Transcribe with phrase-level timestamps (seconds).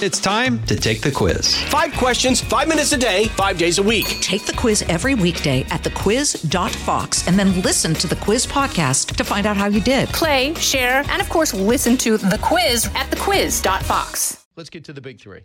[0.00, 1.60] It's time to take the quiz.
[1.64, 4.06] Five questions, five minutes a day, five days a week.
[4.20, 9.24] Take the quiz every weekday at thequiz.fox and then listen to the quiz podcast to
[9.24, 10.08] find out how you did.
[10.10, 14.46] Play, share, and of course, listen to the quiz at thequiz.fox.
[14.54, 15.40] Let's get to the big three.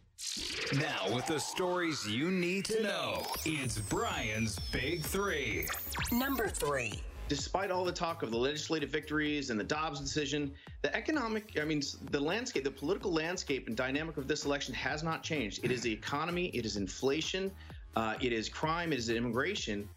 [0.74, 5.68] Now, with the stories you need to know, it's Brian's Big Three.
[6.12, 7.02] Number three.
[7.36, 11.66] Despite all the talk of the legislative victories and the Dobbs decision, the economic, I
[11.66, 15.62] mean, the landscape, the political landscape and dynamic of this election has not changed.
[15.64, 17.52] It is the economy, it is inflation,
[17.96, 19.90] uh, it is crime, it is immigration.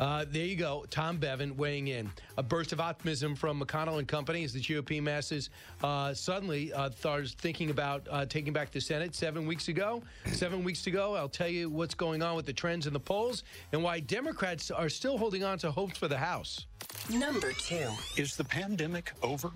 [0.00, 0.84] Uh, there you go.
[0.90, 2.10] Tom Bevan weighing in.
[2.36, 5.50] A burst of optimism from McConnell and company as the GOP masses
[5.82, 10.02] uh, suddenly uh, started thinking about uh, taking back the Senate seven weeks ago.
[10.32, 13.44] Seven weeks ago, I'll tell you what's going on with the trends in the polls
[13.72, 16.66] and why Democrats are still holding on to hopes for the House.
[17.10, 17.88] Number two.
[18.16, 19.50] Is the pandemic over?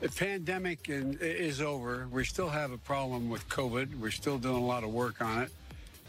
[0.00, 2.08] The pandemic is over.
[2.10, 4.00] We still have a problem with COVID.
[4.00, 5.50] We're still doing a lot of work on it.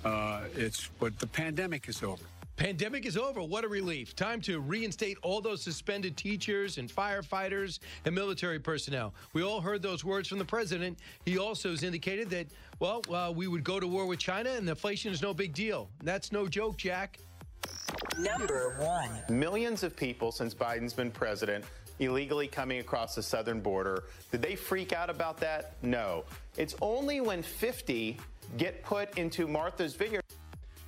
[0.04, 2.24] Uh, it's but the pandemic is over.
[2.56, 3.42] Pandemic is over.
[3.42, 4.16] What a relief.
[4.16, 9.14] Time to reinstate all those suspended teachers and firefighters and military personnel.
[9.34, 11.00] We all heard those words from the president.
[11.26, 12.48] He also has indicated that,
[12.80, 15.90] well, uh, we would go to war with China and inflation is no big deal.
[16.04, 17.18] That's no joke, Jack.
[18.20, 19.10] Number one.
[19.30, 21.66] Millions of people since Biden's been president
[22.00, 24.04] illegally coming across the southern border.
[24.32, 25.74] Did they freak out about that?
[25.82, 26.26] No.
[26.58, 28.18] It's only when 50
[28.58, 30.24] get put into Martha's Vineyard.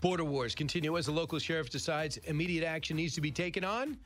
[0.03, 3.97] Border wars continue as the local sheriff decides immediate action needs to be taken on.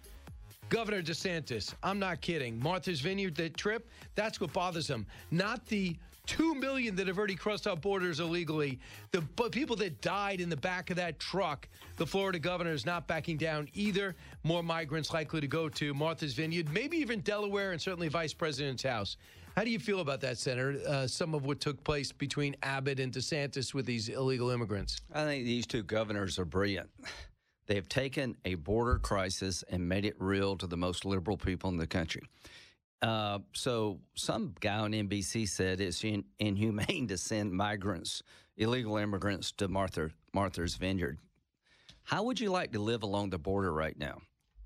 [0.69, 2.59] Governor DeSantis, I'm not kidding.
[2.61, 5.07] Martha's Vineyard, the trip, that's what bothers him.
[5.31, 8.77] Not the 2 million that have already crossed our borders illegally.
[9.09, 11.67] The people that died in the back of that truck.
[11.95, 14.15] The Florida governor is not backing down either.
[14.43, 18.83] More migrants likely to go to Martha's Vineyard, maybe even Delaware, and certainly Vice President's
[18.83, 19.17] house.
[19.58, 20.80] How do you feel about that, Senator?
[20.88, 25.02] Uh, some of what took place between Abbott and DeSantis with these illegal immigrants.
[25.11, 26.91] I think these two governors are brilliant.
[27.66, 31.71] They have taken a border crisis and made it real to the most liberal people
[31.71, 32.21] in the country.
[33.02, 38.21] Uh, so some guy on NBC said it's in, inhumane to send migrants,
[38.58, 41.17] illegal immigrants, to Martha, Martha's Vineyard.
[42.04, 44.20] How would you like to live along the border right now?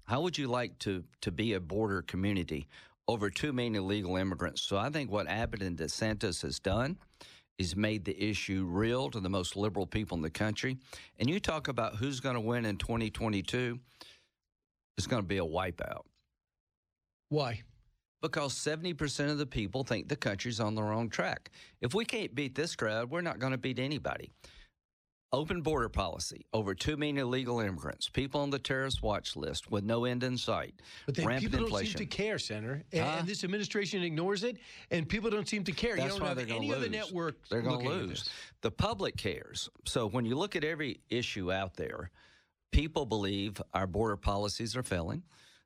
[0.03, 2.67] How would you like to to be a border community?
[3.07, 4.61] Over 2 million illegal immigrants.
[4.61, 6.97] So I think what Abbott and DeSantis has done
[7.57, 10.77] is made the issue real to the most liberal people in the country.
[11.19, 13.79] And you talk about who's going to win in 2022,
[14.97, 16.01] it's going to be a wipeout.
[17.29, 17.61] Why?
[18.21, 21.51] Because 70% of the people think the country's on the wrong track.
[21.81, 24.31] If we can't beat this crowd, we're not going to beat anybody.
[25.33, 29.85] Open border policy, over 2 million illegal immigrants, people on the terrorist watch list with
[29.85, 30.73] no end in sight.
[31.05, 31.93] But then rampant people inflation.
[31.93, 32.83] don't seem to care, Senator.
[32.91, 33.15] And, Huh?
[33.19, 34.57] and this administration ignores it,
[34.91, 35.95] and people don't seem to care.
[35.95, 36.91] That's you don't why have any to other lose.
[36.91, 38.29] network They're going to lose.
[38.59, 39.69] The public cares.
[39.85, 42.11] So when you look at every issue out there,
[42.71, 45.23] people believe our border policies are failing.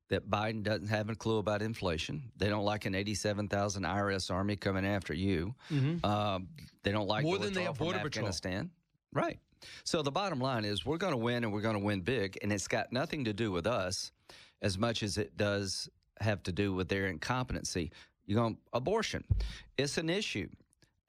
[0.10, 2.32] That Biden doesn't have a clue about inflation.
[2.38, 5.56] They don't like an 87,000 IRS army coming after you.
[6.04, 6.50] Um,
[6.84, 7.28] they don't like Mm-hmm.
[7.30, 8.28] More the than they have Border Patrol.
[8.28, 8.70] Afghanistan.
[9.12, 9.40] Right.
[9.84, 12.38] So the bottom line is we're going to win and we're going to win big.
[12.42, 14.12] And it's got nothing to do with us
[14.62, 15.90] as much as it does
[16.20, 17.92] have to do with their incompetency.
[18.26, 19.24] You know, abortion,
[19.78, 20.50] it's an issue.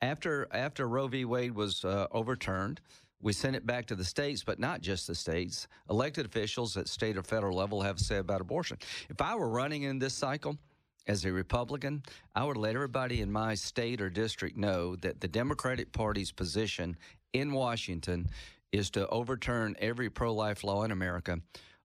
[0.03, 1.25] After after Roe v.
[1.25, 2.81] Wade was uh, overturned,
[3.23, 5.69] we sent it back to the states, but not just the states.
[5.89, 8.77] Elected officials at state or federal level have say about abortion.
[9.09, 10.59] If I were running in this cycle
[11.07, 12.03] as a Republican,
[12.35, 16.97] I would let everybody in my state or district know that the Democratic Party's position
[17.33, 18.29] in Washington
[18.73, 21.39] is to overturn every pro life law in America,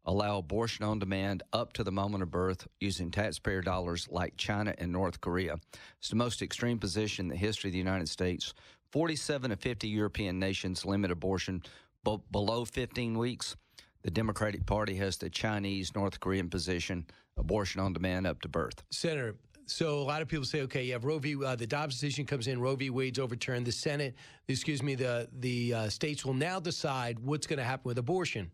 [0.05, 4.73] allow abortion on demand up to the moment of birth using taxpayer dollars like China
[4.77, 5.57] and North Korea.
[5.99, 8.53] It's the most extreme position in the history of the United States.
[8.91, 11.63] 47 of 50 European nations limit abortion
[12.03, 13.55] b- below 15 weeks.
[14.01, 17.05] The Democratic Party has the Chinese, North Korean position,
[17.37, 18.83] abortion on demand up to birth.
[18.89, 19.35] Senator,
[19.71, 21.43] so a lot of people say, okay, you have Roe v.
[21.43, 22.89] Uh, the Dobbs decision comes in, Roe v.
[22.89, 23.65] Wade's overturned.
[23.65, 24.15] The Senate,
[24.47, 28.51] excuse me, the the uh, states will now decide what's going to happen with abortion.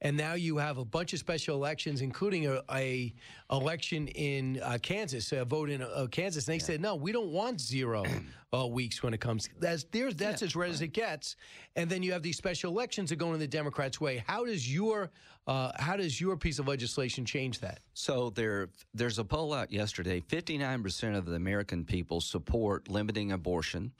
[0.00, 3.12] And now you have a bunch of special elections, including a, a
[3.50, 6.46] election in uh, Kansas, a vote in uh, Kansas.
[6.46, 8.04] And they said, no, we don't want zero
[8.54, 9.48] uh, weeks when it comes.
[9.58, 11.36] That's there's that's as red as it gets.
[11.74, 14.22] And then you have these special elections that go in the Democrats' way.
[14.26, 15.10] How does your
[15.48, 17.80] uh, how does your piece of legislation change that?
[17.94, 20.20] So there, there's a poll out yesterday.
[20.20, 23.92] 59% of the American people support limiting abortion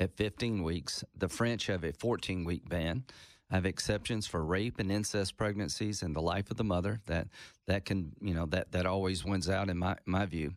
[0.00, 1.04] at 15 weeks.
[1.18, 3.04] The French have a 14 week ban.
[3.50, 7.00] I have exceptions for rape and incest pregnancies and the life of the mother.
[7.06, 7.28] That
[7.66, 10.54] that can you know that that always wins out in my my view.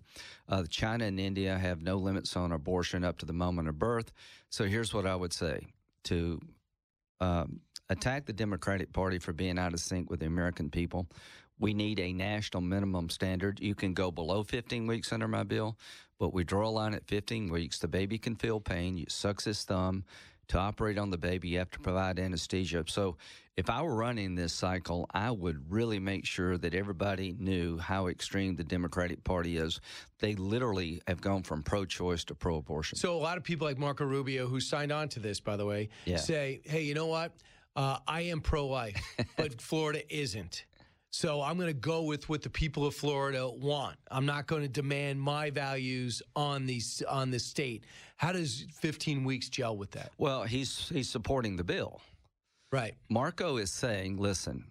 [0.48, 4.12] Uh, China and India have no limits on abortion up to the moment of birth.
[4.50, 5.68] So here's what I would say
[6.06, 6.40] to
[7.20, 11.08] um, attack the Democratic Party for being out of sync with the American people.
[11.60, 13.60] We need a national minimum standard.
[13.60, 15.78] You can go below 15 weeks under my bill,
[16.20, 17.80] but we draw a line at 15 weeks.
[17.80, 19.00] The baby can feel pain.
[19.00, 20.04] It sucks his thumb.
[20.50, 22.86] To operate on the baby, you have to provide anesthesia.
[22.88, 23.18] So,
[23.58, 28.08] if I were running this cycle, I would really make sure that everybody knew how
[28.08, 29.82] extreme the Democratic Party is.
[30.20, 32.98] They literally have gone from pro choice to pro abortion.
[32.98, 35.66] So a lot of people like Marco Rubio, who signed on to this, by the
[35.66, 36.18] way, Yeah.
[36.18, 37.34] say, "Hey, you know what?
[37.76, 38.96] Uh, I am pro-life,
[39.38, 40.66] but Florida isn't.
[41.12, 43.96] So I'm going to go with what the people of Florida want.
[44.12, 47.86] I'm not going to demand my values on these on the state.
[48.18, 50.12] How does 15 weeks gel with that?
[50.18, 52.02] Well, he's he's supporting the bill.
[52.72, 52.96] Right.
[53.10, 54.66] Marco is saying, listen,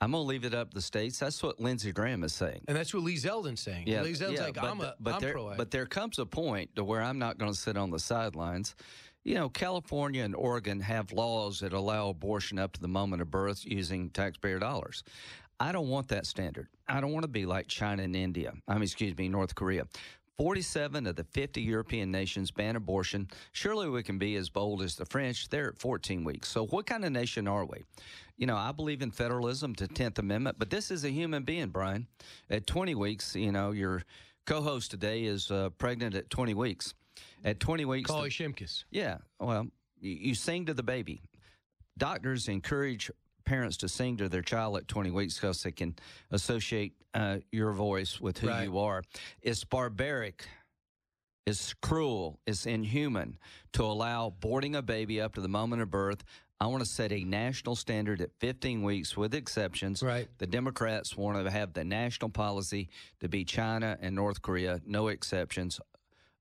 [0.00, 1.18] I'm going to leave it up to the states.
[1.18, 2.62] That's what Lindsey Graham is saying.
[2.68, 3.86] And that's what Lee Zeldin's saying.
[3.86, 5.58] Yeah, Lee Zeldin's like, but, I'm, a, but I'm there, pro-life.
[5.58, 8.76] but there comes a point to where I'm not going to sit on the sidelines.
[9.24, 13.30] You know, California and Oregon have laws that allow abortion up to the moment of
[13.30, 15.02] birth using taxpayer dollars.
[15.60, 16.68] I don't want that standard.
[16.88, 18.54] I don't want to be like China and India.
[18.66, 19.86] I mean, excuse me, North Korea.
[20.38, 23.28] 47 of the 50 European nations ban abortion.
[23.52, 25.50] Surely we can be as bold as the French.
[25.50, 26.48] They're at 14 weeks.
[26.48, 27.84] So, what kind of nation are we?
[28.38, 31.68] You know, I believe in federalism to 10th Amendment, but this is a human being,
[31.68, 32.06] Brian.
[32.48, 34.02] At 20 weeks, you know, your
[34.46, 36.94] co host today is uh, pregnant at 20 weeks.
[37.44, 38.10] At 20 weeks.
[38.10, 38.84] Carley Shimkus.
[38.90, 39.18] Yeah.
[39.38, 39.66] Well,
[40.00, 41.20] you, you sing to the baby.
[41.98, 43.10] Doctors encourage
[43.50, 45.92] parents to sing to their child at 20 weeks because they can
[46.30, 48.62] associate uh, your voice with who Right.
[48.62, 49.02] you are.
[49.42, 50.46] It's barbaric.
[51.46, 52.38] It's cruel.
[52.46, 53.38] It's inhuman
[53.72, 56.22] to allow boarding a baby up to the moment of birth.
[56.60, 60.00] I want to set a national standard at 15 weeks with exceptions.
[60.00, 60.28] Right.
[60.38, 62.88] The Democrats want to have the national policy
[63.18, 65.80] to be China and North Korea, no exceptions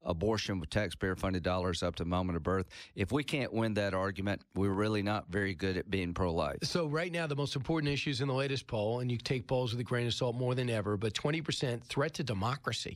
[0.03, 2.67] abortion with taxpayer funded dollars up to moment of birth.
[2.95, 6.57] If we can't win that argument, we're really not very good at being pro life.
[6.63, 9.71] So right now, the most important issues in the latest poll, and you take polls
[9.71, 12.95] with a grain of salt more than ever, but 20% threat to democracy.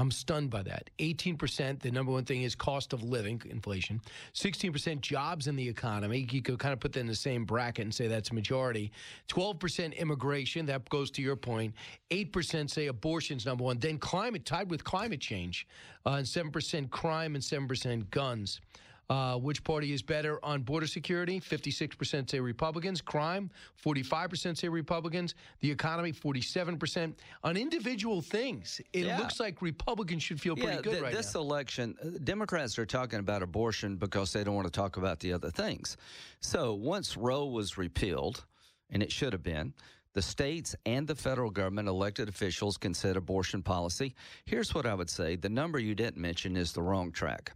[0.00, 0.88] I'm stunned by that.
[0.98, 4.00] 18%, the number one thing is cost of living, inflation.
[4.32, 6.26] 16% jobs in the economy.
[6.30, 8.92] You could kind of put that in the same bracket and say that's a majority.
[9.28, 10.64] 12% immigration.
[10.64, 11.74] That goes to your point.
[12.10, 13.78] 8% say abortion's number one.
[13.78, 15.66] Then climate, tied with climate change.
[16.06, 18.62] Uh, and 7% crime and 7% guns.
[19.10, 21.40] Uh, which party is better on border security?
[21.40, 23.00] 56% say Republicans.
[23.00, 23.50] Crime,
[23.84, 25.34] 45% say Republicans.
[25.58, 27.12] The economy, 47%.
[27.42, 29.18] On individual things, it Yeah.
[29.18, 31.40] looks like Republicans should feel pretty yeah, good th- right this now.
[31.40, 35.32] election, uh, Democrats are talking about abortion because they don't want to talk about the
[35.32, 35.96] other things.
[36.38, 38.44] So once Roe was repealed,
[38.90, 39.74] and it should have been,
[40.12, 44.14] the states and the federal government elected officials can set abortion policy.
[44.44, 47.52] Here's what I would say the number you didn't mention is the wrong track.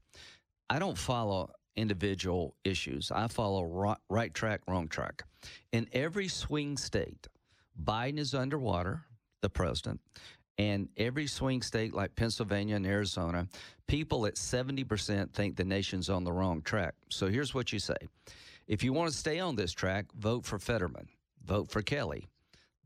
[0.70, 3.10] I don't follow individual issues.
[3.10, 5.24] I follow right, right track, wrong track.
[5.72, 7.26] In every swing state,
[7.82, 9.02] Biden is underwater,
[9.40, 10.00] the president,
[10.58, 13.48] and every swing state like Pennsylvania and Arizona,
[13.88, 16.94] people at 70% think the nation's on the wrong track.
[17.10, 17.96] So here's what you say
[18.66, 21.08] if you want to stay on this track, vote for Fetterman,
[21.44, 22.28] vote for Kelly.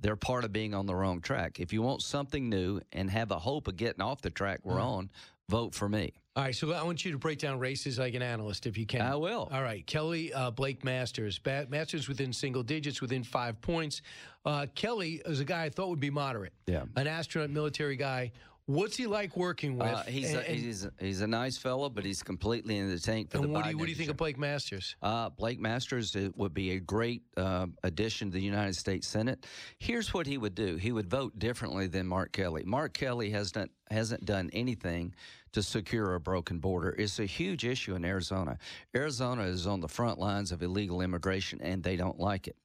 [0.00, 1.58] They're part of being on the wrong track.
[1.58, 4.74] If you want something new and have a hope of getting off the track we're
[4.74, 4.82] mm-hmm.
[4.82, 5.10] on,
[5.48, 6.12] vote for me.
[6.36, 8.86] All right, so I want you to break down races like an analyst, if you
[8.86, 9.00] can.
[9.02, 9.48] I will.
[9.50, 11.38] All right, Kelly uh, Blake Masters.
[11.38, 14.02] Ba- Masters within single digits, within five points.
[14.44, 16.52] Uh, Kelly is a guy I thought would be moderate.
[16.66, 16.84] Yeah.
[16.94, 18.30] An astronaut, military guy.
[18.66, 19.88] What's he like working with?
[19.88, 22.98] Uh, he's, And- a, he's, a, he's a nice fellow, but he's completely in the
[23.00, 24.16] tank for and the what do, you, Biden what do you think of.
[24.18, 24.94] Blake Masters?
[25.02, 29.44] Uh, Blake Masters uh, would be a great uh, addition to the United States Senate.
[29.78, 32.62] Here's what he would do: he would vote differently than Mark Kelly.
[32.64, 35.14] Mark Kelly has done hasn't done anything
[35.52, 36.94] to secure a broken border.
[36.98, 38.58] It's a huge issue in Arizona.
[38.94, 42.56] Arizona is on the front lines of illegal immigration, and they don't like it.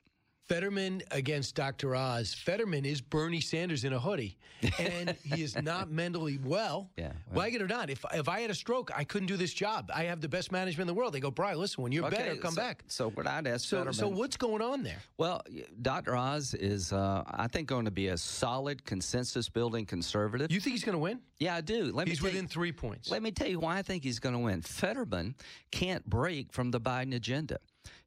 [0.58, 1.96] Fetterman against Dr.
[1.96, 2.36] Oz.
[2.36, 4.38] Fetterman is Bernie Sanders in a hoodie,
[4.78, 6.92] and he is not mentally well.
[6.96, 9.52] Yeah, like it or not, if if I had a stroke, I couldn't do this
[9.52, 9.90] job.
[9.92, 11.12] I have the best management in the world.
[11.14, 12.84] They go, Brian, listen, when you're Okay, better, come so- back.
[12.88, 15.00] So what I'd ask So, Fetterman, so what's going on there?
[15.18, 15.42] Well,
[15.82, 16.16] Dr.
[16.16, 20.52] Oz is, uh, I think, going to be a solid consensus building conservative.
[20.52, 21.20] You think he's going to win?
[21.40, 21.92] Yeah, I do.
[21.92, 23.10] Let He's me tell within you, three points.
[23.10, 24.62] Let me tell you why I think he's going to win.
[24.62, 25.34] Fetterman
[25.72, 27.58] can't break from the Biden agenda.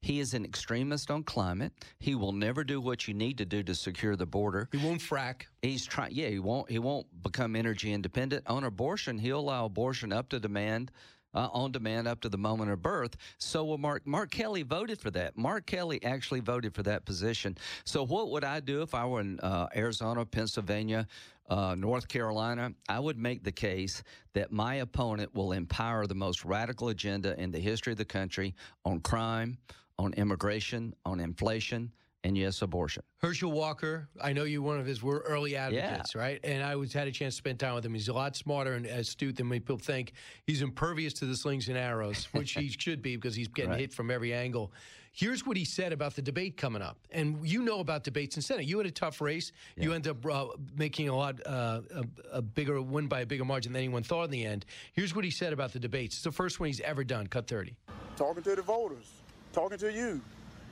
[0.03, 1.73] He is an extremist on climate.
[1.99, 4.69] He will never do what you need to do to secure the border.
[4.71, 5.43] He won't frack.
[5.63, 6.13] He's trying.
[6.15, 6.71] Yeah, he won't.
[6.71, 9.19] He won't become energy independent on abortion.
[9.19, 10.93] He'll allow abortion up to demand.
[11.35, 13.17] uh, on demand up to the moment of birth.
[13.39, 14.07] So will Mark.
[14.07, 15.37] Mark Kelly voted for that.
[15.37, 17.59] Mark Kelly actually voted for that position.
[17.85, 21.07] So what would I do if I were in uh, Arizona, Pennsylvania?
[21.49, 26.45] Uh, North Carolina, I would make the case that my opponent will empower the most
[26.45, 28.53] radical agenda in the history of the country
[28.85, 29.57] on crime,
[29.99, 31.91] on immigration, on inflation,
[32.25, 33.03] and yes, abortion.
[33.19, 36.41] Herschel Walker, I know you're one of his we're early advocates, right?
[36.43, 37.95] And I was had a chance to spend time with him.
[37.95, 40.13] He's a lot smarter and astute than many people think.
[40.47, 43.81] He's impervious to the slings and arrows, which he should be because he's getting Right.
[43.81, 44.73] hit from every angle.
[45.13, 48.43] Here's what he said about the debate coming up, and you know about debates in
[48.43, 48.67] Senate.
[48.67, 49.51] You had a tough race.
[49.75, 53.45] You end up uh, making a lot uh, a, a bigger win by a bigger
[53.47, 54.67] margin than anyone thought in the end.
[54.93, 56.17] Here's what he said about the debates.
[56.17, 57.29] It's the first one he's ever done.
[57.29, 57.77] Cut thirty.
[58.17, 59.11] talking to the voters,
[59.57, 60.21] talking to you.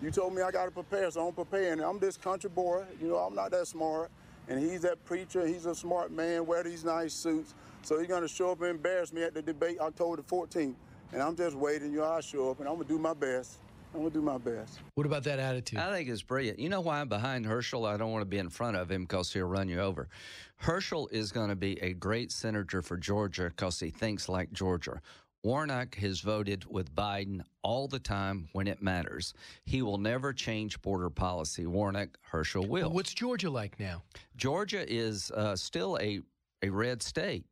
[0.02, 1.80] You told me I got to prepare, so I'm preparing.
[1.80, 2.84] I'm this country boy.
[3.00, 4.10] You know, I'm not that smart.
[4.46, 5.46] And he's that preacher.
[5.46, 7.54] He's a smart man, wear these nice suits.
[7.80, 10.74] So he's going to show up and embarrass me at the debate October the 14th.
[11.14, 11.92] And I'm just waiting.
[11.92, 13.56] You know, I'll show up and I'm going to do my best.
[13.94, 14.80] I'm going to do my best.
[14.96, 15.78] What about that attitude?
[15.78, 16.58] I think it's brilliant.
[16.58, 17.86] You know why I'm behind Herschel?
[17.86, 20.08] I don't want to be in front of him because he'll run you over.
[20.56, 25.00] Herschel is going to be a great senator for Georgia because he thinks like Georgia.
[25.44, 29.34] Warnock has voted with Biden all the time when it matters.
[29.66, 31.66] He will never change border policy.
[31.66, 32.88] Warnock, Herschel will.
[32.88, 34.02] What's Georgia like now?
[34.36, 36.20] Georgia is uh, still a,
[36.62, 37.44] a red state.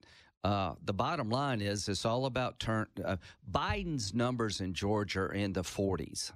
[0.42, 2.86] Uh, the bottom line is it's all about turn.
[3.04, 3.16] Uh,
[3.52, 6.32] Biden's numbers in Georgia are in the 40s.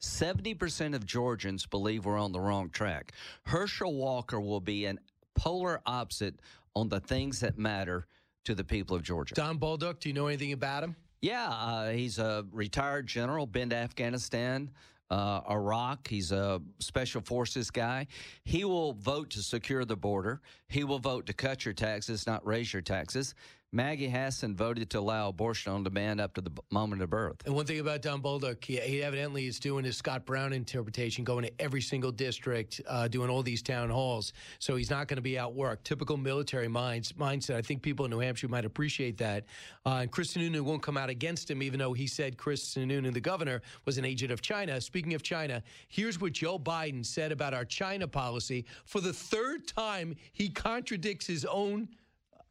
[0.00, 3.12] 70% of Georgians believe we're on the wrong track.
[3.46, 5.00] Herschel Walker will be an
[5.34, 6.36] polar opposite
[6.76, 8.06] on the things that matter
[8.44, 9.34] to the people of Georgia.
[9.34, 10.96] Don Bolduc, do you know anything about him?
[11.20, 14.70] Yeah, uh, he's a retired general, been to Afghanistan,
[15.10, 16.06] uh, Iraq.
[16.06, 18.06] He's a special forces guy.
[18.44, 20.42] He will vote to secure the border.
[20.68, 23.34] He will vote to cut your taxes, not raise your taxes.
[23.74, 27.44] Maggie Hassan voted to allow abortion on demand up to the moment of birth.
[27.44, 31.24] And one thing about Don Bolduc, he, he evidently is doing his Scott Brown interpretation,
[31.24, 34.32] going to every single district, uh, doing all these town halls.
[34.60, 35.82] So he's not going to be outworked.
[35.82, 37.56] Typical military minds, mindset.
[37.56, 39.46] I think people in New Hampshire might appreciate that.
[39.84, 43.12] Uh, and Chris Sununu won't come out against him, even though he said Chris Sununu,
[43.12, 44.80] the governor, was an agent of China.
[44.80, 48.66] Speaking of China, here's what Joe Biden said about our China policy.
[48.84, 51.88] For the third time, he contradicts his own.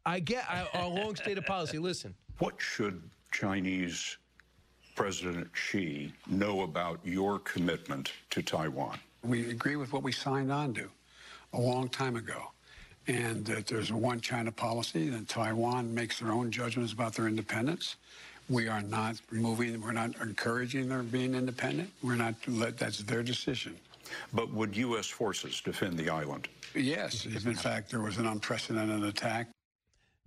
[0.06, 1.78] I get our our long stated policy.
[1.78, 2.14] Listen.
[2.38, 4.18] What should Chinese
[4.96, 8.98] President Xi know about your commitment to Taiwan?
[9.22, 10.88] We agree with what we signed on to
[11.52, 12.50] a long time ago.
[13.06, 17.28] And that there's a one China policy, that Taiwan makes their own judgments about their
[17.28, 17.96] independence.
[18.48, 21.90] We are not moving, we're not encouraging their being independent.
[22.02, 23.76] We're not, let, that's their decision.
[24.32, 25.06] But would U.S.
[25.06, 26.48] forces defend the island?
[26.74, 29.48] Yes, if in fact there was an unprecedented attack.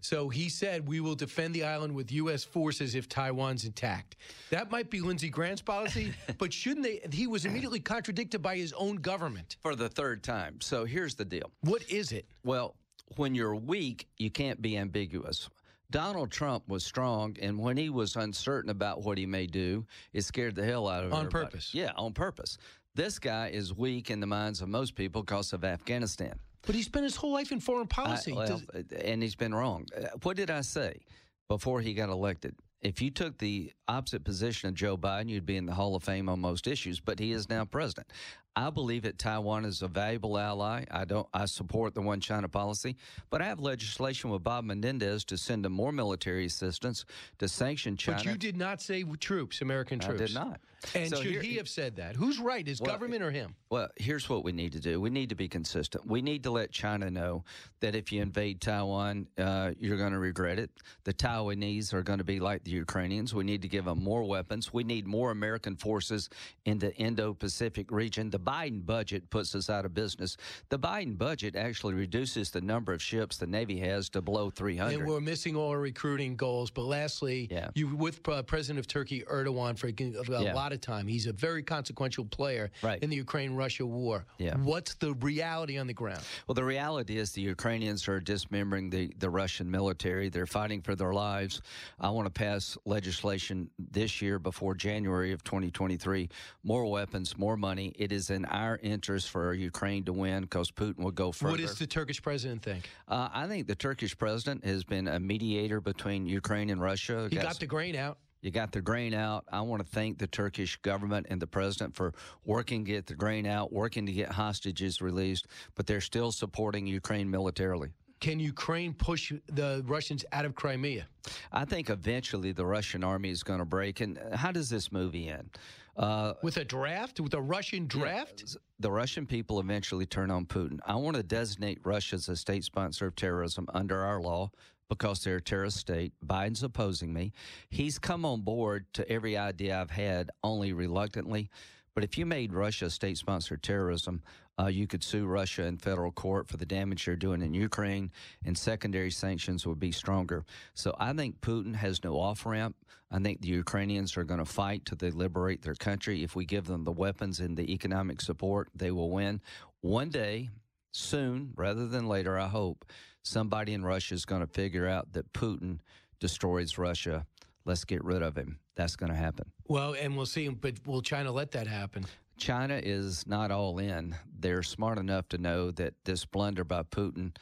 [0.01, 2.43] So he said, we will defend the island with U.S.
[2.43, 4.15] forces if Taiwan's intact.
[4.51, 7.01] That might be Lindsey Graham's policy, but shouldn't they?
[7.11, 9.57] He was immediately contradicted by his own government.
[9.61, 10.61] For the third time.
[10.61, 11.51] So here's the deal.
[11.61, 12.25] What is it?
[12.43, 12.75] Well,
[13.15, 15.49] when you're weak, you can't be ambiguous.
[15.89, 20.23] Donald Trump was strong, and when he was uncertain about what he may do, it
[20.23, 21.13] scared the hell out of him.
[21.13, 21.45] On everybody.
[21.45, 21.73] purpose.
[21.73, 22.57] Yeah, on purpose.
[22.93, 26.37] This guy is weak in the minds of most people because of Afghanistan.
[26.67, 28.33] But he spent his whole life in foreign policy.
[28.33, 29.87] I- well, Does- and he's been wrong.
[29.95, 30.99] Uh, What did I say
[31.47, 32.55] before he got elected?
[32.81, 36.03] If you took the opposite position of Joe Biden, you'd be in the Hall of
[36.03, 36.99] Fame on most issues.
[36.99, 38.07] But he is now president.
[38.55, 40.83] I believe that Taiwan is a valuable ally.
[40.91, 41.27] I don't.
[41.33, 42.95] I support the one China policy,
[43.29, 47.05] but I have legislation with Bob Menendez to send them more military assistance
[47.39, 48.17] to sanction China.
[48.17, 50.21] but you did not say troops, American troops.
[50.21, 50.59] I did not.
[50.95, 52.15] And So should here- he have said that?
[52.15, 53.55] Who's right, his Well, government or him?
[53.69, 54.99] Well, here's what we need to do.
[55.01, 56.05] We need to be consistent.
[56.07, 57.43] We need to let China know
[57.81, 60.71] that if you invade Taiwan, uh, you're going to regret it.
[61.03, 63.33] The Taiwanese are going to be like the Ukrainians.
[63.33, 64.73] We need to give them more weapons.
[64.73, 66.29] We need more American forces
[66.65, 68.29] in the Indo Pacific region.
[68.29, 70.37] The Biden budget puts us out of business.
[70.69, 74.99] The Biden budget actually reduces the number of ships the Navy has to below 300.
[74.99, 76.71] And we're missing all our recruiting goals.
[76.71, 80.53] But lastly, you with uh, President of Turkey Erdogan for a, a Yeah.
[80.53, 81.07] lot of time.
[81.07, 83.01] He's a very consequential player Right.
[83.01, 84.25] in the Ukraine-Russia war.
[84.37, 84.55] Yeah.
[84.57, 86.21] What's the reality on the ground?
[86.47, 90.29] Well, the reality is the Ukrainians are dismembering the, the Russian military.
[90.29, 91.61] They're fighting for their lives.
[91.99, 96.29] I want to pass legislation this year before January of 2023.
[96.63, 97.93] More weapons, more money.
[97.97, 101.51] It is in our interest for Ukraine to win because Putin will go further.
[101.53, 102.89] What does the Turkish president think?
[103.07, 107.27] uh, I think the Turkish president has been a mediator between Ukraine and Russia.
[107.29, 108.17] He got the grain out.
[108.47, 109.43] You got the grain out.
[109.51, 112.13] I want to thank the Turkish government and the president for
[112.45, 116.87] working to get the grain out, working to get hostages released, but they're still supporting
[116.87, 117.89] Ukraine militarily.
[118.21, 121.07] Can Ukraine push the Russians out of Crimea?
[121.51, 123.99] I think eventually the Russian army is going to break.
[123.99, 125.49] And how does this movie end?
[125.97, 127.19] Uh, With a draft?
[127.19, 128.55] With a Russian draft?
[128.79, 130.79] the Russian people eventually turn on Putin.
[130.85, 134.51] I want to designate Russia as a state sponsor of terrorism under our law
[134.89, 136.13] because they're a terrorist state.
[136.25, 137.33] Biden's opposing me.
[137.69, 141.49] He's come on board to every idea I've had, only reluctantly.
[141.93, 144.21] But if you made Russia state sponsored terrorism,
[144.59, 148.11] uh, you could sue Russia in federal court for the damage they're doing in Ukraine,
[148.45, 150.45] and secondary sanctions would be stronger.
[150.73, 152.75] So I think Putin has no off ramp.
[153.11, 156.23] I think the Ukrainians are going to fight to liberate their country.
[156.23, 159.41] If we give them the weapons and the economic support, they will win.
[159.81, 160.49] One day,
[160.91, 162.85] soon, rather than later, I hope,
[163.27, 165.79] somebody in Russia is going to figure out that Putin
[166.19, 167.25] destroys Russia.
[167.65, 168.59] Let's get rid of him.
[168.75, 169.51] That's going to happen.
[169.67, 170.47] Well, and we'll see.
[170.47, 172.05] But will China let that happen?
[172.37, 174.15] China is not all in.
[174.39, 177.35] They're smart enough to know that this blunder by Putin,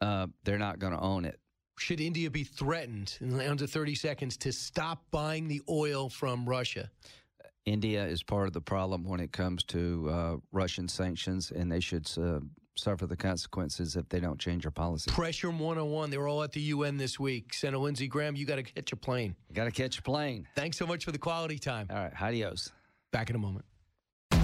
[0.00, 1.38] uh, they're not going to own it.
[1.78, 6.48] Should India be threatened in the under 30 seconds to stop buying the oil from
[6.48, 6.90] Russia?
[7.66, 11.80] India is part of the problem when it comes to uh, Russian sanctions, and they
[11.80, 12.40] should uh,
[12.78, 15.10] suffer the consequences if they don't change their policy.
[15.10, 16.10] Pressure 101.
[16.10, 17.52] They were all at the UN this week.
[17.54, 19.34] Senator Lindsey Graham, you got to catch a plane.
[19.52, 20.46] Got to catch a plane.
[20.54, 21.88] Thanks so much for the quality time.
[21.90, 22.12] All right.
[22.20, 22.72] Adios.
[23.12, 23.64] Back in a moment.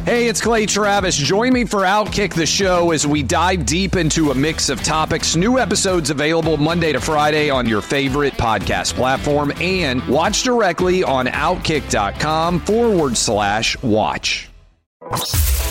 [0.04, 1.16] Hey, it's Clay Travis.
[1.16, 5.34] Join me for Outkick the Show as we dive deep into a mix of topics.
[5.34, 11.26] New episodes available Monday to Friday on your favorite podcast platform and watch directly on
[11.26, 14.50] outkick.com forward slash watch.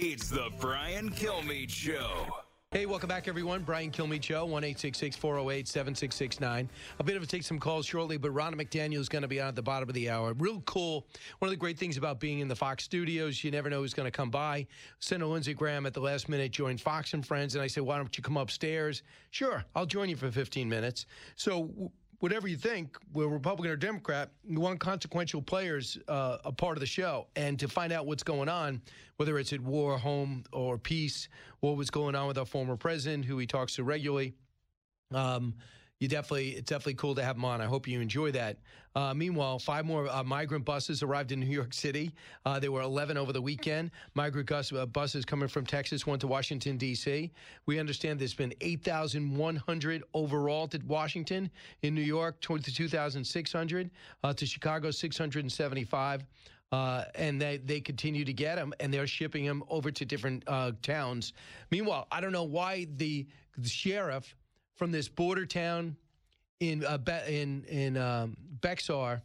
[0.00, 2.28] It's the Brian Kilmeade Show.
[2.70, 3.64] Hey, welcome back, everyone.
[3.64, 6.70] Brian Kilmeade Show, 1 408 7669.
[7.00, 9.40] A bit of a take some calls shortly, but Ronna McDaniel is going to be
[9.40, 10.34] on at the bottom of the hour.
[10.34, 11.08] Real cool.
[11.40, 13.92] One of the great things about being in the Fox studios, you never know who's
[13.92, 14.68] going to come by.
[15.00, 17.96] Senator Lindsey Graham at the last minute joined Fox and Friends, and I said, Why
[17.96, 19.02] don't you come upstairs?
[19.32, 21.06] Sure, I'll join you for 15 minutes.
[21.34, 26.76] So, whatever you think, we're Republican or Democrat, we want consequential players uh, a part
[26.76, 27.26] of the show.
[27.36, 28.82] And to find out what's going on,
[29.16, 31.28] whether it's at war, home, or peace,
[31.60, 34.34] what was going on with our former president, who he talks to regularly.
[35.12, 35.54] Um,
[36.00, 37.60] you definitely, it's definitely cool to have him on.
[37.60, 38.58] I hope you enjoy that.
[38.94, 42.12] Uh, meanwhile, five more uh, migrant buses arrived in New York City.
[42.44, 43.90] Uh, there were 11 over the weekend.
[44.14, 47.30] Migrant bus, uh, buses coming from Texas one to Washington, D.C.
[47.66, 51.50] We understand there's been 8,100 overall to Washington.
[51.82, 53.90] In New York, 22,600.
[54.22, 56.24] Uh, to Chicago, 675.
[56.70, 60.44] Uh, and they, they continue to get them, and they're shipping them over to different
[60.46, 61.32] uh, towns.
[61.70, 64.34] Meanwhile, I don't know why the, the sheriff
[64.78, 65.96] from this border town
[66.60, 69.20] in uh, in in um, Bexar,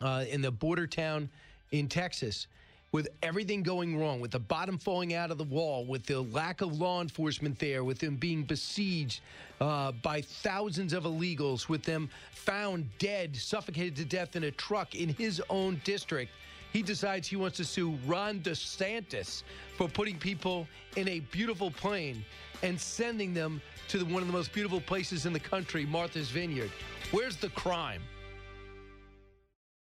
[0.00, 1.28] uh, in the border town
[1.70, 2.46] in Texas,
[2.90, 6.62] with everything going wrong, with the bottom falling out of the wall, with the lack
[6.62, 9.20] of law enforcement there, with them being besieged
[9.60, 14.94] uh, by thousands of illegals, with them found dead, suffocated to death in a truck
[14.94, 16.32] in his own district.
[16.72, 19.42] He decides he wants to sue Ron DeSantis
[19.76, 22.24] for putting people in a beautiful plane
[22.62, 23.60] and sending them
[23.92, 26.70] to the, one of the most beautiful places in the country, Martha's Vineyard.
[27.10, 28.00] Where's the crime?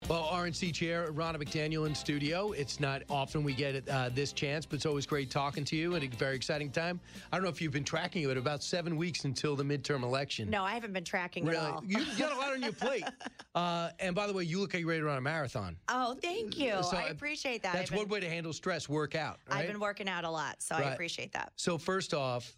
[0.09, 2.51] Well, RNC chair Ronna McDaniel in studio.
[2.51, 5.94] It's not often we get uh, this chance, but it's always great talking to you
[5.94, 6.99] and a very exciting time.
[7.31, 10.51] I don't know if you've been tracking it, about seven weeks until the midterm election.
[10.51, 11.59] No, I haven't been tracking really.
[11.59, 11.85] at all.
[11.87, 13.05] You got a lot on your plate.
[13.53, 15.77] Uh, and by the way, you look like you're ready to run a marathon.
[15.88, 16.70] Oh, thank you.
[16.85, 17.73] So I appreciate that.
[17.73, 19.40] That's been, one way to handle stress, work out.
[19.51, 19.62] Right?
[19.62, 21.53] I've been working out a lot, so I appreciate that.
[21.57, 22.57] So first off,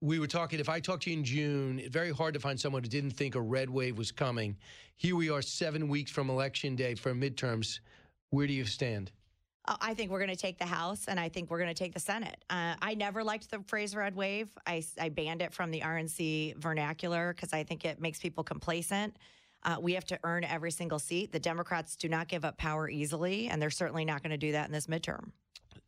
[0.00, 0.60] we were talking.
[0.60, 3.10] If I talked to you in June, it's very hard to find someone who didn't
[3.10, 4.56] think a red wave was coming.
[4.96, 7.80] Here we are, seven weeks from election day for midterms.
[8.30, 9.12] Where do you stand?
[9.66, 11.74] Uh, I think we're going to take the House, and I think we're going to
[11.74, 12.42] take the Senate.
[12.48, 14.48] Uh, I never liked the phrase red wave.
[14.66, 19.16] I, I banned it from the RNC vernacular because I think it makes people complacent.
[19.62, 21.32] Uh, we have to earn every single seat.
[21.32, 24.52] The Democrats do not give up power easily, and they're certainly not going to do
[24.52, 25.32] that in this midterm.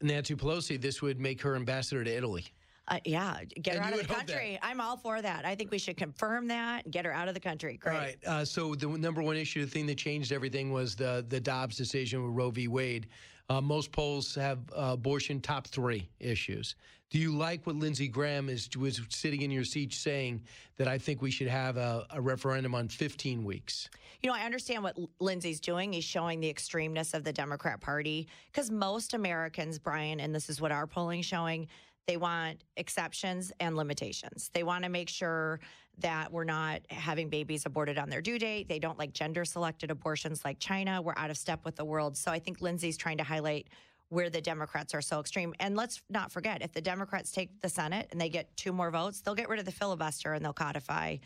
[0.02, 2.44] Nancy Pelosi, this would make her ambassador to Italy.
[2.88, 4.32] Uh, yeah, get her And out of the would hope that.
[4.32, 4.58] country.
[4.60, 5.44] I'm all for that.
[5.44, 7.76] I think we should confirm that and get her out of the country.
[7.76, 7.94] Great.
[7.94, 8.16] All right.
[8.26, 11.76] Uh, so the number one issue, the thing that changed everything was the the Dobbs
[11.76, 12.68] decision with Roe v.
[12.68, 13.06] Wade.
[13.48, 16.74] Uh, most polls have uh, abortion top three issues.
[17.10, 20.42] Do you like what Lindsey Graham is was sitting in your seat saying
[20.78, 23.90] that I think we should have a, a referendum on 15 weeks?
[24.22, 25.92] You know, I understand what Lindsey's doing.
[25.92, 30.60] He's showing the extremeness of the Democrat Party because most Americans, Brian, and this is
[30.60, 31.68] what our polling showing,
[32.06, 34.50] they want exceptions and limitations.
[34.52, 35.60] They want to make sure
[35.98, 38.68] that we're not having babies aborted on their due date.
[38.68, 41.00] They don't like gender selected abortions like China.
[41.02, 42.16] We're out of step with the world.
[42.16, 43.68] So I think Lindsey's trying to highlight
[44.08, 45.54] where the Democrats are so extreme.
[45.60, 48.90] And let's not forget, if the Democrats take the Senate and they get two more
[48.90, 51.16] votes, they'll get rid of the filibuster and they'll codify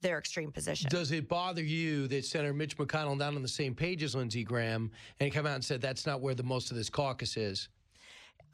[0.00, 0.88] their extreme position.
[0.90, 4.44] Does it bother you that Senator Mitch McConnell not on the same page as Lindsey
[4.44, 7.68] Graham and come out and said that's not where the most of this caucus is?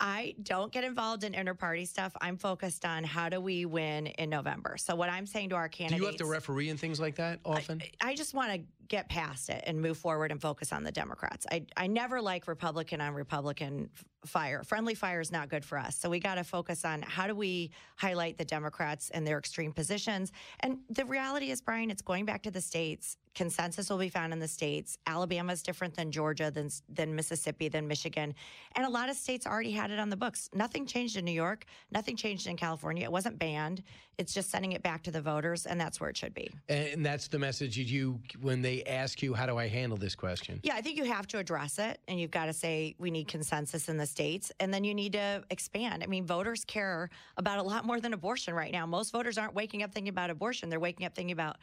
[0.00, 2.12] I don't get involved in inter-party stuff.
[2.20, 4.76] I'm focused on how do we win in November.
[4.76, 7.16] So what I'm saying to our candidates, Do you have to referee and things like
[7.16, 7.82] that often?
[8.00, 11.46] I just want to get past it and move forward and focus on the Democrats.
[11.50, 13.90] I I never like Republican on Republican
[14.24, 14.62] fire.
[14.64, 15.96] Friendly fire is not good for us.
[15.96, 19.72] So we got to focus on how do we highlight the Democrats and their extreme
[19.72, 20.32] positions.
[20.60, 23.16] And the reality is, Brian, it's going back to the states.
[23.34, 24.96] Consensus will be found in the states.
[25.06, 28.34] Alabama is different than Georgia, than than Mississippi, than Michigan,
[28.74, 30.48] and a lot of states already had it on the books.
[30.54, 31.66] Nothing changed in New York.
[31.90, 33.04] Nothing changed in California.
[33.04, 33.82] It wasn't banned.
[34.16, 36.50] It's just sending it back to the voters, and that's where it should be.
[36.68, 40.60] and that's the message you when they ask you how do I handle this question?
[40.62, 43.28] Yeah, I think you have to address it and you've got to say we need
[43.28, 46.02] consensus in the states and then you need to expand.
[46.02, 48.86] I mean, voters care about a lot more than abortion right now.
[48.86, 51.56] Most voters aren't waking up thinking about abortion, they're waking up thinking about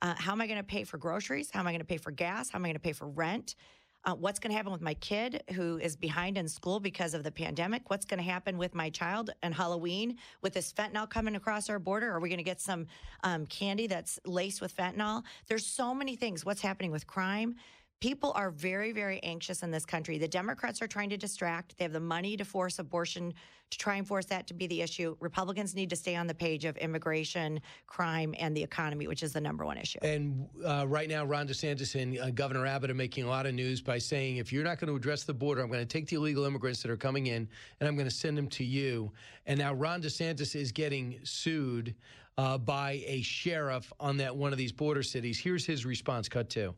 [0.00, 1.50] uh, how am I going to pay for groceries?
[1.52, 2.50] How am I going to pay for gas?
[2.50, 3.56] How am I going to pay for rent?
[4.04, 7.24] Uh, what's going to happen with my kid who is behind in school because of
[7.24, 7.90] the pandemic?
[7.90, 11.78] What's going to happen with my child and Halloween with this fentanyl coming across our
[11.78, 12.10] border?
[12.10, 12.86] Are we going to get some
[13.24, 15.24] um, candy that's laced with fentanyl?
[15.48, 16.44] There's so many things.
[16.44, 17.56] What's happening with crime?
[18.00, 20.18] People are very, very anxious in this country.
[20.18, 21.76] The Democrats are trying to distract.
[21.76, 23.34] They have the money to force abortion,
[23.70, 25.16] to try and force that to be the issue.
[25.18, 29.32] Republicans need to stay on the page of immigration, crime, and the economy, which is
[29.32, 29.98] the number one issue.
[30.02, 33.54] And uh, right now, Ron DeSantis and uh, Governor Abbott are making a lot of
[33.54, 36.06] news by saying, if you're not going to address the border, I'm going to take
[36.06, 37.48] the illegal immigrants that are coming in
[37.80, 39.10] and I'm going to send them to you.
[39.46, 41.96] And now Ron DeSantis is getting sued
[42.36, 45.36] uh, by a sheriff on that one of these border cities.
[45.40, 46.28] Here's his response.
[46.28, 46.76] Cut two.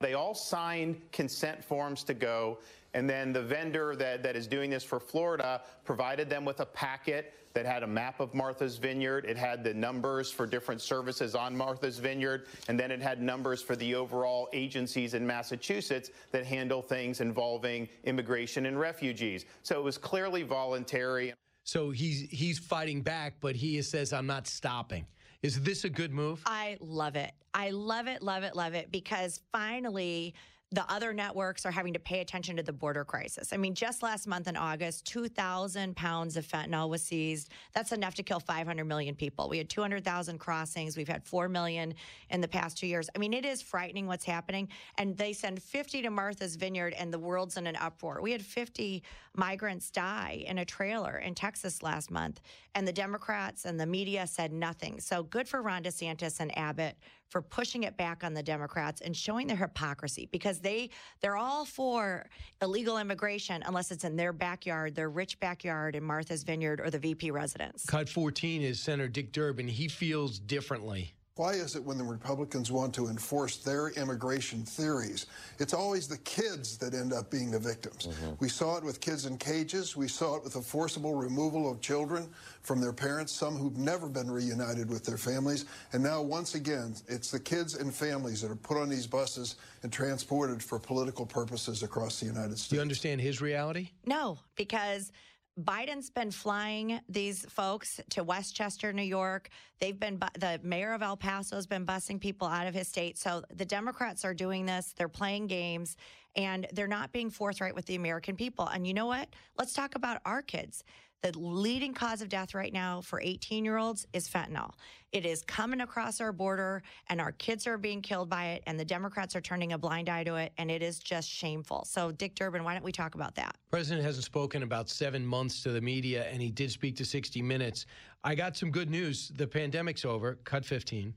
[0.00, 2.58] They all signed consent forms to go,
[2.94, 6.66] and then the vendor that, that is doing this for Florida provided them with a
[6.66, 9.24] packet that had a map of Martha's Vineyard.
[9.24, 13.60] It had the numbers for different services on Martha's Vineyard, and then it had numbers
[13.60, 19.46] for the overall agencies in Massachusetts that handle things involving immigration and refugees.
[19.64, 21.34] So it was clearly voluntary.
[21.64, 25.06] So he's he's fighting back, but he says, I'm not stopping.
[25.42, 26.42] Is this a good move?
[26.46, 27.32] I love it.
[27.54, 30.34] I love it, love it, love it because finally
[30.70, 33.54] the other networks are having to pay attention to the border crisis.
[33.54, 37.50] I mean, just last month in August, 2,000 pounds of fentanyl was seized.
[37.72, 39.48] That's enough to kill 500 million people.
[39.48, 40.94] We had 200,000 crossings.
[40.94, 41.94] We've had 4 million
[42.28, 43.08] in the past two years.
[43.16, 44.68] I mean, it is frightening what's happening.
[44.98, 48.20] And they send 50 to Martha's Vineyard, and the world's in an uproar.
[48.20, 49.02] We had 50
[49.34, 52.42] migrants die in a trailer in Texas last month,
[52.74, 55.00] and the Democrats and the media said nothing.
[55.00, 59.16] So good for Ron DeSantis and Abbott for pushing it back on the Democrats and
[59.16, 62.26] showing their hypocrisy because they they're all for
[62.62, 66.98] illegal immigration unless it's in their backyard, their rich backyard in Martha's Vineyard or the
[66.98, 67.84] VP residence.
[67.86, 69.68] Cut 14 is Senator Dick Durbin.
[69.68, 71.14] He feels differently.
[71.38, 75.26] Why is it when the Republicans want to enforce their immigration theories,
[75.60, 78.08] it's always the kids that end up being the victims?
[78.08, 78.32] Mm-hmm.
[78.40, 79.96] We saw it with kids in cages.
[79.96, 82.28] We saw it with the forcible removal of children
[82.62, 85.66] from their parents, some who've never been reunited with their families.
[85.92, 89.54] And now, once again, it's the kids and families that are put on these buses
[89.84, 92.70] and transported for political purposes across the United States.
[92.70, 93.90] Do you understand his reality?
[94.06, 95.12] No, because
[95.58, 99.48] Biden's been flying these folks to Westchester, New York.
[99.80, 102.86] They've been, bu- the mayor of El Paso has been busing people out of his
[102.86, 103.18] state.
[103.18, 104.94] So the Democrats are doing this.
[104.96, 105.96] They're playing games
[106.36, 108.68] and they're not being forthright with the American people.
[108.68, 109.28] And you know what?
[109.56, 110.84] Let's talk about our kids.
[111.22, 114.70] The leading cause of death right now for 18 year olds is fentanyl.
[115.10, 118.78] It is coming across our border, and our kids are being killed by it, and
[118.78, 121.84] the Democrats are turning a blind eye to it, and it is just shameful.
[121.86, 123.56] So, Dick Durbin, why don't we talk about that?
[123.72, 127.42] President hasn't spoken about seven months to the media, and he did speak to 60
[127.42, 127.86] Minutes.
[128.22, 129.32] I got some good news.
[129.34, 130.38] The pandemic's over.
[130.44, 131.12] Cut 15.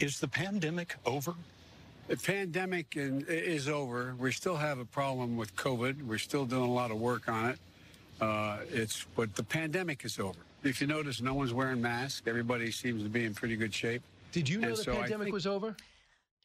[0.00, 1.34] Is the pandemic over?
[2.08, 4.14] The pandemic is over.
[4.18, 6.02] We still have a problem with COVID.
[6.02, 7.58] We're still doing a lot of work on it.
[8.22, 10.38] Uh, it's but the pandemic is over.
[10.62, 12.22] If you notice, no one's wearing masks.
[12.24, 14.02] Everybody seems to be in pretty good shape.
[14.30, 15.74] Did you know And the so pandemic think- was over?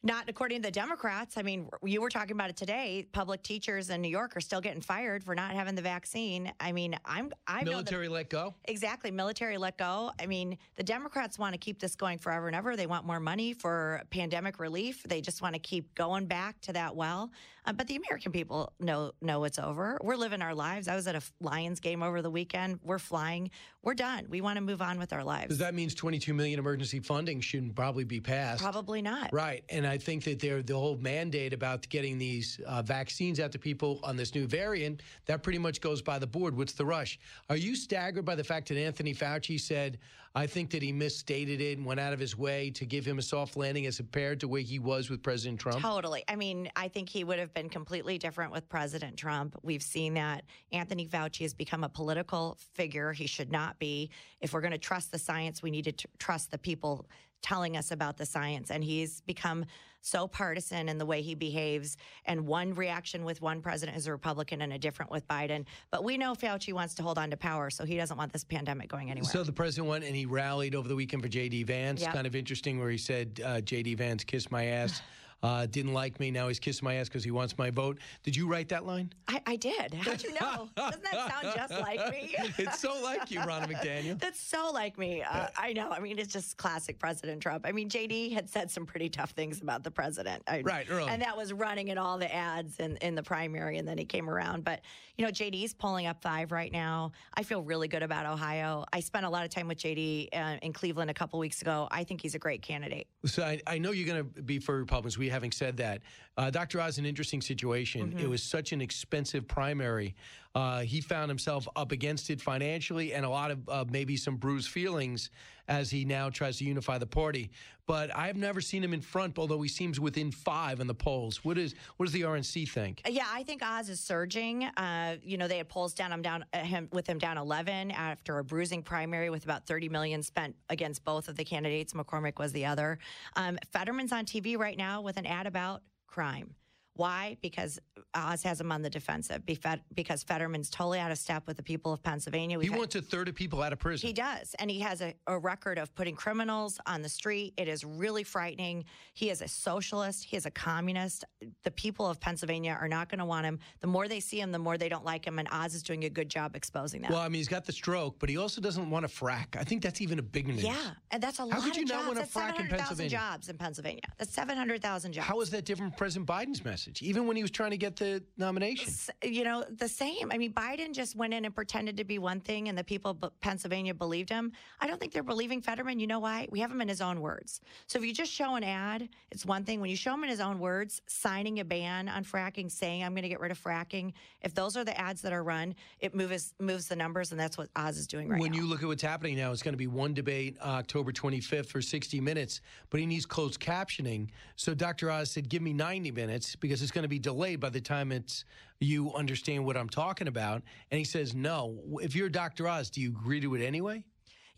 [0.04, 1.36] Not according to the Democrats.
[1.36, 3.04] I mean, you were talking about it today.
[3.10, 6.52] Public teachers in New York are still getting fired for not having the vaccine.
[6.60, 8.54] I mean, I'm I know that- Military let go.
[8.66, 9.10] Exactly.
[9.10, 10.12] Military let go.
[10.20, 12.76] I mean, the Democrats want to keep this going forever and ever.
[12.76, 15.02] They want more money for pandemic relief.
[15.02, 17.32] They just want to keep going back to that well.
[17.68, 19.98] Uh, but the American people know know it's over.
[20.02, 20.88] We're living our lives.
[20.88, 22.80] I was at a Lions game over the weekend.
[22.82, 23.50] We're flying.
[23.82, 24.26] We're done.
[24.30, 25.44] We want to move on with our lives.
[25.44, 28.62] Because that means 22 million emergency funding shouldn't probably be passed.
[28.62, 29.32] Probably not.
[29.32, 29.64] Right.
[29.68, 33.58] And I think that they're, the whole mandate about getting these uh, vaccines out to
[33.58, 36.56] people on this new variant, that pretty much goes by the board.
[36.56, 37.18] What's the rush?
[37.50, 39.98] Are you staggered by the fact that Anthony Fauci said,
[40.38, 43.18] I think that he misstated it and went out of his way to give him
[43.18, 45.82] a soft landing as compared to where he was with President Trump?
[45.82, 46.22] Totally.
[46.28, 49.56] I mean, I think he would have been completely different with President Trump.
[49.64, 53.12] We've seen that Anthony Fauci has become a political figure.
[53.12, 54.10] He should not be.
[54.40, 57.08] If we're going to trust the science, we need to tr- trust the people
[57.42, 58.70] telling us about the science.
[58.70, 59.64] And he's become
[60.00, 61.96] so partisan in the way he behaves.
[62.24, 65.64] And one reaction with one president is a Republican and a different with Biden.
[65.90, 68.44] But we know Fauci wants to hold on to power, so he doesn't want this
[68.44, 69.30] pandemic going anywhere.
[69.30, 71.64] So the president went and he rallied over the weekend for J.D.
[71.64, 72.00] Vance.
[72.00, 72.12] Yeah.
[72.12, 73.94] Kind of interesting where he said, uh, J.D.
[73.96, 75.02] Vance kiss my ass.
[75.42, 76.30] Uh, didn't like me.
[76.30, 77.98] Now he's kissing my ass because he wants my vote.
[78.24, 79.12] Did you write that line?
[79.28, 79.94] I, I did.
[79.94, 80.68] How'd you know?
[80.76, 82.34] Doesn't that sound just like me?
[82.58, 84.18] it's so like you, Ronna McDaniel.
[84.20, 85.22] That's so like me.
[85.22, 85.90] Uh, I know.
[85.90, 87.66] I mean, it's just classic President Trump.
[87.68, 90.42] I mean, JD had said some pretty tough things about the president.
[90.48, 91.08] I, Right, early.
[91.08, 94.04] And that was running in all the ads in, in the primary, and then he
[94.04, 94.64] came around.
[94.64, 94.80] But,
[95.16, 97.12] you know, JD's pulling up five right now.
[97.34, 98.84] I feel really good about Ohio.
[98.92, 101.86] I spent a lot of time with JD uh, in Cleveland a couple weeks ago.
[101.90, 103.06] I think he's a great candidate.
[103.24, 105.16] So I, I know you're going to be for Republicans.
[105.16, 106.02] We having said that,
[106.36, 106.80] uh, Dr.
[106.80, 108.10] Oz, an interesting situation.
[108.10, 108.18] Mm-hmm.
[108.18, 110.14] It was such an expensive primary.
[110.58, 114.34] Uh, he found himself up against it financially, and a lot of uh, maybe some
[114.34, 115.30] bruised feelings
[115.68, 117.48] as he now tries to unify the party.
[117.86, 121.44] But I've never seen him in front, although he seems within five in the polls.
[121.44, 123.02] What is what does the RNC think?
[123.08, 124.64] Yeah, I think Oz is surging.
[124.64, 127.92] Uh, you know, they had polls down him down uh, him with him down 11
[127.92, 131.92] after a bruising primary with about 30 million spent against both of the candidates.
[131.92, 132.98] McCormick was the other.
[133.36, 136.56] Um, Fetterman's on TV right now with an ad about crime.
[136.98, 137.36] Why?
[137.42, 137.78] Because
[138.12, 139.46] Oz has him on the defensive.
[139.46, 142.54] Because Fetterman's totally out of step with the people of Pennsylvania.
[142.56, 144.04] He We've had- wants a third of people out of prison.
[144.08, 144.54] he does.
[144.58, 147.54] And he has a, a record of putting criminals on the street.
[147.56, 148.84] It is really frightening.
[149.14, 150.24] He is a socialist.
[150.24, 151.24] He is a communist.
[151.62, 153.60] The people of Pennsylvania are not going to want him.
[153.78, 155.38] The more they see him, the more they don't like him.
[155.38, 157.12] And Oz is doing a good job exposing that.
[157.12, 159.54] Well, I mean, he's got the stroke, but he also doesn't want to frack.
[159.56, 160.64] I think that's even a big news.
[160.64, 160.74] yeah.
[161.12, 162.16] And that's a How lot could you of not jobs.
[162.16, 163.10] want to frack in 700,000 Pennsylvania?
[163.10, 164.00] jobs in Pennsylvania.
[164.18, 165.26] That's 700,000 jobs.
[165.28, 166.87] How is that different from President Biden's message?
[167.00, 168.92] Even when he was trying to get the nomination.
[169.22, 170.30] You know, the same.
[170.32, 173.16] I mean, Biden just went in and pretended to be one thing, and the people
[173.22, 174.52] of Pennsylvania believed him.
[174.80, 176.00] I don't think they're believing Fetterman.
[176.00, 176.48] You know why?
[176.50, 177.60] We have him in his own words.
[177.86, 179.80] So if you just show an ad, it's one thing.
[179.80, 183.12] When you show him in his own words, signing a ban on fracking, saying, I'm
[183.12, 186.14] going to get rid of fracking, if those are the ads that are run, it
[186.14, 188.58] moves moves the numbers, and that's what Oz is doing right when now.
[188.58, 191.66] you look at what's happening now, it's going to be one debate uh, October 25th
[191.66, 194.28] for 60 minutes, but he needs closed captioning.
[194.56, 195.10] So Dr.
[195.10, 198.12] Oz said, give me 90 minutes because it's going to be delayed by the time
[198.12, 198.44] it's
[198.80, 200.62] you understand what I'm talking about.
[200.90, 201.78] And he says, no.
[202.00, 202.68] If you're Dr.
[202.68, 204.04] Oz, do you agree to it anyway?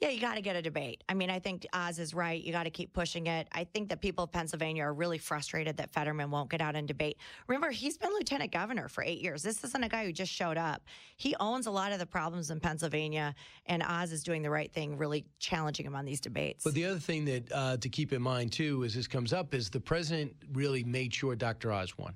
[0.00, 1.04] Yeah, you got to get a debate.
[1.10, 2.42] I mean, I think Oz is right.
[2.42, 3.48] You got to keep pushing it.
[3.52, 6.88] I think that people of Pennsylvania are really frustrated that Fetterman won't get out and
[6.88, 7.18] debate.
[7.48, 9.42] Remember, he's been lieutenant governor for eight years.
[9.42, 10.82] This isn't a guy who just showed up.
[11.18, 13.34] He owns a lot of the problems in Pennsylvania,
[13.66, 16.64] and Oz is doing the right thing, really challenging him on these debates.
[16.64, 19.52] But the other thing that uh, to keep in mind too, as this comes up,
[19.52, 21.72] is the president really made sure Dr.
[21.72, 22.14] Oz won.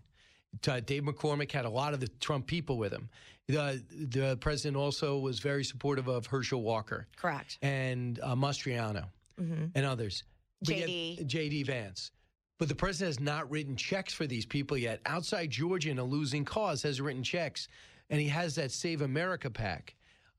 [0.67, 3.09] Uh, Dave McCormick had a lot of the Trump people with him.
[3.49, 7.59] The the president also was very supportive of Herschel Walker Correct.
[7.63, 9.07] and uh, Mastriano
[9.39, 10.25] hmm and others.
[10.65, 11.27] JD.
[11.27, 12.11] JD Vance.
[12.59, 15.01] But the president has not written checks for these people yet.
[15.07, 17.69] Outside Georgia in a losing cause has written checks,
[18.11, 19.95] and he has that Save America PAC.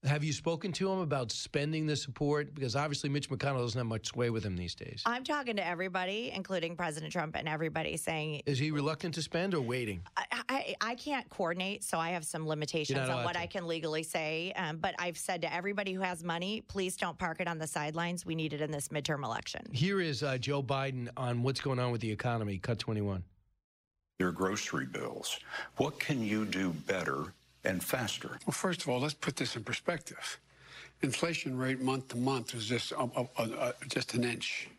[0.06, 2.54] Have you spoken to him about spending the support?
[2.54, 5.02] Because obviously Mitch McConnell doesn't have much sway with him these days.
[5.06, 9.56] I'm talking to everybody, including President Trump and everybody, saying Is he reluctant to spend
[9.56, 10.02] or waiting?
[10.16, 13.40] I, I, I can't coordinate, so I have some limitations on what to.
[13.40, 14.54] I can legally say.
[14.56, 17.68] Um, but I've said to everybody who has money, please don't park it on the
[17.68, 18.26] sidelines.
[18.26, 19.62] We need it in this midterm election.
[19.72, 22.60] Here is uh, Joe Biden on what's going on with the economy.
[22.60, 23.24] Cut 21.
[24.20, 25.40] Their grocery bills.
[25.78, 27.34] What can you do better
[27.66, 28.40] and faster?
[28.46, 30.40] Well, first of all, let's put this in perspective.
[31.02, 34.70] Inflation rate month to month is just uh, uh, uh, just an inch,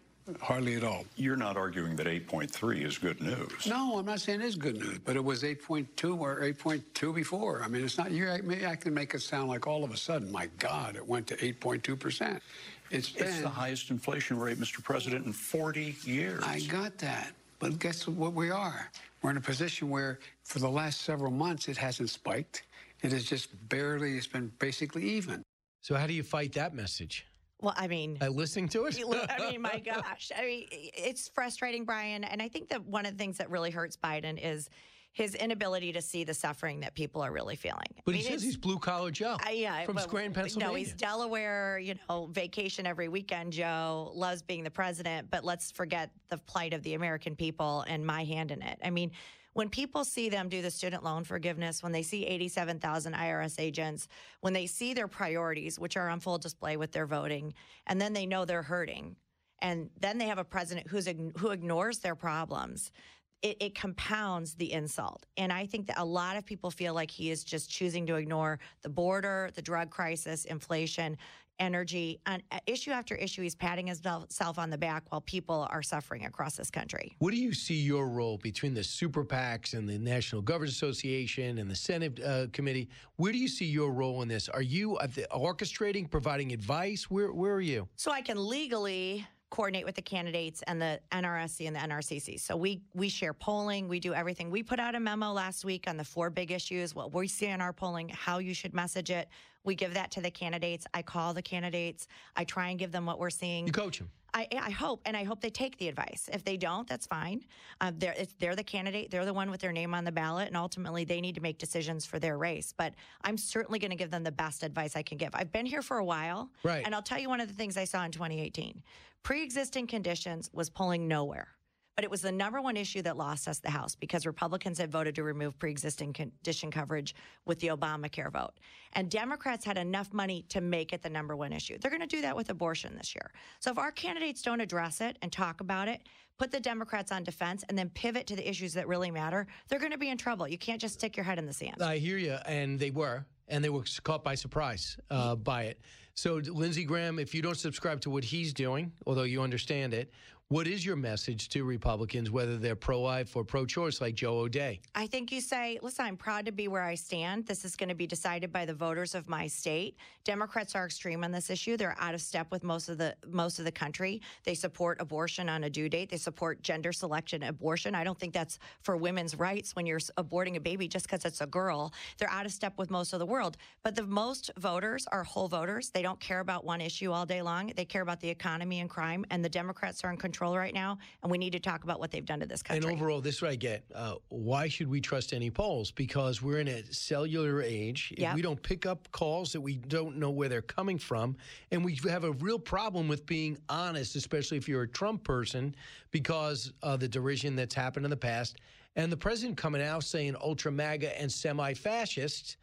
[0.41, 1.05] hardly at all.
[1.17, 3.67] You're not arguing that 8.3 is good news.
[3.67, 7.63] No, I'm not saying it's good news, but it was 8.2 or 8.2 before.
[7.63, 8.11] I mean, it's not.
[8.11, 11.07] You maybe I can make it sound like all of a sudden, my God, it
[11.07, 12.43] went to 8.2 percent.
[12.91, 14.83] It's been It's the highest inflation rate, Mr.
[14.83, 16.43] President, in 40 years.
[16.45, 17.33] I got that.
[17.59, 18.91] But guess what we are?
[19.23, 22.63] We're in a position where for the last several months it hasn't spiked.
[23.07, 25.43] It has just barely, it's been basically even.
[25.83, 27.25] So how do you fight that message?
[27.61, 28.99] Well, I mean, By listening to it?
[29.31, 30.33] I mean, my gosh.
[30.37, 32.25] I mean, it's frustrating, Brian.
[32.25, 34.69] And I think that one of the things that really hurts Biden is
[35.13, 37.87] his inability to see the suffering that people are really feeling.
[37.97, 40.73] I But he says he's blue collar Joe Uh, yeah, from but- Scranton, Pennsylvania.
[40.73, 41.79] No, he's Delaware.
[41.79, 43.53] You know, vacation every weekend.
[43.53, 48.05] Joe loves being the president, but let's forget the plight of the American people and
[48.05, 48.79] my hand in it.
[48.85, 49.13] I mean,
[49.57, 54.07] when people see them do the student loan forgiveness, when they see 87,000 IRS agents,
[54.43, 57.55] when they see their priorities, which are on full display with their voting,
[57.87, 59.17] and then they know they're hurting,
[59.63, 62.93] and then they have a president who's who ignores their problems.
[63.41, 65.25] It, it compounds the insult.
[65.39, 68.17] And I think that a lot of people feel like he is just choosing to
[68.17, 71.17] ignore the border, the drug crisis, inflation,
[71.59, 73.43] energy, and uh, issue after issue.
[73.43, 77.15] He's patting himself on the back while people are suffering across this country.
[77.19, 81.59] What do you see your role between the super PACs and the National Governors Association
[81.59, 82.89] and the Senate uh, Committee?
[83.17, 84.49] Where do you see your role in this?
[84.49, 87.11] Are you uh, orchestrating, providing advice?
[87.11, 87.89] Where Where are you?
[87.97, 92.39] So I can legally coordinate with the candidates and the NRSC and the NRCC.
[92.41, 94.51] So we we share polling, we do everything.
[94.51, 97.47] We put out a memo last week on the four big issues, what we see
[97.47, 99.29] in our polling, how you should message it.
[99.67, 100.87] We give that to the candidates.
[100.95, 102.07] I call the candidates.
[102.37, 103.67] I try and give them what we're seeing.
[103.67, 104.11] You coach them.
[104.33, 106.29] I, I hope, and I hope they take the advice.
[106.31, 107.43] If they don't, that's fine.
[107.81, 109.11] Um, they're it's, they're the candidate.
[109.11, 111.59] They're the one with their name on the ballot, and ultimately they need to make
[111.59, 112.73] decisions for their race.
[112.77, 115.31] But I'm certainly going to give them the best advice I can give.
[115.33, 116.85] I've been here for a while, Right.
[116.85, 118.83] And I'll tell you one of the things I saw in 2018:
[119.23, 121.56] pre-existing conditions was pulling nowhere.
[121.97, 124.93] But it was the number one issue that lost us the House because Republicans had
[124.93, 127.15] voted to remove pre existing condition coverage
[127.47, 128.53] with the Obamacare vote.
[128.93, 131.79] And Democrats had enough money to make it the number one issue.
[131.79, 133.33] They're going to do that with abortion this year.
[133.61, 136.03] So if our candidates don't address it and talk about it,
[136.39, 139.79] put the Democrats on defense, and then pivot to the issues that really matter, they're
[139.79, 140.47] going to be in trouble.
[140.47, 141.83] You can't just stick your head in the sand.
[141.83, 145.81] I hear you, and they were, and they were caught by surprise uh, by it.
[146.15, 150.11] So, Lindsey Graham, if you don't subscribe to what he's doing, although you understand it,
[150.49, 154.81] what is your message to Republicans, whether they're pro-life or pro-choice, like Joe O'Dea?
[154.95, 157.47] I think you say, listen, I'm proud to be where I stand.
[157.47, 159.97] This is going to be decided by the voters of my state.
[160.23, 161.77] Democrats are extreme on this issue.
[161.77, 164.23] They're out of step with most of the most of the country.
[164.45, 166.11] They support abortion on a due date.
[166.11, 167.97] They support gender selection abortion.
[167.97, 171.41] I don't think that's for women's rights when you're aborting a baby just because it's
[171.41, 171.93] a girl.
[172.19, 173.57] They're out of step with most of the world.
[173.83, 175.91] But the most voters are whole voters.
[175.91, 177.73] They don't care about one issue all day long.
[177.75, 179.25] They care about the economy and crime.
[179.31, 180.99] And the Democrats are in control right now.
[181.23, 182.91] And we need to talk about what they've done to this country.
[182.91, 183.85] And overall, this is what I get.
[183.95, 185.91] Uh, why should we trust any polls?
[185.91, 188.13] Because we're in a cellular age.
[188.13, 188.35] If Yep.
[188.35, 191.37] we don't pick up calls that we don't know where they're coming from,
[191.71, 195.75] and we have a real problem with being honest, especially if you're a Trump person,
[196.11, 198.57] because of the derision that's happened in the past.
[198.97, 202.57] And the president coming out saying ultra MAGA and semi fascist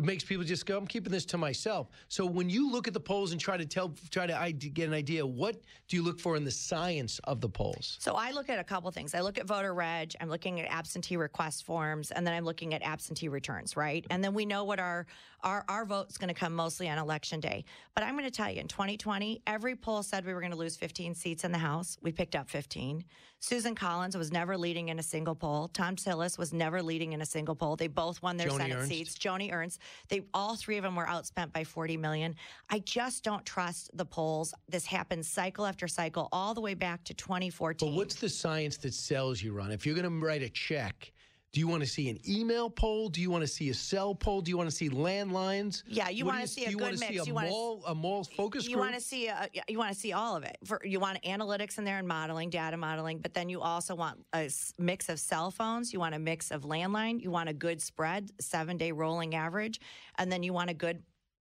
[0.00, 1.88] makes people just go, I'm keeping this to myself.
[2.08, 4.94] So when you look at the polls and try to tell, try to get an
[4.94, 7.98] idea, what do you look for in the science of the polls?
[8.00, 9.14] So I look at a couple things.
[9.14, 12.72] I look at voter reg, I'm looking at absentee request forms, and then I'm looking
[12.74, 14.06] at absentee returns, right?
[14.10, 15.06] And then we know what our
[15.42, 17.64] our, our vote's going to come mostly on election day.
[17.94, 20.58] But I'm going to tell you, in 2020, every poll said we were going to
[20.58, 21.96] lose 15 seats in the House.
[22.00, 23.04] We picked up 15.
[23.40, 25.68] Susan Collins was never leading in a single poll.
[25.74, 27.74] Thom Tillis was never leading in a single poll.
[27.74, 28.88] They both won their Joni Senate Ernst.
[28.88, 29.18] seats.
[29.18, 29.80] Joni Ernst.
[30.08, 32.36] They all three of them were outspent by 40 million.
[32.70, 34.54] I just don't trust the polls.
[34.68, 37.90] This happens cycle after cycle, all the way back to 2014.
[37.90, 39.72] But what's the science that sells you, Ron?
[39.72, 41.12] If you're going to write a check,
[41.52, 43.10] do you want to see an email poll?
[43.10, 44.40] Do you want to see a cell poll?
[44.40, 45.82] Do you want to see landlines?
[45.86, 47.22] Yeah, you wanna see a you good See mix.
[47.22, 49.92] a You wanna s- mall, a mall focus you want to see a, you want
[49.92, 50.56] to see all of it.
[50.64, 54.18] For, you want analytics in there and modeling, data modeling, but then you also want
[54.32, 55.92] a mix of cell phones.
[55.92, 57.20] You want a mix of landline.
[57.20, 59.78] You want a good spread, seven day rolling average,
[60.18, 61.02] and then you want a good.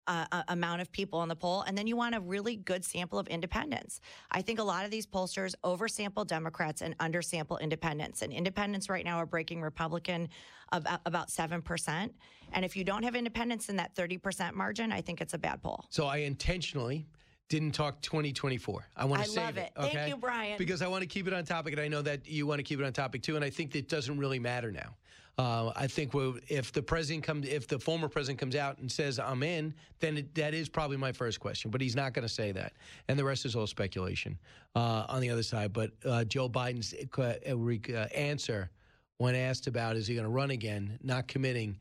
[0.09, 3.19] Uh, amount of people in the poll, and then you want a really good sample
[3.19, 4.01] of independents.
[4.31, 8.23] I think a lot of these pollsters oversample Democrats and undersample independents.
[8.23, 10.31] And independents right now are breaking Republican
[10.73, 12.11] about, about 7%.
[12.53, 15.63] And if you don't have independents in that 30% margin, I think it's a bad
[15.63, 15.85] poll.
[15.91, 17.07] So I intentionally
[17.49, 18.87] didn't talk 2024.
[18.97, 19.73] I want to I save love it.
[19.77, 19.91] Okay?
[19.93, 20.59] Thank you, Brian.
[20.59, 22.63] Because I want to keep it on topic, and I know that you want to
[22.63, 23.37] keep it on topic too.
[23.37, 24.95] And I think that it doesn't really matter now.
[25.39, 28.91] Uh, I think we'll, if the president comes, if the former president comes out and
[28.91, 31.71] says I'm in, then it, that is probably my first question.
[31.71, 32.73] But he's not going to say that,
[33.07, 34.37] and the rest is all speculation
[34.75, 35.73] uh, on the other side.
[35.73, 38.71] But uh, Joe Biden's uh, uh, answer
[39.19, 41.79] when asked about is he going to run again, not committing,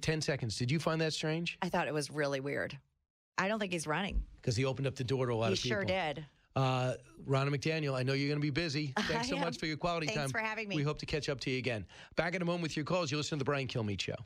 [0.00, 0.56] ten seconds.
[0.56, 1.56] Did you find that strange?
[1.62, 2.76] I thought it was really weird.
[3.38, 4.24] I don't think he's running.
[4.42, 5.78] Because he opened up the door to a lot He of people.
[5.78, 6.26] He sure did.
[6.58, 6.94] Uh,
[7.28, 8.92] Ronna McDaniel, I know you're going to be busy.
[9.02, 10.30] Thanks so much for your quality Thanks time.
[10.30, 10.74] for having me.
[10.74, 11.86] We hope to catch up to you again.
[12.16, 13.12] Back in a moment with your calls.
[13.12, 14.16] You listen to the Brian Kilmeade Show.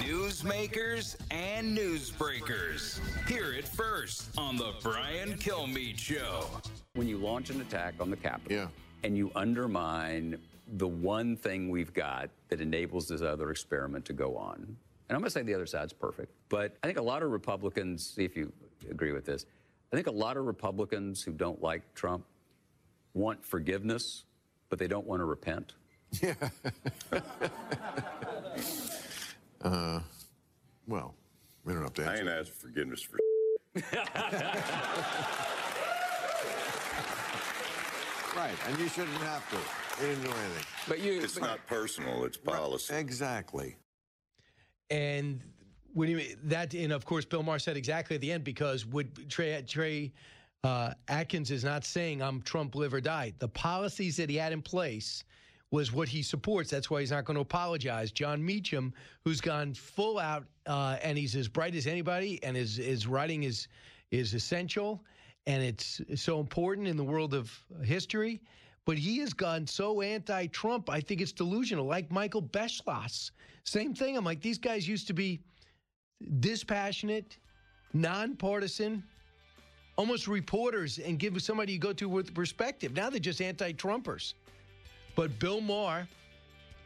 [0.00, 2.98] Newsmakers and newsbreakers.
[3.28, 6.46] Hear it first on the Brian Kilmeade Show.
[6.94, 8.70] When you launch an attack on the Capitol
[9.04, 10.38] and you undermine
[10.78, 15.18] the one thing we've got that enables this other experiment to go on, and I'm
[15.18, 18.24] going to say the other side's perfect, but I think a lot of Republicans, see
[18.24, 18.50] if you
[18.90, 19.44] agree with this,
[19.96, 22.26] I think a lot of Republicans who don't like Trump
[23.14, 24.24] want forgiveness,
[24.68, 25.72] but they don't want to repent.
[26.20, 26.34] Yeah.
[29.62, 30.00] uh,
[30.86, 31.14] well,
[31.64, 32.10] we don't have to.
[32.10, 33.16] I ain't asked for forgiveness for.
[38.36, 39.56] Right, and you shouldn't have to.
[40.02, 40.64] You didn't do anything.
[40.86, 41.22] But you.
[41.22, 42.24] It's not personal.
[42.24, 42.94] It's policy.
[42.94, 43.76] Exactly.
[44.90, 45.40] And
[45.96, 49.30] when you that, and of course, Bill Maher said exactly at the end because would
[49.30, 50.12] Trey Trey
[50.62, 53.32] uh, Adkins is not saying I'm Trump live or die.
[53.38, 55.24] The policies that he had in place
[55.70, 56.68] was what he supports.
[56.70, 58.12] That's why he's not going to apologize.
[58.12, 58.92] Jon Meacham,
[59.24, 63.44] who's gone full out, uh, and he's as bright as anybody, and his his writing
[63.44, 63.66] is
[64.10, 65.02] is essential,
[65.46, 67.50] and it's so important in the world of
[67.82, 68.42] history.
[68.84, 70.90] But he has gone so anti-Trump.
[70.90, 71.86] I think it's delusional.
[71.86, 73.30] Like Michael Beschloss,
[73.64, 74.14] same thing.
[74.14, 75.40] I'm like these guys used to be
[76.40, 77.36] dispassionate,
[77.92, 79.02] nonpartisan,
[79.96, 82.94] almost reporters, and give somebody you go to with perspective.
[82.94, 84.34] Now they're just anti-Trumpers.
[85.14, 86.06] But Bill Maher,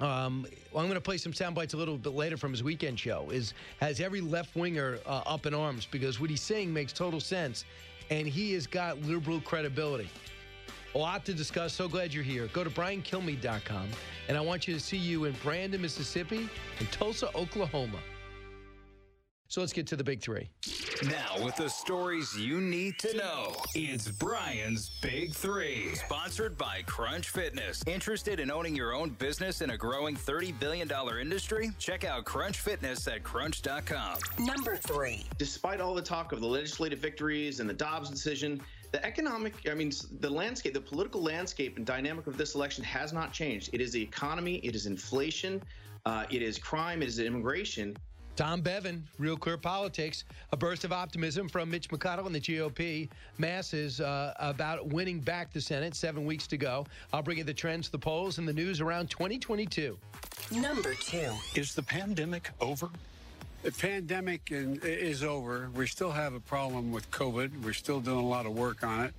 [0.00, 2.98] um, I'm going to play some sound bites a little bit later from his weekend
[2.98, 3.28] show.
[3.30, 7.20] Is has every left winger uh, up in arms because what he's saying makes total
[7.20, 7.64] sense,
[8.08, 10.08] and he has got liberal credibility.
[10.94, 11.72] A lot to discuss.
[11.72, 12.48] So glad you're here.
[12.48, 13.88] Go to briankilmeade.com,
[14.28, 17.98] and I want you to see you in Brandon, Mississippi, and Tulsa, Oklahoma.
[19.50, 20.48] So let's get to the big three.
[21.02, 25.92] Now, with the stories you need to know, it's Brian's Big Three.
[25.96, 27.82] Sponsored by Crunch Fitness.
[27.88, 30.88] Interested in owning your own business in a growing $30 billion
[31.20, 31.72] industry?
[31.80, 34.18] Check out Crunch Fitness at crunch.com.
[34.38, 35.24] Number three.
[35.36, 39.74] Despite all the talk of the legislative victories and the Dobbs decision, the economic, I
[39.74, 39.90] mean,
[40.20, 43.70] the landscape, the political landscape and dynamic of this election has not changed.
[43.72, 45.60] It is the economy, it is inflation,
[46.06, 47.96] uh, it is crime, it is immigration.
[48.36, 53.08] Tom Bevan, Real Clear Politics, a burst of optimism from Mitch McConnell and the GOP
[53.38, 55.94] masses uh, about winning back the Senate.
[55.94, 56.86] Seven weeks to go.
[57.12, 59.98] I'll bring you the trends, the polls, and the news around 2022.
[60.52, 61.30] Number two.
[61.54, 62.88] Is the pandemic over?
[63.62, 65.68] The pandemic is over.
[65.74, 67.62] We still have a problem with COVID.
[67.62, 69.14] We're still doing a lot of work on it.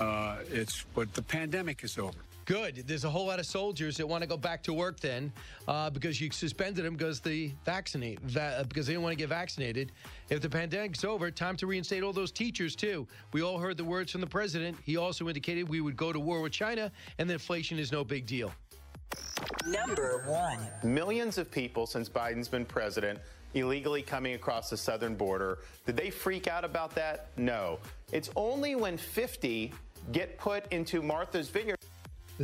[0.00, 2.18] Uh, it's but the pandemic is over.
[2.44, 2.84] Good.
[2.86, 5.32] There's a whole lot of soldiers that want to go back to work then
[5.66, 9.28] uh, because you suspended them because the vaccinate va- because they didn't want to get
[9.28, 9.92] vaccinated.
[10.28, 13.06] If the pandemic's over, time to reinstate all those teachers too.
[13.32, 14.76] We all heard the words from the president.
[14.84, 18.04] He also indicated we would go to war with China and that inflation is no
[18.04, 18.52] big deal.
[19.66, 20.58] Number one.
[20.82, 23.18] Millions of people since Biden's been president
[23.54, 25.58] illegally coming across the southern border.
[25.86, 27.28] Did they freak out about that?
[27.36, 27.78] No.
[28.12, 29.72] It's only when 50
[30.12, 31.78] get put into Martha's Vineyard.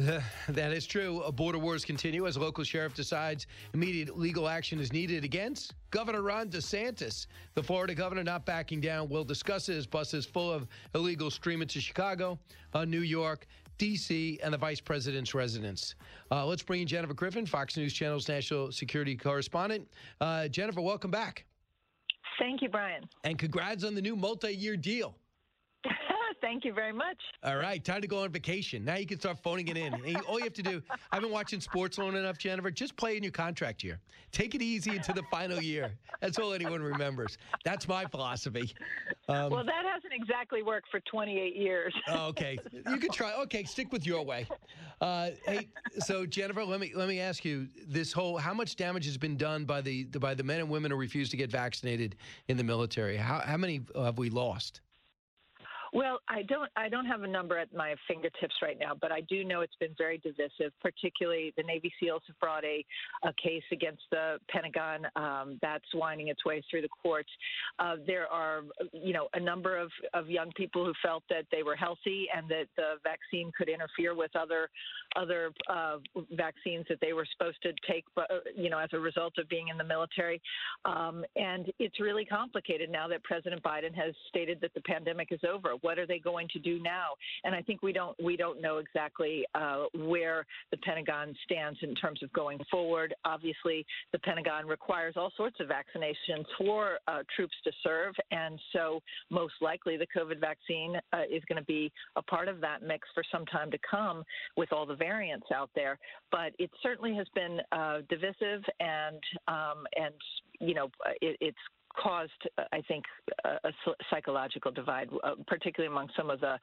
[0.48, 1.22] that is true.
[1.32, 6.48] Border wars continue as local sheriff decides immediate legal action is needed against Governor Ron
[6.48, 7.26] DeSantis.
[7.54, 9.08] The Florida governor not backing down.
[9.08, 12.38] We'll discuss it as buses full of illegal stream into Chicago,
[12.72, 15.96] uh, New York, D.C., and the vice president's residence.
[16.30, 19.88] Uh, let's bring in Jennifer Griffin, Fox News Channel's national security correspondent.
[20.20, 21.46] Uh, Jennifer, welcome back.
[22.38, 23.08] Thank you, Brian.
[23.24, 25.16] And congrats on the new multi year deal.
[26.40, 27.18] Thank you very much.
[27.42, 28.84] All right, time to go on vacation.
[28.84, 29.94] Now you can start phoning it in.
[30.28, 30.82] All you have to do,
[31.12, 32.70] I've been watching sports long enough, Jennifer.
[32.70, 34.00] Just play in your contract year.
[34.32, 35.92] Take it easy into the final year.
[36.20, 37.38] That's all anyone remembers.
[37.64, 38.74] That's my philosophy.
[39.28, 41.94] Um, well, that hasn't exactly worked for 28 years.
[42.08, 43.32] oh, okay, you can try.
[43.42, 44.46] Okay, stick with your way.
[45.00, 45.68] Uh, hey,
[46.00, 49.36] so Jennifer, let me let me ask you this whole: how much damage has been
[49.36, 52.16] done by the by the men and women who refuse to get vaccinated
[52.48, 53.16] in the military?
[53.16, 54.80] How how many have we lost?
[55.92, 59.22] Well, I don't I don't have a number at my fingertips right now, but I
[59.22, 60.72] do know it's been very divisive.
[60.80, 62.84] Particularly, the Navy SEALs have brought a,
[63.24, 67.30] a case against the Pentagon um, that's winding its way through the courts.
[67.78, 68.62] Uh, there are,
[68.92, 72.48] you know, a number of, of young people who felt that they were healthy and
[72.48, 74.68] that the vaccine could interfere with other
[75.16, 75.96] other uh,
[76.32, 79.48] vaccines that they were supposed to take, but uh, you know, as a result of
[79.48, 80.40] being in the military.
[80.84, 85.40] Um, and it's really complicated now that President Biden has stated that the pandemic is
[85.50, 85.74] over.
[85.82, 87.10] What are they going to do now?
[87.44, 91.94] And I think we don't we don't know exactly uh, where the Pentagon stands in
[91.94, 93.14] terms of going forward.
[93.24, 99.00] Obviously, the Pentagon requires all sorts of vaccinations for uh, troops to serve, and so
[99.30, 103.08] most likely the COVID vaccine uh, is going to be a part of that mix
[103.14, 104.24] for some time to come
[104.56, 105.98] with all the variants out there.
[106.30, 110.14] But it certainly has been uh, divisive and um, and
[110.60, 111.58] you know it, it's
[111.96, 113.04] caused, uh, I think,
[113.44, 113.72] a,
[114.10, 116.58] psychological divide, uh, particularly among some of the,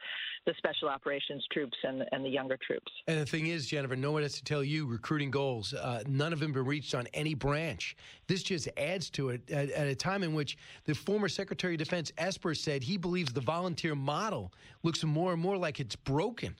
[0.45, 2.91] the special operations troops and, and the younger troops.
[3.07, 5.73] And the thing is, Jennifer, no one has to tell you recruiting goals.
[5.73, 7.95] Uh, none of them have been reached on any branch.
[8.27, 11.79] This just adds to it at, at, a time in which the former Secretary of
[11.79, 14.53] Defense Esper said he believes the volunteer model
[14.83, 16.55] looks more and more like it's broken.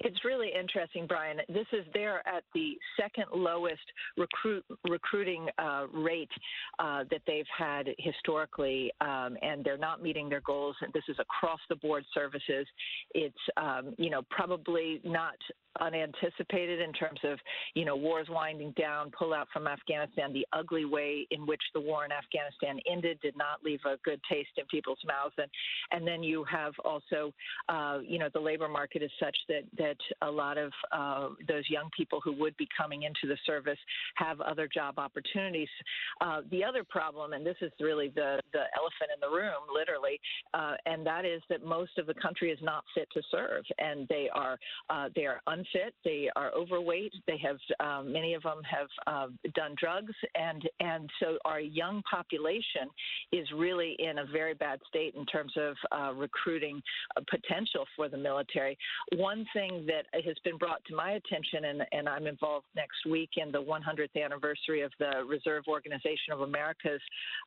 [0.00, 1.38] It's really interesting, Brian.
[1.48, 3.80] This is they're at the second lowest
[4.16, 6.30] recruit recruiting uh, rate
[6.78, 10.76] uh, that they've had historically, um, and they're not meeting their goals.
[10.82, 12.66] And this is across the board services.
[13.14, 15.36] It's um, you know probably not
[15.80, 17.38] unanticipated in terms of,
[17.74, 20.32] you know, wars winding down, pull out from Afghanistan.
[20.32, 24.20] The ugly way in which the war in Afghanistan ended did not leave a good
[24.30, 25.34] taste in people's mouths.
[25.38, 25.50] And
[25.92, 27.32] and then you have also,
[27.68, 31.64] uh, you know, the labor market is such that that a lot of uh, those
[31.68, 33.78] young people who would be coming into the service
[34.16, 35.68] have other job opportunities.
[36.20, 40.18] Uh, the other problem, and this is really the the elephant in the room, literally,
[40.54, 44.08] uh, and that is that most of the country is not fit to serve, and
[44.08, 44.58] they are
[44.90, 45.94] uh, they are unfit unfit.
[46.04, 47.12] They are overweight.
[47.26, 52.02] They have um, many of them have uh, done drugs, and and so our young
[52.10, 52.88] population
[53.32, 56.82] is really in a very bad state in terms of uh, recruiting
[57.16, 58.76] uh, potential for the military.
[59.16, 63.30] One thing that has been brought to my attention, and, and I'm involved next week
[63.36, 67.00] in the 100th anniversary of the Reserve Organization of America's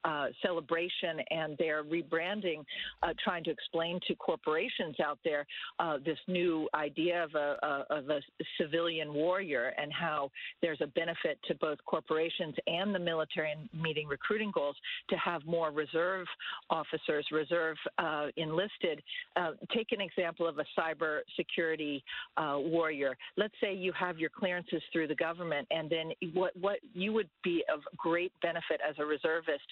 [0.06, 2.64] uh, celebration, and they're rebranding,
[3.04, 5.46] uh, trying to explain to corporations out there
[5.80, 8.22] uh, this new idea of a, a, of a
[8.60, 10.30] civilian warrior and how
[10.62, 14.76] there's a benefit to both corporations and the military in meeting recruiting goals
[15.10, 16.26] to have more reserve
[16.70, 19.02] officers, reserve uh, enlisted.
[19.36, 22.04] Uh, take an example of a cyber security
[22.38, 23.16] uh, warrior.
[23.38, 27.30] Let's say you have your clearances through the government, and then what, what you would
[27.44, 29.64] be of great benefit as a reservist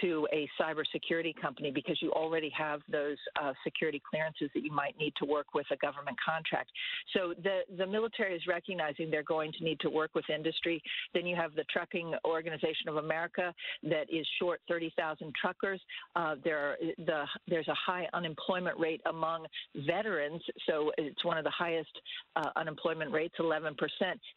[0.00, 4.96] to a cybersecurity company because you already have those uh, security clearances that you might
[4.98, 6.70] need to work with a government contract.
[7.12, 10.82] So the, the the military is recognizing they're going to need to work with industry.
[11.14, 15.80] Then you have the Trucking Organization of America that is short 30,000 truckers.
[16.16, 19.46] Uh, there, the, there's a high unemployment rate among
[19.86, 21.90] veterans, so it's one of the highest
[22.36, 23.74] uh, unemployment rates, 11%.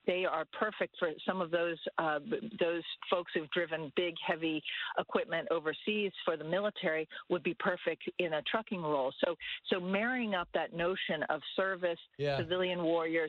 [0.06, 2.20] They are perfect for some of those uh,
[2.60, 4.62] those folks who've driven big, heavy
[5.00, 9.12] equipment overseas for the military would be perfect in a trucking role.
[9.24, 9.36] So,
[9.72, 12.38] so marrying up that notion of service, yeah.
[12.38, 12.80] civilian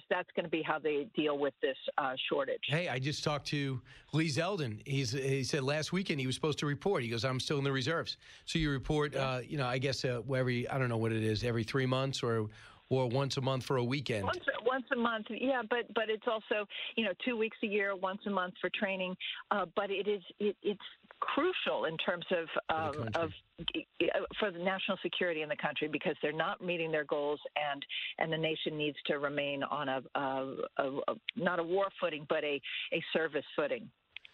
[0.00, 2.62] warriors, that's going to be how they deal with this uh, shortage.
[2.64, 3.80] Hey, I just talked to
[4.12, 4.80] Lee Zeldin.
[4.86, 7.02] He's he said last weekend he was supposed to report.
[7.02, 8.16] He goes, I'm still in the reserves.
[8.44, 9.28] So you report, yeah.
[9.28, 11.86] uh, you know, I guess uh, every I don't know what it is, every three
[11.86, 12.48] months or
[12.88, 14.24] or once a month for a weekend.
[14.24, 17.94] Once, once a month, yeah, but but it's also you know two weeks a year,
[17.96, 19.16] once a month for training.
[19.50, 20.80] Uh, but it is it, it's
[21.20, 23.30] crucial in terms of um, of
[24.38, 27.84] for the national security in the country because they're not meeting their goals and
[28.18, 32.26] and the nation needs to remain on a, a, a, a not a war footing
[32.28, 32.60] but a,
[32.92, 33.88] a service footing.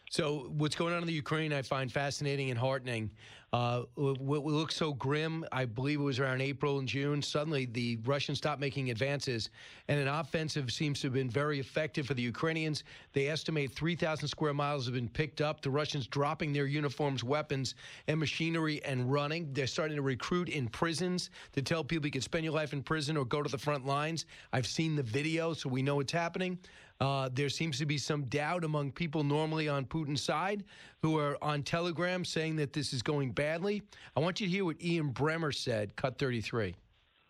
[0.09, 3.11] So, what's going on in the Ukraine, I find fascinating and heartening.
[3.53, 7.23] Uh, what looks so grim, I believe it was around April and June.
[7.23, 9.51] Suddenly, the Russians stopped making advances,
[9.89, 12.85] and an offensive seems to have been very effective for the Ukrainians.
[13.15, 15.61] They estimate 3,000 square miles have been picked up.
[15.61, 17.75] The Russians dropping their uniforms, weapons,
[18.09, 19.53] and machinery and running.
[19.53, 22.83] They're starting to recruit in prisons to tell people you can spend your life in
[22.83, 24.27] prison or go to the front lines.
[24.53, 26.59] I've seen the video, so we know what's happening.
[27.01, 30.65] Uh, there seems to be some doubt among people normally on Putin's side
[31.03, 33.83] who are on Telegram saying that this is going badly.
[34.17, 36.75] I want you to hear what Ian Bremmer said, cut 33.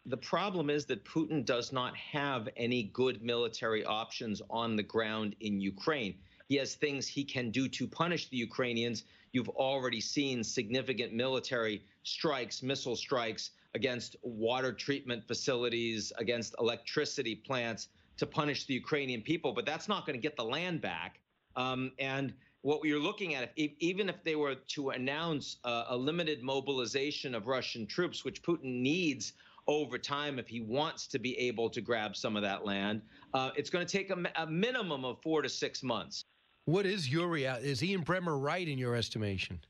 [0.08, 5.34] The problem is that Putin does not have any good military options on the ground
[5.40, 6.14] in Ukraine.
[6.48, 9.02] He has things he can do to punish the Ukrainians.
[9.32, 17.88] You've already seen significant military strikes, missile strikes against water treatment facilities, against electricity plants
[18.18, 21.20] to punish the Ukrainian people, but that's not going to get the land back.
[21.54, 25.96] Um, and what we are looking at, if, even if they were to announce a
[25.96, 29.34] limited mobilization of Russian troops, which Putin needs
[29.68, 33.02] over time if he wants to be able to grab some of that land,
[33.34, 36.24] uh, it's going to take a, a, minimum of four to six months.
[36.64, 37.36] What is your?
[37.36, 39.60] Is Ian Bremmer right in your estimation?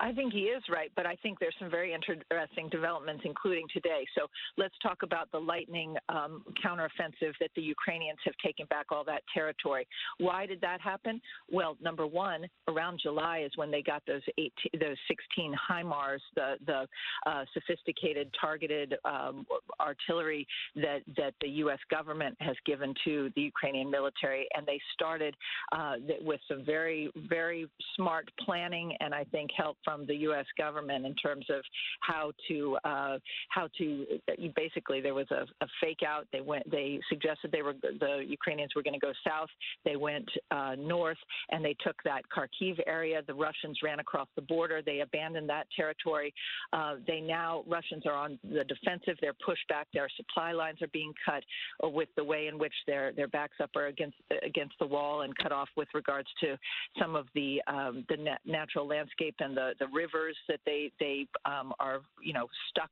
[0.00, 4.04] I think he is right, but I think there's some very interesting developments, including today.
[4.16, 4.26] So
[4.56, 9.22] let's talk about the lightning um, counteroffensive that the Ukrainians have taken back all that
[9.32, 9.86] territory.
[10.18, 11.20] Why did that happen?
[11.50, 16.54] Well, number one, around July is when they got those 18, those 16 HIMARS, the
[16.66, 16.86] the
[17.26, 19.46] uh, sophisticated targeted um,
[19.80, 20.46] artillery
[20.76, 21.78] that that the U.S.
[21.90, 25.34] government has given to the Ukrainian military, and they started
[25.72, 30.46] uh, with some very very smart planning and I think help from the U.S.
[30.56, 31.62] government in terms of
[32.00, 33.18] how to uh,
[33.48, 34.06] how to
[34.54, 36.26] basically there was a, a, fake out.
[36.32, 39.48] They went they suggested they were the Ukrainians were going to go south.
[39.84, 41.18] They went uh, north
[41.50, 43.22] and they took that Kharkiv area.
[43.26, 44.80] The Russians ran across the border.
[44.84, 46.32] They abandoned that territory.
[46.72, 49.16] Uh, they now Russians are on the defensive.
[49.20, 49.88] They're pushed back.
[49.92, 51.42] Their supply lines are being cut
[51.82, 55.36] with the way in which their their backs up are against against the wall and
[55.36, 56.56] cut off with regards to
[56.98, 61.72] some of the um, the natural landscape and the the rivers that they they um,
[61.78, 62.90] are you know stuck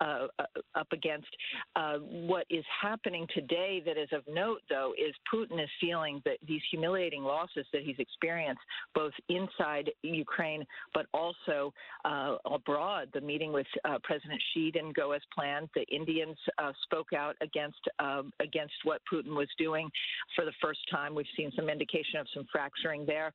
[0.00, 0.44] uh, uh,
[0.74, 1.28] up against.
[1.76, 6.38] Uh, what is happening today that is of note, though, is Putin is feeling that
[6.46, 8.60] these humiliating losses that he's experienced
[8.94, 10.64] both inside Ukraine
[10.94, 11.72] but also
[12.04, 13.08] uh, abroad.
[13.14, 15.68] The meeting with uh, President Xi didn't go as planned.
[15.74, 19.90] The Indians uh, spoke out against um, against what Putin was doing
[20.34, 21.14] for the first time.
[21.14, 23.32] We've seen some indication of some fracturing there.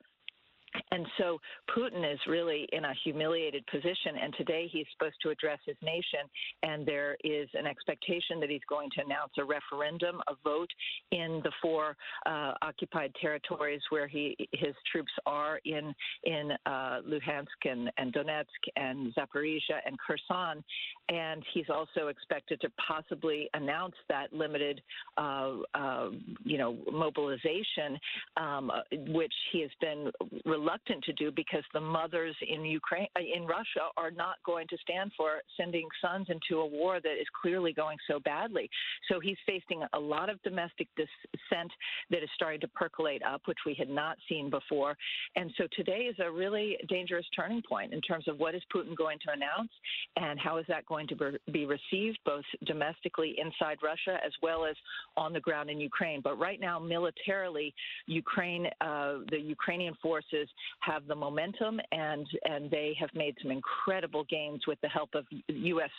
[0.92, 1.40] And so
[1.76, 4.18] Putin is really in a humiliated position.
[4.22, 6.28] And today he's supposed to address his nation.
[6.64, 10.70] And there is an expectation that he's going to announce a referendum, a vote
[11.12, 11.96] in the four
[12.26, 15.94] uh, occupied territories where he his troops are in
[16.24, 18.46] in uh, Luhansk and, and Donetsk
[18.76, 20.64] and Zaporizhia and Kherson.
[21.10, 24.82] And he's also expected to possibly announce that limited,
[25.18, 26.10] uh, uh
[26.44, 27.98] you know, mobilization,
[28.36, 30.12] um, which he has been
[30.58, 34.78] reluctant to do because the mothers in Ukraine, uh, in Russia, are not going to
[34.82, 38.70] stand for sending sons into a war that is clearly going so badly.
[39.10, 41.72] So he's facing a lot of domestic dissent
[42.10, 44.98] that is starting to percolate up, which we had not seen before.
[45.36, 48.96] And so today is a really dangerous turning point in terms of what is Putin
[48.96, 49.72] going to announce
[50.16, 51.16] and how is that going to
[51.52, 54.76] be received both domestically inside Russia as well as
[55.16, 56.22] on the ground in Ukraine.
[56.24, 57.74] But right now, militarily,
[58.08, 60.47] Ukraine, uh, the Ukrainian forces
[60.82, 65.26] have the momentum, and and they have made some incredible gains with the help of
[65.48, 65.90] U.S.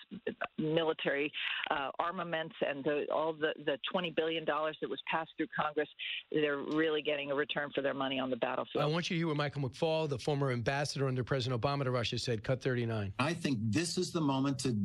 [0.58, 1.32] military
[1.70, 5.88] uh, armaments and the, all the the 20 billion dollars that was passed through Congress.
[6.32, 8.84] They're really getting a return for their money on the battlefield.
[8.84, 11.90] I want you to hear what Michael McFaul, the former ambassador under President Obama to
[11.90, 12.42] Russia, said.
[12.42, 13.12] Cut 39.
[13.18, 14.76] I think this is the moment to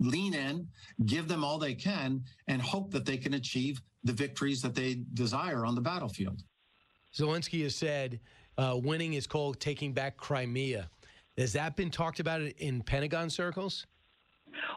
[0.00, 0.66] lean in,
[1.06, 5.02] give them all they can, and hope that they can achieve the victories that they
[5.14, 6.42] desire on the battlefield.
[7.14, 8.20] Zelensky has said
[8.60, 10.90] uh, winning is called taking back Crimea.
[11.38, 13.86] Has that been talked about in Pentagon circles?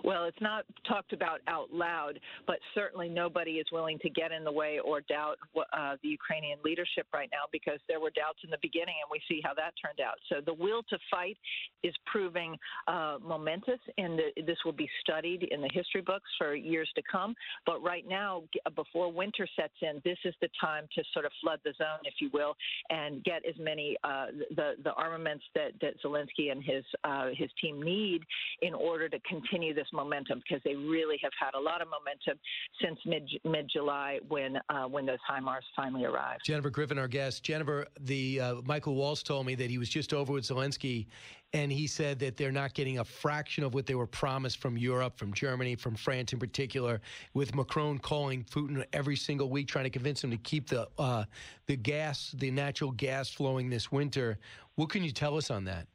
[0.04, 4.44] Well, it's not talked about out loud, but certainly nobody is willing to get in
[4.44, 8.50] the way or doubt uh, the Ukrainian leadership right now because there were doubts in
[8.50, 10.16] the beginning, and we see how that turned out.
[10.30, 11.38] So the will to fight
[11.84, 12.58] is proving
[12.88, 17.36] uh, momentous, and this will be studied in the history books for years to come.
[17.66, 18.44] But right now,
[18.76, 22.16] before winter sets in, this is the time to sort of flood the zone, if
[22.20, 22.56] you will,
[22.90, 27.50] and get as many uh, the the armaments that that Zelensky and his uh, his
[27.62, 28.22] team need
[28.62, 31.88] in order to continue continue this momentum because they really have had a lot of
[31.88, 32.40] momentum
[32.82, 36.42] since mid mid July when uh, when those HIMARS finally arrived.
[36.46, 37.44] Jennifer Griffin, our guest.
[37.44, 41.08] Jennifer, the uh, Michael Waltz told me that he was just over with Zelensky,
[41.54, 44.78] and he said that they're not getting a fraction of what they were promised from
[44.78, 47.02] Europe, from Germany, from France in particular.
[47.34, 51.26] With Macron calling Putin every single week, trying to convince him to keep the uh,
[51.68, 54.40] the gas, the natural gas flowing this winter.
[54.76, 55.88] What can you tell us on that?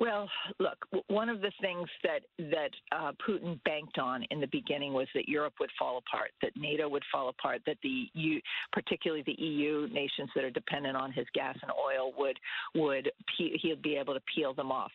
[0.00, 0.78] Well, look,
[1.08, 5.28] one of the things that that uh, Putin banked on in the beginning was that
[5.28, 8.40] Europe would fall apart, that NATO would fall apart, that the EU,
[8.72, 12.38] particularly the EU nations that are dependent on his gas and oil, would
[12.74, 14.90] would he'd be able to peel them off.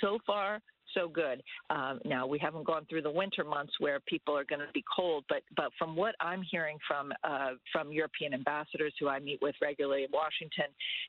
[0.00, 0.60] So far,
[0.94, 1.42] so good.
[1.70, 4.84] Um, now we haven't gone through the winter months where people are going to be
[4.94, 9.40] cold, but but from what I'm hearing from uh, from European ambassadors who I meet
[9.42, 10.66] with regularly in Washington,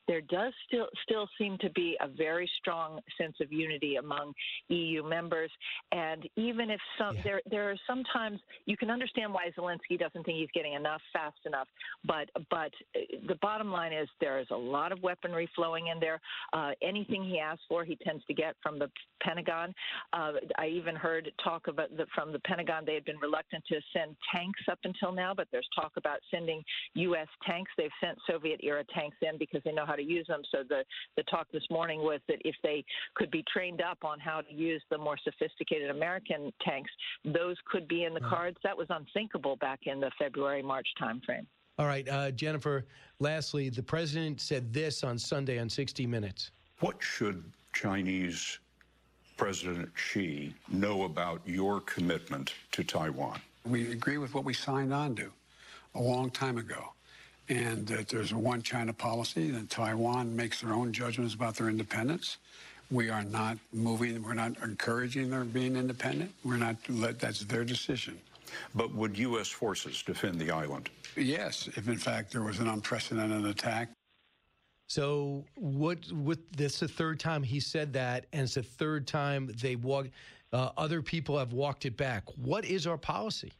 [0.08, 4.32] there does still still seem to be a very strong sense of unity among
[4.68, 5.50] EU members.
[5.92, 7.22] And even if some yeah.
[7.24, 11.38] there there are sometimes you can understand why Zelensky doesn't think he's getting enough fast
[11.44, 11.68] enough,
[12.04, 16.00] but but uh, the bottom line is there is a lot of weaponry flowing in
[16.00, 16.20] there.
[16.52, 18.90] Uh, anything he asks for, he tends to get from the
[19.22, 19.74] Pentagon.
[20.12, 22.84] Uh, I even heard talk about the, from the Pentagon.
[22.86, 26.62] They had been reluctant to send tanks up until now, but there's talk about sending
[26.94, 27.28] U.S.
[27.46, 27.70] tanks.
[27.76, 30.42] They've sent Soviet era tanks in because they know how to use them.
[30.52, 30.84] So the
[31.16, 34.54] the talk this morning was that if they could be trained up on how to
[34.54, 36.90] use the more sophisticated American tanks,
[37.24, 38.56] those could be in the cards.
[38.62, 41.46] That was unthinkable back in the February March timeframe.
[41.78, 42.86] All right, uh, Jennifer.
[43.18, 46.50] Lastly, the president said this on Sunday on 60 Minutes.
[46.80, 48.58] What should Chinese
[49.36, 53.40] President Xi know about your commitment to Taiwan?
[53.64, 55.30] We agree with what we signed on to
[55.94, 56.92] a long time ago.
[57.48, 61.68] And that there's a one China policy, that Taiwan makes their own judgments about their
[61.68, 62.38] independence.
[62.90, 66.32] We are not moving, we're not encouraging their being independent.
[66.44, 68.18] We're not, that's their decision.
[68.74, 69.48] But would U.S.
[69.48, 70.90] forces defend the island?
[71.16, 73.90] Yes, if in fact there was an unprecedented attack.
[74.86, 75.98] So what?
[76.12, 76.38] What?
[76.56, 80.10] This the third time he said that, and it's the third time they walked.
[80.52, 82.24] Uh, other people have walked it back.
[82.36, 83.52] What is our policy?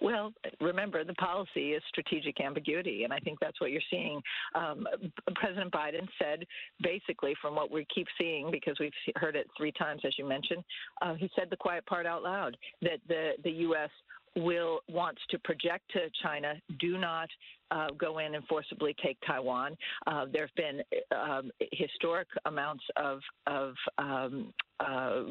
[0.00, 4.20] Well, remember, the policy is strategic ambiguity, and I think that's what you're seeing.
[4.54, 4.86] Um,
[5.34, 6.44] President Biden said,
[6.82, 10.62] basically, from what we keep seeing, because we've heard it three times, as you mentioned,
[11.00, 13.90] uh, he said the quiet part out loud that the, the U.S.
[14.36, 17.28] will wants to project to China, do not
[17.70, 19.76] uh, go in and forcibly take Taiwan.
[20.06, 20.82] Uh, there have been
[21.16, 25.22] um, historic amounts of, of um, uh,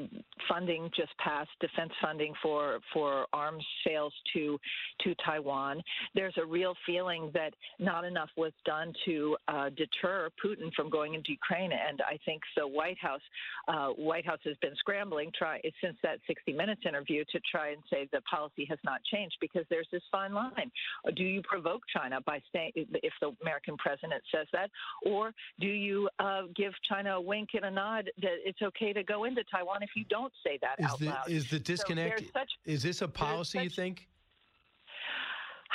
[0.47, 4.57] funding just passed, defense funding for for arms sales to
[5.01, 5.81] to Taiwan.
[6.15, 11.13] There's a real feeling that not enough was done to uh, deter Putin from going
[11.13, 13.21] into Ukraine, and I think the White House
[13.67, 17.81] uh, White House has been scrambling try since that 60 Minutes interview to try and
[17.89, 20.71] say the policy has not changed because there's this fine line.
[21.15, 24.69] Do you provoke China by saying if the American president says that,
[25.05, 29.03] or do you uh, give China a wink and a nod that it's okay to
[29.03, 31.30] go into Taiwan if you don't say that Is out the loud?
[31.30, 32.19] is the disconnect?
[32.19, 34.07] So such, is this a policy you think?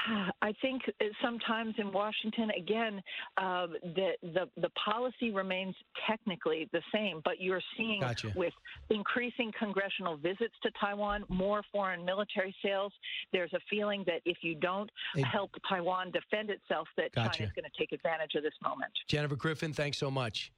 [0.43, 0.83] I think
[1.23, 3.03] sometimes in Washington, again,
[3.37, 5.75] uh, the, the the policy remains
[6.09, 8.33] technically the same, but you're seeing Gotcha.
[8.35, 8.53] with
[8.91, 12.93] increasing congressional visits to Taiwan, more foreign military sales.
[13.33, 15.23] There's a feeling that if you don't Hey.
[15.23, 17.45] help Taiwan defend itself, that Gotcha.
[17.45, 18.93] is going to take advantage of this moment.
[19.07, 20.53] Jennifer Griffin, thanks so much.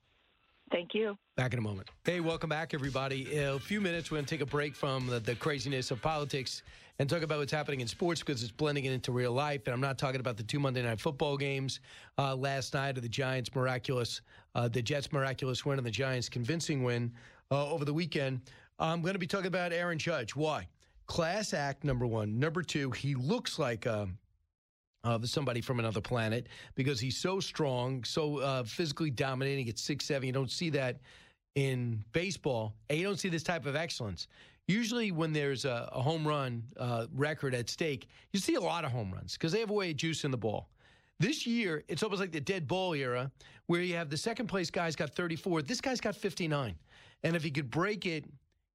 [0.71, 1.17] Thank you.
[1.37, 1.89] Back in a moment.
[2.05, 3.35] Hey, welcome back, everybody.
[3.35, 6.01] In a few minutes, we're going to take a break from the, the craziness of
[6.01, 6.63] politics
[7.01, 9.63] and talk about what's happening in sports because it's blending it into real life.
[9.67, 11.81] And I'm not talking about the two Monday night football games
[12.19, 14.21] uh, last night or the Giants' miraculous,
[14.55, 17.13] uh, the Jets' miraculous win and the Giants' convincing win
[17.51, 18.41] uh, over the weekend.
[18.79, 20.37] I'm going to be talking about Aaron Judge.
[20.37, 20.69] Why?
[21.07, 22.39] Class act, number one.
[22.39, 23.87] Number two, he looks like.
[23.87, 24.19] Um,
[25.05, 30.05] of somebody from another planet because he's so strong, so uh, physically dominating at six
[30.05, 30.27] seven.
[30.27, 31.01] You don't see that
[31.55, 34.29] in baseball, and you don't see this type of excellence.
[34.69, 38.85] Usually, when there's a, a home run uh, record at stake, you see a lot
[38.85, 40.69] of home runs because they have a way of juicing the ball.
[41.19, 43.31] This year, it's almost like the dead ball era,
[43.67, 45.63] where you have the second place guy's got 34.
[45.63, 46.75] This guy's got 59,
[47.25, 48.25] and if he could break it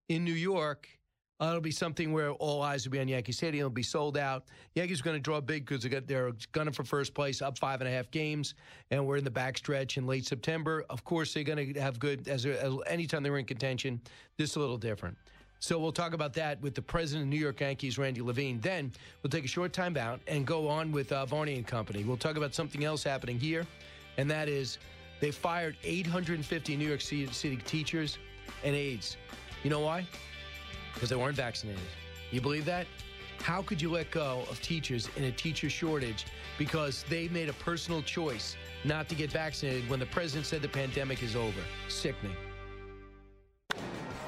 [0.10, 0.88] in New York,
[1.42, 3.62] uh, it'll be something where all eyes will be on Yankee Stadium.
[3.62, 4.46] It'll be sold out.
[4.74, 7.82] Yankees are going to draw big because they they're gunning for first place, up five
[7.82, 8.54] and a half games,
[8.90, 10.86] and we're in the backstretch in late September.
[10.90, 14.00] Of course, they're going to have good as, as anytime they're in contention.
[14.38, 15.18] This is a little different.
[15.60, 18.60] So we'll talk about that with the president of New York Yankees, Randy Levine.
[18.62, 22.04] Then we'll take a short time out and go on with uh, Varney and Company.
[22.04, 23.66] We'll talk about something else happening here,
[24.18, 24.78] and that is
[25.20, 28.20] they fired 850 New York City teachers
[28.64, 29.18] and aides.
[29.64, 30.06] You know why?
[30.96, 31.84] Because they weren't vaccinated.
[32.32, 32.88] You believe that?
[33.40, 36.26] How could you let go of teachers in a teacher shortage
[36.58, 40.68] because they made a personal choice not to get vaccinated when the president said the
[40.68, 41.62] pandemic is over?
[41.88, 42.36] Sickening.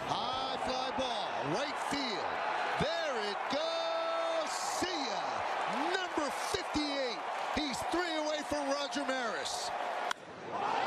[0.06, 2.32] High fly ball, right field.
[2.80, 4.52] There it goes.
[4.52, 5.24] See ya.
[5.96, 7.18] Number 58.
[7.56, 9.72] He's three away from Roger Maris.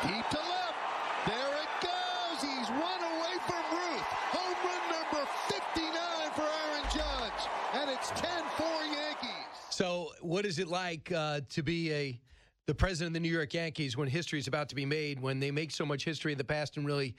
[0.03, 0.79] Deep to left.
[1.27, 2.39] There it goes.
[2.41, 4.09] He's one away from Ruth.
[4.33, 7.43] Home run number 59 for Aaron Judge.
[7.75, 9.31] And it's 10-4 Yankees.
[9.71, 12.21] So, what is it like uh, to be a
[12.67, 15.19] the president of the New York Yankees when history is about to be made?
[15.19, 17.17] When they make so much history in the past and really.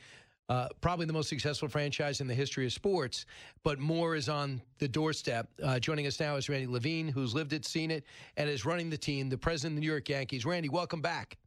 [0.49, 3.26] Uh, probably the most successful franchise in the history of sports,
[3.64, 5.47] but more is on the doorstep.
[5.64, 8.03] Uh, joining us now is Randy Levine, who's lived it, seen it,
[8.36, 10.45] and is running the team, the president of the New York Yankees.
[10.45, 11.38] Randy, welcome back.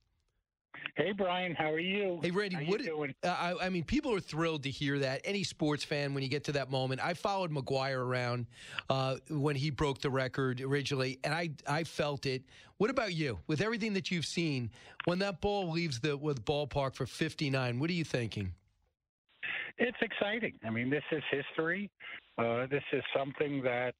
[0.96, 2.20] Hey Brian, how are you?
[2.22, 2.82] Hey Randy, How you what?
[2.84, 3.14] doing?
[3.24, 5.22] Uh, I, I mean, people are thrilled to hear that.
[5.24, 8.46] Any sports fan, when you get to that moment, I followed McGwire around
[8.88, 12.44] uh, when he broke the record originally, and I I felt it.
[12.76, 13.40] What about you?
[13.48, 14.70] With everything that you've seen,
[15.04, 18.52] when that ball leaves the with ballpark for 59, what are you thinking?
[19.78, 20.52] it's exciting.
[20.64, 21.90] I mean, this is history.
[22.38, 23.94] Uh, this is something that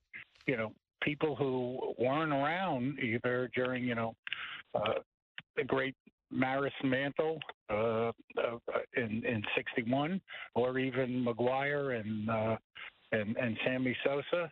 [0.46, 0.72] you know
[1.02, 4.14] people who weren't around either during you know
[4.76, 5.00] uh,
[5.56, 5.96] the great
[6.30, 7.38] Maris Mantle
[7.70, 8.58] uh, uh,
[8.96, 10.20] in in '61,
[10.54, 12.56] or even McGwire and uh,
[13.12, 14.50] and and Sammy Sosa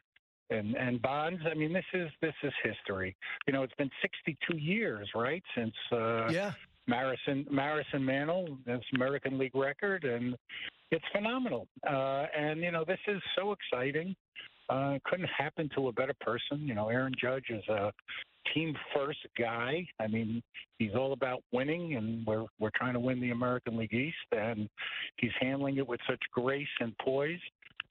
[0.50, 1.40] and and Bonds.
[1.50, 3.16] I mean, this is this is history.
[3.46, 6.52] You know, it's been 62 years, right, since uh, yeah.
[6.88, 10.36] Marison Marison Mantle, this American League record, and
[10.90, 11.66] it's phenomenal.
[11.88, 14.14] Uh, and you know, this is so exciting.
[14.68, 16.66] Uh, couldn't happen to a better person.
[16.66, 17.92] You know, Aaron Judge is a
[18.54, 19.86] team first guy.
[20.00, 20.42] I mean,
[20.78, 24.68] he's all about winning, and we're we're trying to win the American League East, and
[25.16, 27.40] he's handling it with such grace and poise.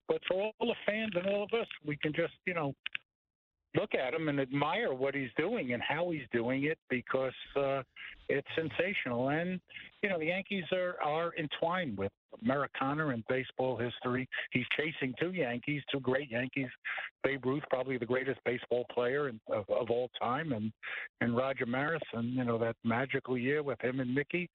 [0.08, 2.74] But for all the fans and all of us, we can just you know
[3.76, 7.82] look at him and admire what he's doing and how he's doing it because uh,
[8.30, 9.30] it's sensational.
[9.30, 9.59] And
[10.01, 12.11] you know, the Yankees are are entwined with
[12.43, 14.28] Americana and baseball history.
[14.51, 16.69] He's chasing two Yankees, two great Yankees.
[17.24, 20.72] Babe Ruth, probably the greatest baseball player in, of, of all time, and
[21.22, 24.49] and Roger Maris, and you know that magical year with him and Mickey.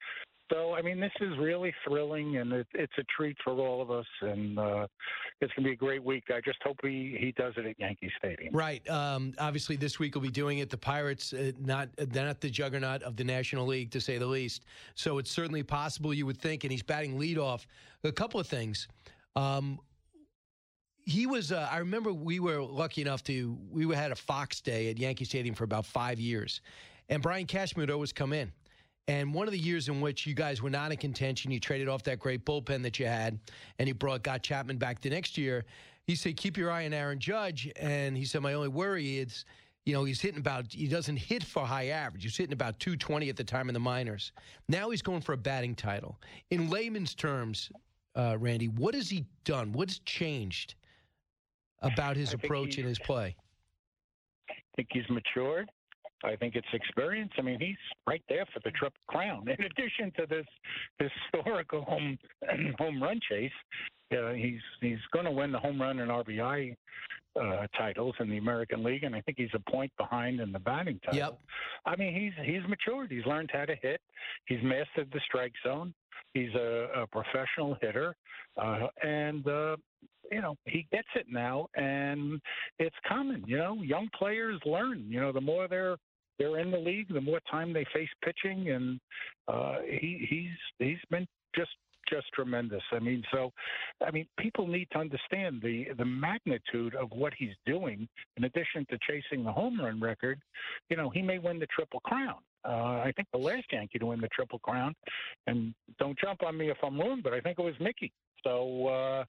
[0.52, 3.90] So, I mean, this is really thrilling, and it, it's a treat for all of
[3.90, 4.86] us, and uh,
[5.40, 6.24] it's going to be a great week.
[6.30, 8.54] I just hope he, he does it at Yankee Stadium.
[8.54, 8.88] Right.
[8.88, 10.70] Um, obviously, this week we'll be doing it.
[10.70, 14.26] The Pirates, uh, not they're not the juggernaut of the National League, to say the
[14.26, 14.66] least.
[14.94, 17.66] So it's certainly possible you would think, and he's batting leadoff.
[18.04, 18.86] A couple of things.
[19.34, 19.80] Um,
[21.04, 21.50] he was.
[21.50, 25.24] Uh, I remember we were lucky enough to we had a Fox Day at Yankee
[25.24, 26.60] Stadium for about five years,
[27.08, 28.52] and Brian Cashman would always come in.
[29.08, 31.88] And one of the years in which you guys were not in contention, you traded
[31.88, 33.38] off that great bullpen that you had,
[33.78, 35.64] and you brought got Chapman back the next year.
[36.06, 39.44] He said, "Keep your eye on Aaron Judge," and he said, "My only worry is."
[39.84, 42.24] You know, he's hitting about, he doesn't hit for high average.
[42.24, 44.32] He's hitting about 220 at the time in the minors.
[44.68, 46.18] Now he's going for a batting title.
[46.50, 47.70] In layman's terms,
[48.16, 49.70] uh, Randy, what has he done?
[49.70, 50.74] What's changed
[51.82, 53.36] about his I approach and his play?
[54.50, 55.70] I think he's matured.
[56.24, 57.32] I think it's experience.
[57.38, 59.46] I mean, he's right there for the triple crown.
[59.48, 60.46] In addition to this
[60.98, 62.18] historical home
[62.78, 63.52] home run chase,
[64.12, 66.74] uh, he's he's going to win the home run and RBI
[67.40, 70.58] uh, titles in the American League, and I think he's a point behind in the
[70.58, 71.18] batting title.
[71.18, 71.40] Yep.
[71.84, 73.10] I mean, he's he's matured.
[73.10, 74.00] He's learned how to hit.
[74.46, 75.94] He's mastered the strike zone.
[76.34, 78.14] He's a, a professional hitter,
[78.60, 79.76] uh, and uh,
[80.30, 81.68] you know he gets it now.
[81.74, 82.40] And
[82.78, 83.44] it's common.
[83.46, 85.06] You know, young players learn.
[85.08, 85.96] You know, the more they're
[86.38, 89.00] they're in the league, the more time they face pitching, and
[89.48, 91.70] uh, he he's he's been just
[92.08, 92.82] just tremendous.
[92.92, 93.52] I mean, so
[94.06, 98.08] I mean, people need to understand the the magnitude of what he's doing.
[98.36, 100.40] In addition to chasing the home run record,
[100.88, 102.36] you know, he may win the triple crown.
[102.64, 104.94] Uh, I think the last Yankee to win the triple crown,
[105.46, 108.12] and don't jump on me if I'm wrong, but I think it was Mickey.
[108.42, 109.24] So uh,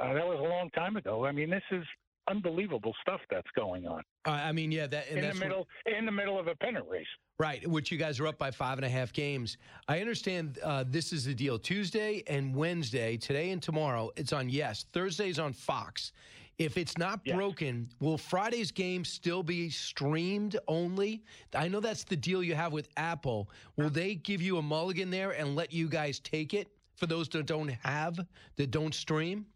[0.00, 1.24] uh, that was a long time ago.
[1.24, 1.84] I mean, this is
[2.28, 5.68] unbelievable stuff that's going on Uh, I mean, yeah, that in the that's what- middle
[5.86, 7.06] in the middle of a pennant race.
[7.38, 9.56] Right, which you guys are up by five and a half games.
[9.88, 11.58] I understand uh, this is the deal.
[11.58, 14.84] Tuesday and Wednesday, today and tomorrow, it's on Yes.
[14.92, 16.12] Thursday's on Fox.
[16.58, 21.24] If it's not broken, will Friday's game still be streamed only?
[21.54, 23.50] I know that's the deal you have with Apple.
[23.76, 27.28] Will they give you a mulligan there and let you guys take it for those
[27.30, 28.20] that don't have,
[28.56, 29.46] that don't stream?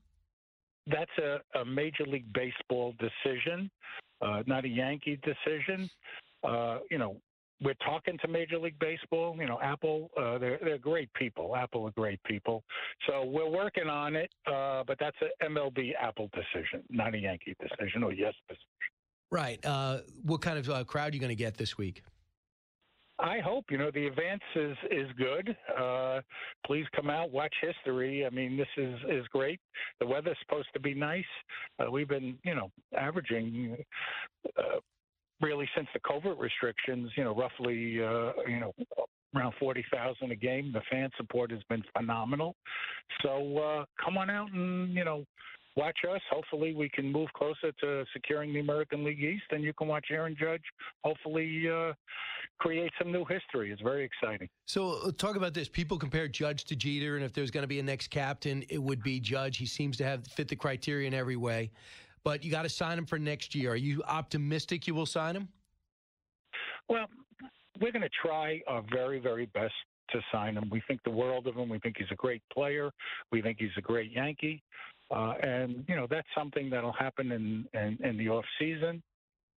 [0.86, 3.70] That's a, a Major League Baseball decision,
[4.22, 5.90] uh, not a Yankee decision.
[6.44, 7.16] Uh, you know,
[7.60, 9.36] we're talking to Major League Baseball.
[9.38, 11.56] You know, Apple, uh, they're, they're great people.
[11.56, 12.62] Apple are great people.
[13.06, 17.56] So we're working on it, uh, but that's a MLB Apple decision, not a Yankee
[17.60, 18.66] decision or yes decision.
[19.30, 19.64] Right.
[19.64, 22.02] Uh, what kind of uh, crowd are you going to get this week?
[23.18, 25.56] I hope you know the advance is is good.
[25.78, 26.20] Uh,
[26.66, 28.26] please come out, watch history.
[28.26, 29.58] I mean, this is is great.
[30.00, 31.24] The weather's supposed to be nice.
[31.78, 33.76] Uh, we've been you know averaging
[34.58, 34.80] uh,
[35.40, 37.10] really since the COVID restrictions.
[37.16, 38.74] You know, roughly uh, you know
[39.34, 40.72] around forty thousand a game.
[40.72, 42.54] The fan support has been phenomenal.
[43.22, 45.24] So uh, come on out and you know.
[45.76, 46.22] Watch us.
[46.30, 50.06] Hopefully, we can move closer to securing the American League East, and you can watch
[50.10, 50.62] Aaron Judge.
[51.04, 51.92] Hopefully, uh,
[52.58, 53.70] create some new history.
[53.70, 54.48] It's very exciting.
[54.64, 55.68] So uh, talk about this.
[55.68, 58.82] People compare Judge to Jeter, and if there's going to be a next captain, it
[58.82, 59.58] would be Judge.
[59.58, 61.70] He seems to have fit the criteria in every way.
[62.24, 63.72] But you got to sign him for next year.
[63.72, 65.48] Are you optimistic you will sign him?
[66.88, 67.06] Well,
[67.80, 69.74] we're going to try our very, very best
[70.10, 70.68] to sign him.
[70.70, 71.68] We think the world of him.
[71.68, 72.90] We think he's a great player.
[73.30, 74.62] We think he's a great Yankee.
[75.14, 79.02] Uh, and you know that's something that'll happen in in, in the off season.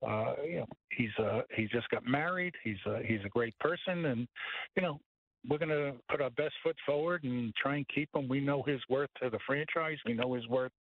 [0.07, 2.55] Uh, you know, he's uh, he just got married.
[2.63, 4.29] He's a, he's a great person, and
[4.77, 5.01] you know,
[5.49, 8.29] we're going to put our best foot forward and try and keep him.
[8.29, 9.99] We know his worth to the franchise.
[10.07, 10.73] We know his worth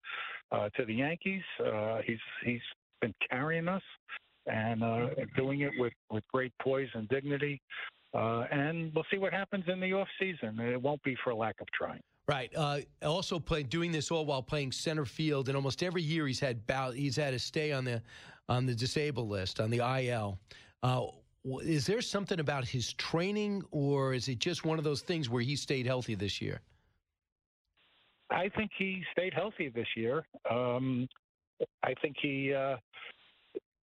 [0.52, 1.42] uh, to the Yankees.
[1.64, 2.60] Uh, he's he's
[3.00, 3.82] been carrying us
[4.46, 5.06] and uh,
[5.36, 7.60] doing it with with great poise and dignity.
[8.14, 10.58] Uh, and we'll see what happens in the off season.
[10.58, 12.00] It won't be for lack of trying.
[12.28, 12.50] Right.
[12.56, 16.40] Uh, also, play, doing this all while playing center field, and almost every year he's
[16.40, 18.02] had bow, he's had to stay on the
[18.48, 20.38] on the disabled list on the IL.
[20.82, 21.06] Uh,
[21.62, 25.42] is there something about his training, or is it just one of those things where
[25.42, 26.60] he stayed healthy this year?
[28.30, 30.26] I think he stayed healthy this year.
[30.50, 31.08] Um,
[31.84, 32.76] I think he uh,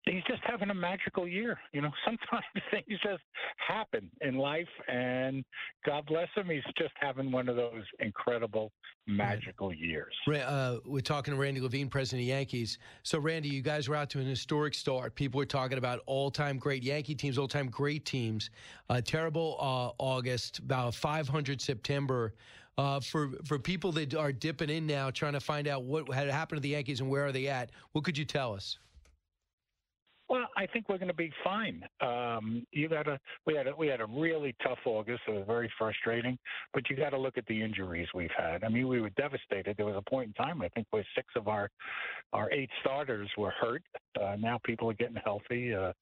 [0.05, 1.59] he's just having a magical year.
[1.73, 3.23] You know, sometimes things just
[3.57, 5.45] happen in life, and
[5.87, 8.73] God bless him, he's just having one of those incredible,
[9.07, 10.15] magical years.
[10.29, 12.79] Uh, we're talking to Randy Levine, president of Yankees.
[13.03, 15.15] So, Randy, you guys were out to an historic start.
[15.15, 18.51] People were talking about all-time great Yankee teams, all-time great teams.
[18.89, 22.35] Uh, terrible uh, August, about 500 September.
[22.79, 26.27] Uh, for for people that are dipping in now, trying to find out what had
[26.31, 28.79] happened to the Yankees and where are they at, what could you tell us?
[30.63, 31.83] I think we're going to be fine.
[32.01, 35.23] Um, you got to we had a, we had a really tough August.
[35.27, 36.39] It was very frustrating,
[36.73, 38.63] but you got to look at the injuries we've had.
[38.63, 39.77] I mean, we were devastated.
[39.77, 41.69] There was a point in time I think where six of our
[42.33, 43.83] our eight starters were hurt.
[44.21, 45.75] Uh, now people are getting healthy.
[45.75, 45.93] Uh,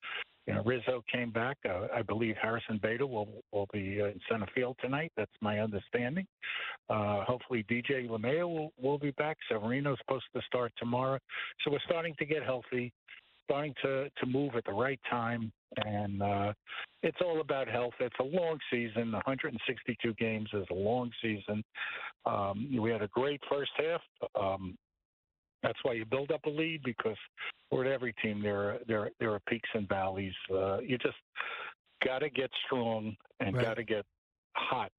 [0.46, 1.58] you know, Rizzo came back.
[1.68, 5.12] Uh, I believe Harrison Bader will will be uh, in center field tonight.
[5.16, 6.26] That's my understanding.
[6.90, 9.38] Uh, hopefully, DJ LeMahieu will, will be back.
[9.50, 11.18] Severino's supposed to start tomorrow.
[11.64, 12.92] So we're starting to get healthy
[13.50, 15.52] starting to to move at the right time,
[15.84, 16.52] and uh,
[17.02, 17.94] it's all about health.
[17.98, 19.10] It's a long season.
[19.12, 21.64] 162 games is a long season.
[22.26, 24.00] Um, we had a great first half.
[24.40, 24.76] Um,
[25.62, 27.16] that's why you build up a lead because
[27.68, 30.34] for every team there are, there there are peaks and valleys.
[30.52, 31.18] Uh, you just
[32.04, 33.66] got to get strong and Right.
[33.66, 34.04] got to get
[34.54, 34.90] hot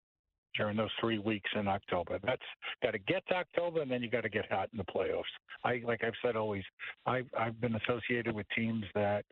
[0.55, 2.19] during those three weeks in October.
[2.23, 2.41] That's
[2.83, 5.23] got to get to October, and then you got to get hot in the playoffs.
[5.63, 6.63] I like I've said always,
[7.05, 9.25] I've I've been associated with teams that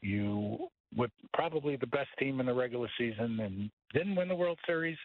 [0.00, 4.58] you with probably the best team in the regular season and didn't win the World
[4.66, 4.98] Series,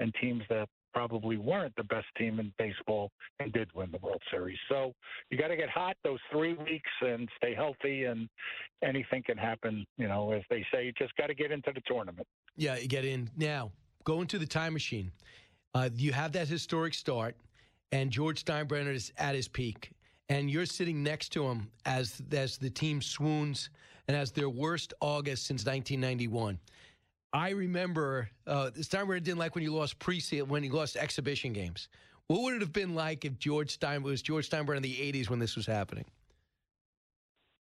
[0.00, 4.22] and teams that probably weren't the best team in baseball and did win the World
[4.30, 4.56] Series.
[4.68, 4.94] So
[5.30, 8.28] you got to get hot those three weeks and stay healthy, and
[8.82, 9.84] anything can happen.
[9.98, 12.26] You know, as they say, you just got to get into the tournament.
[12.56, 13.72] Yeah, you get in now.
[14.06, 15.10] Go into the time machine.
[15.74, 17.36] Uh, you have that historic start,
[17.90, 19.90] and George Steinbrenner is at his peak,
[20.28, 23.68] and you're sitting next to him as as the team swoons
[24.06, 26.58] and as their worst August since 1991.
[27.32, 31.88] I remember uh, Steinbrenner didn't like when you lost pre when you lost exhibition games.
[32.28, 35.28] What would it have been like if George Stein was George Steinbrenner in the 80s
[35.28, 36.04] when this was happening?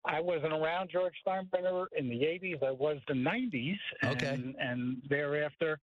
[0.05, 2.63] I wasn't around George Steinbrenner in the 80s.
[2.63, 3.77] I was the 90s.
[4.03, 4.53] And, Okay.
[4.59, 5.79] And thereafter,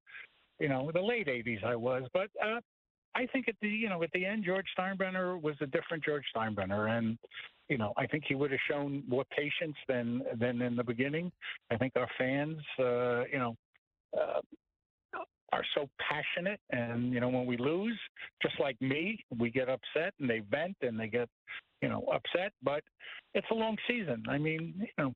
[0.61, 2.03] you know, the late 80s I was.
[2.13, 2.59] But uh,
[3.15, 6.23] I think at the, you know, at the end, George Steinbrenner was a different George
[6.33, 6.95] Steinbrenner.
[6.95, 7.17] And,
[7.67, 11.31] you know, I think he would have shown more patience than, than in the beginning.
[11.71, 13.55] I think our fans, uh, you know,
[14.17, 14.41] uh,
[15.53, 17.99] are so passionate and you know when we lose
[18.41, 21.27] just like me we get upset and they vent and they get
[21.81, 22.81] you know upset but
[23.33, 25.13] it's a long season i mean you know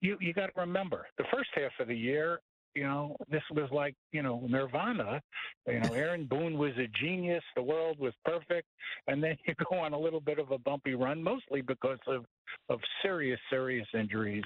[0.00, 2.40] you you got to remember the first half of the year
[2.74, 5.20] you know this was like you know nirvana
[5.66, 8.66] you know aaron boone was a genius the world was perfect
[9.06, 12.24] and then you go on a little bit of a bumpy run mostly because of
[12.68, 14.44] of serious serious injuries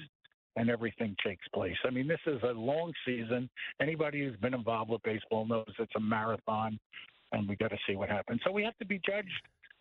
[0.55, 1.77] and everything takes place.
[1.85, 3.49] I mean, this is a long season.
[3.81, 6.77] Anybody who's been involved with baseball knows it's a marathon,
[7.31, 8.41] and we got to see what happens.
[8.45, 9.29] So we have to be judged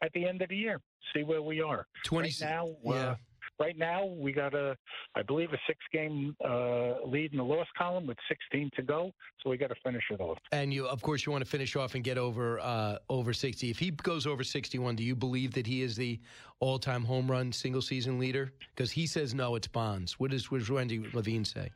[0.03, 0.81] at the end of the year,
[1.15, 1.87] see where we are.
[2.05, 2.93] 20 right now, yeah.
[2.93, 3.15] uh,
[3.59, 4.77] right now we got a,
[5.15, 9.13] I believe, a six-game uh, lead in the loss column with 16 to go.
[9.43, 10.39] So we got to finish it off.
[10.53, 13.71] And you, of course, you want to finish off and get over uh, over sixty.
[13.71, 16.19] If he goes over sixty-one, do you believe that he is the
[16.61, 18.53] all-time home run single season leader?
[18.75, 20.19] Because he says no, it's Bonds.
[20.19, 21.71] What does what does Randy Levine say?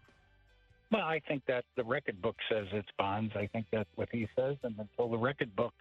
[0.91, 3.33] Well, I think that the record book says it's Bonds.
[3.37, 5.73] I think that's what he says, and until the record book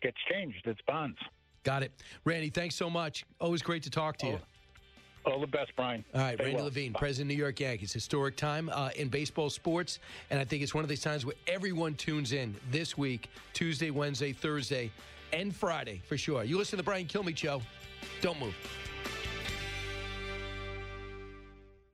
[0.00, 1.18] gets changed, it's Bonds.
[1.64, 1.92] Got it,
[2.24, 2.48] Randy.
[2.48, 3.24] Thanks so much.
[3.40, 4.38] Always great to talk to you.
[5.26, 6.04] All the best, Brian.
[6.14, 6.64] All right, Stay Randy well.
[6.66, 7.92] Levine, president of New York Yankees.
[7.92, 9.98] Historic time uh, in baseball sports,
[10.30, 13.90] and I think it's one of these times where everyone tunes in this week, Tuesday,
[13.90, 14.90] Wednesday, Thursday,
[15.32, 16.44] and Friday for sure.
[16.44, 17.60] You listen to the Brian Kilmeade Show.
[18.20, 18.54] Don't move.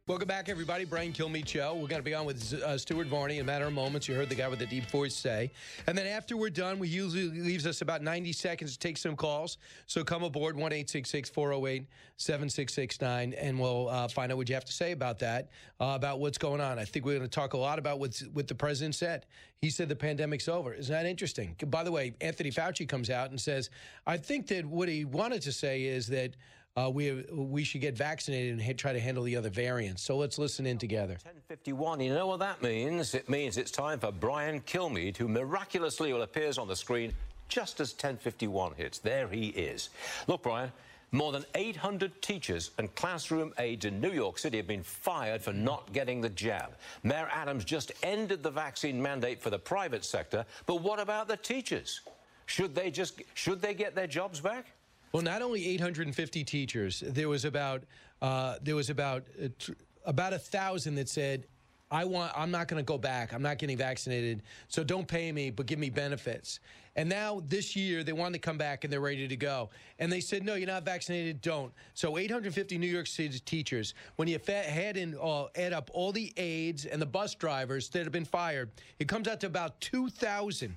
[0.09, 0.84] Welcome back, everybody.
[0.84, 1.74] Brian Kilmeade Show.
[1.74, 4.09] We're going to be on with uh, Stuart Varney in a matter of moments.
[4.09, 5.53] You heard the guy with the deep voice say.
[5.86, 9.14] And then after we're done, we usually leaves us about 90 seconds to take some
[9.14, 9.59] calls.
[9.86, 11.86] So come aboard 1 408
[12.16, 15.50] 7669 and we'll uh, find out what you have to say about that,
[15.80, 16.80] uh, about what's going on.
[16.80, 19.26] I think we're going to talk a lot about what's, what the president said.
[19.61, 20.74] He said the pandemic's over.
[20.74, 21.55] Isn't that interesting?
[21.66, 23.70] By the way, Anthony Fauci comes out and says,
[24.05, 26.34] I think that what he wanted to say is that
[26.76, 30.02] uh, we we should get vaccinated and ha- try to handle the other variants.
[30.02, 31.14] So let's listen in together.
[31.24, 32.00] 1051.
[32.00, 33.14] You know what that means?
[33.14, 37.12] It means it's time for Brian Kilmeade, who miraculously appears on the screen
[37.48, 38.98] just as 1051 hits.
[38.98, 39.90] There he is.
[40.26, 40.72] Look, Brian.
[41.14, 45.52] More than 800 teachers and classroom aides in New York City have been fired for
[45.52, 46.70] not getting the jab.
[47.02, 51.36] Mayor Adams just ended the vaccine mandate for the private sector, but what about the
[51.36, 52.00] teachers?
[52.46, 54.72] Should they just should they get their jobs back?
[55.12, 57.84] Well, not only 850 teachers, there was about
[58.22, 59.72] uh, there was about uh, tr-
[60.06, 61.46] about a thousand that said,
[61.90, 62.32] "I want.
[62.34, 63.34] I'm not going to go back.
[63.34, 64.42] I'm not getting vaccinated.
[64.68, 66.60] So don't pay me, but give me benefits."
[66.94, 69.68] And now this year they want to come back and they're ready to go.
[69.98, 71.42] And they said, "No, you're not vaccinated.
[71.42, 73.92] Don't." So 850 New York City teachers.
[74.16, 77.90] When you fa- add in uh, add up all the aides and the bus drivers
[77.90, 80.74] that have been fired, it comes out to about 2,000.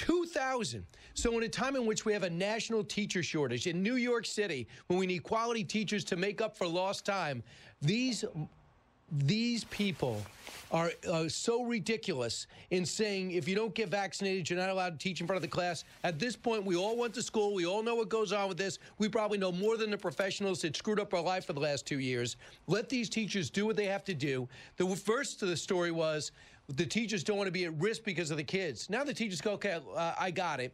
[0.00, 0.86] 2,000.
[1.12, 4.24] So, in a time in which we have a national teacher shortage in New York
[4.24, 7.42] City, when we need quality teachers to make up for lost time,
[7.82, 8.24] these
[9.12, 10.22] these people
[10.70, 14.98] are uh, so ridiculous in saying if you don't get vaccinated, you're not allowed to
[14.98, 15.84] teach in front of the class.
[16.04, 17.52] At this point, we all went to school.
[17.52, 18.78] We all know what goes on with this.
[18.98, 21.86] We probably know more than the professionals that screwed up our life for the last
[21.86, 22.36] two years.
[22.68, 24.48] Let these teachers do what they have to do.
[24.76, 26.30] The first of the story was
[26.76, 28.88] the teachers don't want to be at risk because of the kids.
[28.90, 30.72] Now the teachers go, okay, uh, I got it.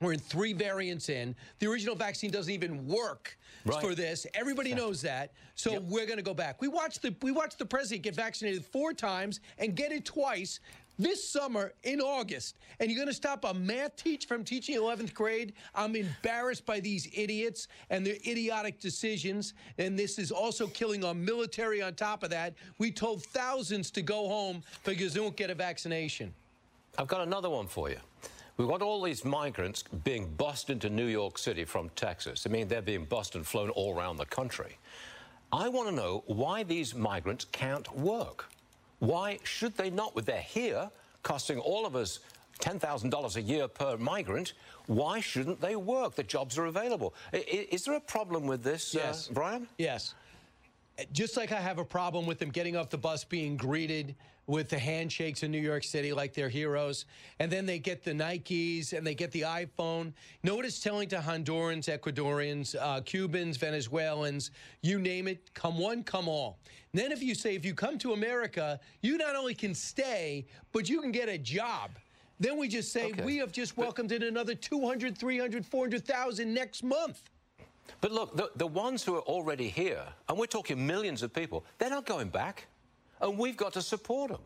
[0.00, 1.36] We're in three variants in.
[1.58, 3.82] The original vaccine doesn't even work Right.
[3.82, 4.26] for this.
[4.32, 5.34] Everybody knows that.
[5.56, 6.62] So we're going to go back.
[6.62, 10.60] We watched the we watched the president get vaccinated four times and get it twice
[11.02, 12.58] this summer in August.
[12.78, 15.54] And you're going to stop a math teacher from teaching 11th grade?
[15.74, 19.54] I'm embarrassed by these idiots and their idiotic decisions.
[19.78, 22.54] And this is also killing our military on top of that.
[22.78, 26.32] We told thousands to go home because they won't get a vaccination.
[26.98, 27.98] I've got another one for you.
[28.56, 32.46] We've got all these migrants being bussed into New York City from Texas.
[32.46, 34.76] I mean, they're being bussed and flown all around the country.
[35.52, 38.50] I want to know why these migrants can't work.
[39.00, 40.14] Why should they not?
[40.14, 40.90] With they're here,
[41.22, 42.20] costing all of us
[42.60, 44.52] $10,000 a year per migrant.
[44.86, 46.14] Why shouldn't they work?
[46.14, 47.14] The jobs are available.
[47.32, 49.28] I- i- Is there a problem with this, Yes.
[49.28, 49.68] uh, Brian?
[49.78, 50.14] Yes.
[51.12, 54.14] Just like I have a problem with them getting off the bus being greeted
[54.46, 57.04] with the handshakes in New York City like they're heroes.
[57.38, 60.06] And then they get the Nikes and they get the iPhone.
[60.06, 60.12] You
[60.50, 64.50] know what it's telling to Hondurans, Ecuadorians, uh, Cubans, Venezuelans,
[64.82, 66.58] you name it, come one, come all.
[66.92, 70.46] And then if you say, if you come to America, you not only can stay,
[70.72, 71.90] but you can get a job.
[72.40, 73.22] Then we just say, Okay.
[73.22, 77.22] we have just welcomed in another 200, 300, 400,000 next month.
[78.00, 81.64] But look, the, the ones who are already here, and we're talking millions of people,
[81.78, 82.66] they're not going back.
[83.20, 84.40] And we've got to support them.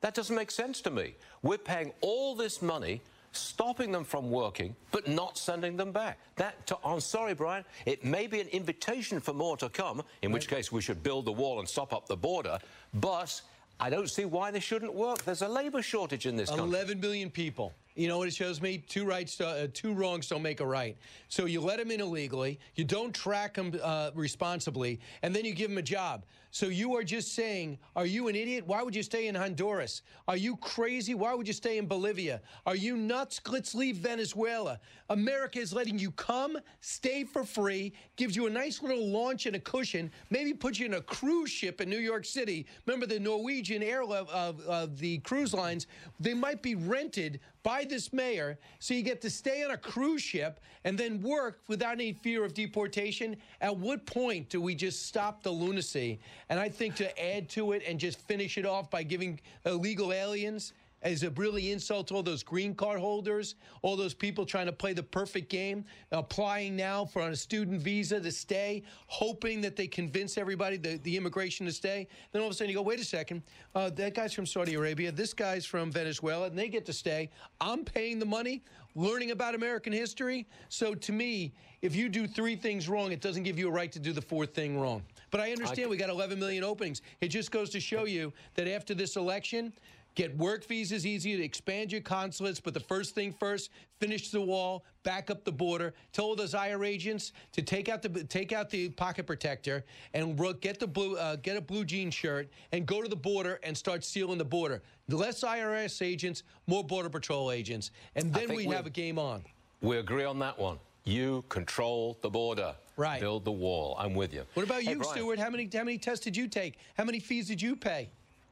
[0.00, 1.14] That doesn't make sense to me.
[1.42, 3.00] We're paying all this money,
[3.32, 6.18] stopping them from working, but not sending them back.
[6.36, 10.30] That, to, I'm sorry, Brian, it may be an invitation for more to come, in
[10.30, 12.58] which case we should build the wall and stop up the border,
[12.94, 13.40] but
[13.80, 15.24] I don't see why they shouldn't work.
[15.24, 16.66] There's a labor shortage in this country.
[16.66, 17.72] 11 million people.
[17.94, 18.78] You know what it shows me?
[18.78, 20.96] Two rights, uh, two wrongs don't make a right.
[21.28, 25.52] So you let them in illegally, you don't track them uh, responsibly, and then you
[25.52, 26.24] give them a job.
[26.50, 28.66] So you are just saying, are you an idiot?
[28.66, 30.02] Why would you stay in Honduras?
[30.26, 31.14] Are you crazy?
[31.14, 32.40] Why would you stay in Bolivia?
[32.64, 33.40] Are you nuts?
[33.46, 34.80] Let's leave Venezuela.
[35.10, 39.56] America is letting you come, stay for free, gives you a nice little launch and
[39.56, 42.66] a cushion, maybe put you in a cruise ship in New York City.
[42.86, 45.86] Remember the Norwegian air of, of, of the cruise lines?
[46.18, 50.22] They might be rented by this mayor, so you get to stay on a cruise
[50.22, 53.36] ship and then work without any fear of deportation.
[53.60, 56.20] At what point do we just stop the lunacy?
[56.50, 60.12] And I think to add to it and just finish it off by giving illegal
[60.12, 60.72] aliens
[61.04, 64.72] is a really insult to all those green card holders, all those people trying to
[64.72, 69.86] play the perfect game, applying now for a student visa to stay, hoping that they
[69.86, 72.08] convince everybody, the, the immigration to stay.
[72.32, 73.42] Then all of a sudden you go, wait a second,
[73.74, 77.30] uh, that guy's from Saudi Arabia, this guy's from Venezuela, and they get to stay.
[77.60, 78.64] I'm paying the money,
[78.96, 80.46] learning about American history.
[80.68, 83.92] So to me, if you do three things wrong, it doesn't give you a right
[83.92, 85.02] to do the fourth thing wrong.
[85.30, 87.02] But I understand we got 11 million openings.
[87.20, 89.72] It just goes to show you that after this election,
[90.18, 93.70] Get work visas easier, to expand your consulates, but the first thing first,
[94.00, 95.94] finish the wall, back up the border.
[96.12, 99.84] Tell those IR agents to take out the take out the pocket protector
[100.14, 103.60] and get the blue uh, get a blue jean shirt and go to the border
[103.62, 104.82] and start sealing the border.
[105.08, 109.44] Less IRS agents, more border patrol agents, and then we have a game on.
[109.82, 110.80] We agree on that one.
[111.04, 112.74] You control the border.
[112.96, 113.20] Right.
[113.20, 113.96] Build the wall.
[113.98, 114.44] I'm with you.
[114.54, 115.14] What about Hey, you, Brian.
[115.14, 115.38] Stuart?
[115.38, 116.78] How many how many tests did you take?
[116.96, 118.08] How many fees did you pay?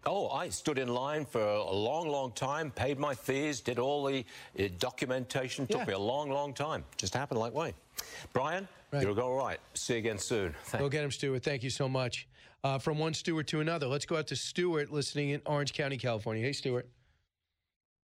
[0.08, 4.04] Oh, I stood in line for a long, long time, paid my fees, did all
[4.04, 4.24] the
[4.56, 5.66] uh, documentation.
[5.66, 5.86] Took Yeah.
[5.86, 6.84] me a long, long time.
[6.96, 7.74] Just happened like way.
[8.32, 9.58] Brian, you're all right.
[9.74, 10.54] See you again soon.
[10.66, 11.42] Thank Go get him, Stuart.
[11.42, 12.28] Thank you so much.
[12.62, 13.86] Uh, from one Stuart to another.
[13.88, 16.42] Let's go out to Stuart, listening in Orange County, California.
[16.44, 16.86] Hey, Stuart.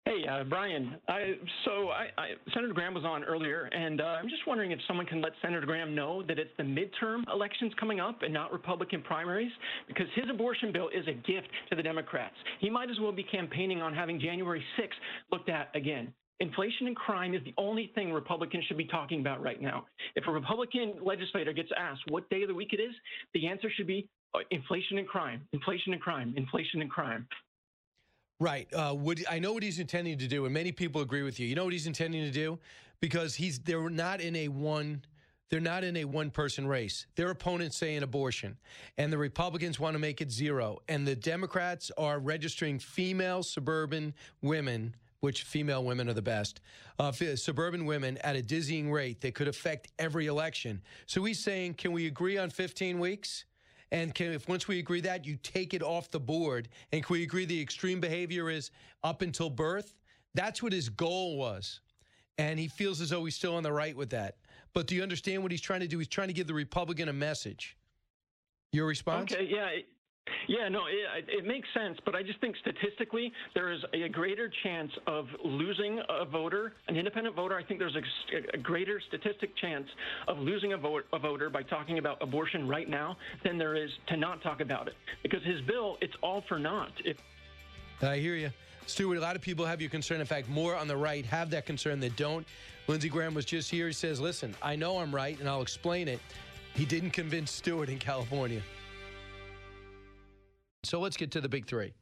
[0.04, 0.96] Hey, uh, Brian.
[1.06, 1.34] I,
[1.66, 5.04] so I, I, Senator Graham was on earlier, and uh, I'm just wondering if someone
[5.04, 9.02] can let Senator Graham know that it's the midterm elections coming up and not Republican
[9.02, 9.52] primaries,
[9.86, 12.34] because his abortion bill is a gift to the Democrats.
[12.58, 14.88] He might as well be campaigning on having January 6th
[15.30, 16.12] looked at again.
[16.40, 19.86] Inflation and crime is the only thing Republicans should be talking about right now.
[20.14, 22.94] If a Republican legislator gets asked what day of the week it is,
[23.34, 27.26] the answer should be uh, inflation and crime, inflation and crime, inflation and crime.
[28.40, 28.73] Right.
[28.73, 31.47] Uh, what, I know what he's intending to do, and many people agree with you.
[31.47, 32.59] You know what he's intending to do?
[33.01, 35.02] Because he's they're not in a one
[35.51, 37.06] they're not in a one person race.
[37.16, 38.59] Their opponents say an abortion,
[38.98, 40.81] and the Republicans want to make it zero.
[40.89, 46.60] And the Democrats are registering female suburban women, which female women are the best,
[46.98, 50.82] uh, suburban women at a dizzying rate that could affect every election.
[51.06, 53.47] So he's saying, can we agree on 15 weeks?
[53.90, 56.69] And can, if once we agree that, you take it off the board.
[56.93, 58.70] And can we agree the extreme behavior is
[59.02, 59.94] up until birth?
[60.35, 61.81] That's what his goal was.
[62.36, 64.36] And he feels as though he's still on the right with that.
[64.74, 65.98] But do you understand what he's trying to do?
[65.98, 67.77] He's trying to give the Republican a message.
[68.73, 69.32] Your response?
[69.32, 69.70] Okay, yeah.
[70.46, 74.50] Yeah, no, it, it makes sense, but I just think statistically there is a greater
[74.62, 77.56] chance of losing a voter, an independent voter.
[77.56, 79.86] I think there's a, a greater statistic chance
[80.26, 83.90] of losing a, vote, a voter by talking about abortion right now than there is
[84.09, 84.94] to not talk about it.
[85.22, 86.92] Because his bill, it's all for naught.
[87.05, 87.16] If
[88.02, 88.50] I hear you.
[88.86, 90.20] Stuart, a lot of people have your concern.
[90.20, 92.46] In fact, more on the right have that concern that don't.
[92.86, 93.86] Lindsey Graham was just here.
[93.86, 96.20] He says, listen, I know I'm right, and I'll explain it.
[96.74, 98.62] He didn't convince Stuart in California.
[100.89, 101.93] So let's get to the big three.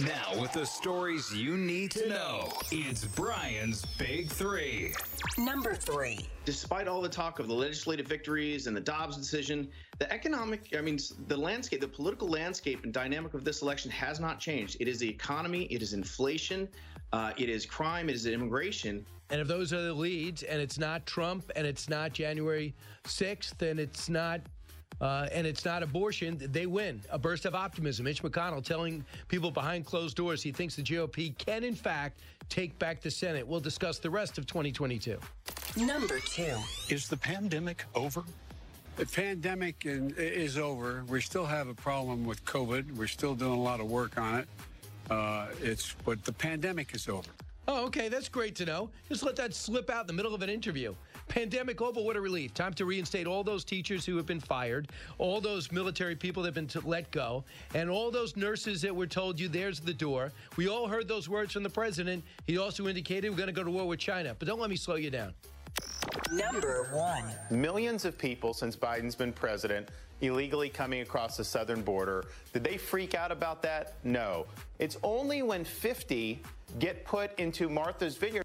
[0.00, 4.94] Now, with the stories you need to know, it's Brian's Big Three.
[5.36, 6.20] Number three.
[6.46, 9.68] Despite all the talk of the legislative victories and the Dobbs decision,
[9.98, 10.98] the economic, I mean,
[11.28, 14.78] the landscape, the political landscape and dynamic of this election has not changed.
[14.80, 16.68] It is the economy, it is inflation,
[17.12, 19.04] uh, it is crime, it is immigration.
[19.28, 22.74] And if those are the leads, and it's not Trump, and it's not January
[23.04, 24.40] 6th, and it's not.
[25.00, 27.02] Uh, and it's not abortion, they win.
[27.10, 28.04] A burst of optimism.
[28.04, 32.78] Mitch McConnell telling people behind closed doors he thinks the GOP can, in fact, take
[32.78, 33.46] back the Senate.
[33.46, 35.18] We'll discuss the rest of 2022.
[35.76, 36.56] Number two.
[36.88, 38.24] Is the pandemic over?
[38.96, 41.04] The pandemic is over.
[41.08, 42.96] We still have a problem with COVID.
[42.96, 44.48] We're still doing a lot of work on it.
[45.10, 47.28] Uh, it's but the pandemic is over.
[47.68, 48.08] Oh, okay.
[48.08, 48.90] That's great to know.
[49.08, 50.94] Just let that slip out in the middle of an interview.
[51.28, 52.54] Pandemic over, what a relief.
[52.54, 54.88] Time to reinstate all those teachers who have been fired,
[55.18, 57.44] all those military people that have been t- let go,
[57.74, 60.32] and all those nurses that were told you there's the door.
[60.56, 62.24] We all heard those words from the president.
[62.46, 64.36] He also indicated we're going to go to war with China.
[64.38, 65.34] But don't let me slow you down.
[66.32, 67.24] Number one.
[67.50, 69.88] Millions of people since Biden's been president
[70.22, 72.24] illegally coming across the southern border.
[72.52, 73.94] Did they freak out about that?
[74.02, 74.46] No.
[74.78, 76.40] It's only when 50
[76.78, 78.44] get put into Martha's Vineyard.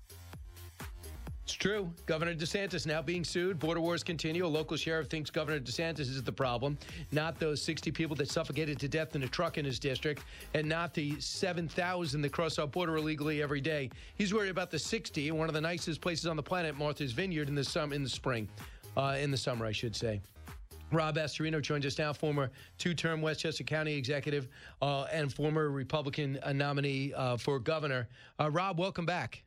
[1.43, 1.91] It's true.
[2.05, 3.57] Governor DeSantis now being sued.
[3.59, 4.45] Border wars continue.
[4.45, 6.77] A local sheriff thinks Governor DeSantis is the problem,
[7.11, 10.23] not those 60 people that suffocated to death in a truck in his district,
[10.53, 13.89] and not the 7,000 that cross our border illegally every day.
[14.15, 17.11] He's worried about the 60 in one of the nicest places on the planet, Martha's
[17.11, 18.47] Vineyard, in the sum in the spring,
[18.95, 20.22] uh, in the summer, I should say.
[20.91, 24.47] Rob Astorino joins us now, former two-term Westchester County executive
[24.81, 28.07] uh, and former Republican uh, nominee uh, for governor.
[28.39, 29.43] Uh, Rob, welcome back.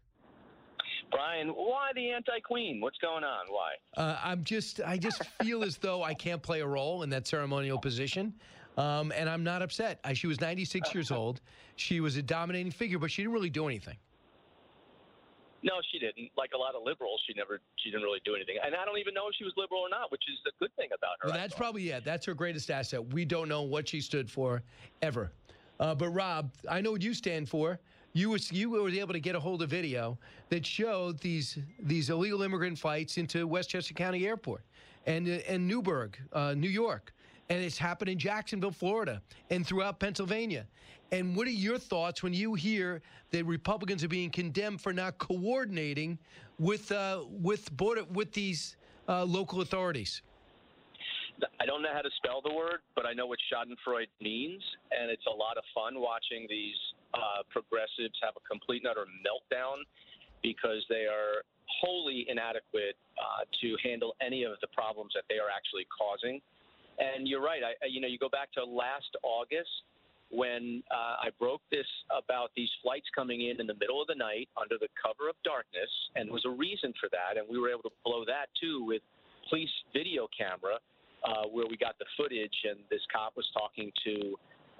[1.14, 2.80] Brian, why the anti-queen?
[2.80, 3.46] What's going on?
[3.48, 3.74] Why?
[3.96, 7.28] Uh, I'm just, I just feel as though I can't play a role in that
[7.28, 8.34] ceremonial position.
[8.76, 10.00] Um, and I'm not upset.
[10.02, 11.40] I, she was 96 years old.
[11.76, 13.96] She was a dominating figure, but she didn't really do anything.
[15.62, 16.32] No, she didn't.
[16.36, 18.56] Like a lot of liberals, she never, she didn't really do anything.
[18.64, 20.74] And I don't even know if she was liberal or not, which is a good
[20.74, 21.28] thing about her.
[21.28, 22.00] Well, that's probably yeah.
[22.00, 23.14] That's her greatest asset.
[23.14, 24.64] We don't know what she stood for
[25.00, 25.30] ever.
[25.78, 27.78] Uh, but Rob, I know what you stand for.
[28.16, 30.16] You was you were able to get a hold of video
[30.48, 34.62] that showed these these illegal immigrant flights into Westchester County Airport
[35.04, 37.12] and uh, and Newburgh, uh, New York.
[37.50, 39.20] and it's happened in Jacksonville, Florida,
[39.50, 40.66] and throughout Pennsylvania.
[41.12, 45.18] And what are your thoughts when you hear that Republicans are being condemned for not
[45.18, 46.18] coordinating
[46.58, 48.76] with uh, with border with these
[49.08, 50.22] uh, local authorities?
[51.60, 54.62] I don't know how to spell the word, but I know what Schadenfreude means,
[54.92, 56.76] and it's a lot of fun watching these
[57.14, 59.82] uh, progressives have a complete and utter meltdown
[60.42, 61.46] because they are
[61.80, 66.40] wholly inadequate uh, to handle any of the problems that they are actually causing.
[66.98, 67.62] And you're right.
[67.64, 69.70] I, you know, you go back to last August
[70.30, 74.14] when uh, I broke this about these flights coming in in the middle of the
[74.14, 77.58] night under the cover of darkness, and there was a reason for that, and we
[77.58, 79.02] were able to blow that too with
[79.48, 80.78] police video camera,
[81.24, 84.34] uh, where we got the footage, and this cop was talking to,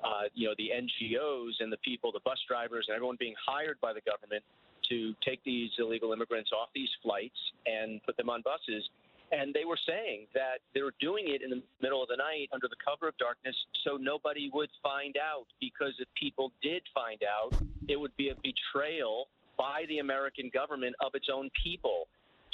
[0.05, 3.81] uh, you know, the NGOs and the people, the bus drivers, and everyone being hired
[3.81, 4.45] by the government
[4.91, 8.85] to take these illegal immigrants off these flights and put them on buses.
[9.33, 12.51] And they were saying that they were doing it in the middle of the night
[12.53, 15.47] under the cover of darkness so nobody would find out.
[15.61, 17.55] Because if people did find out,
[17.89, 22.07] it would be a betrayal by the American government of its own people.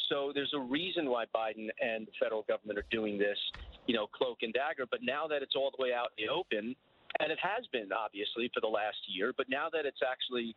[0.09, 3.39] So there's a reason why Biden and the federal government are doing this,
[3.87, 4.87] you know, cloak and dagger.
[4.91, 6.75] But now that it's all the way out in the open,
[7.19, 10.55] and it has been obviously for the last year, but now that it's actually,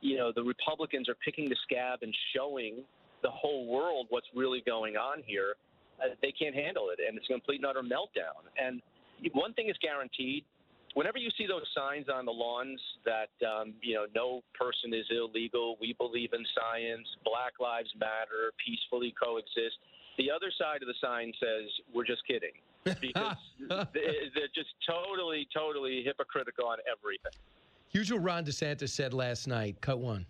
[0.00, 2.84] you know, the Republicans are picking the scab and showing
[3.22, 5.54] the whole world what's really going on here,
[6.02, 8.44] uh, they can't handle it, and it's a complete and utter meltdown.
[8.60, 8.82] And
[9.32, 10.44] one thing is guaranteed:
[10.92, 15.06] whenever you see those signs on the lawns that um, you know no person is
[15.10, 19.78] illegal, we believe in science, Black Lives Matter, peacefully coexist.
[20.18, 22.54] The other side of the sign says we're just kidding
[22.84, 23.36] because
[23.68, 27.32] they're just totally, totally hypocritical on everything.
[27.88, 29.80] Here's what Ron DeSantis said last night.
[29.80, 30.26] Cut one.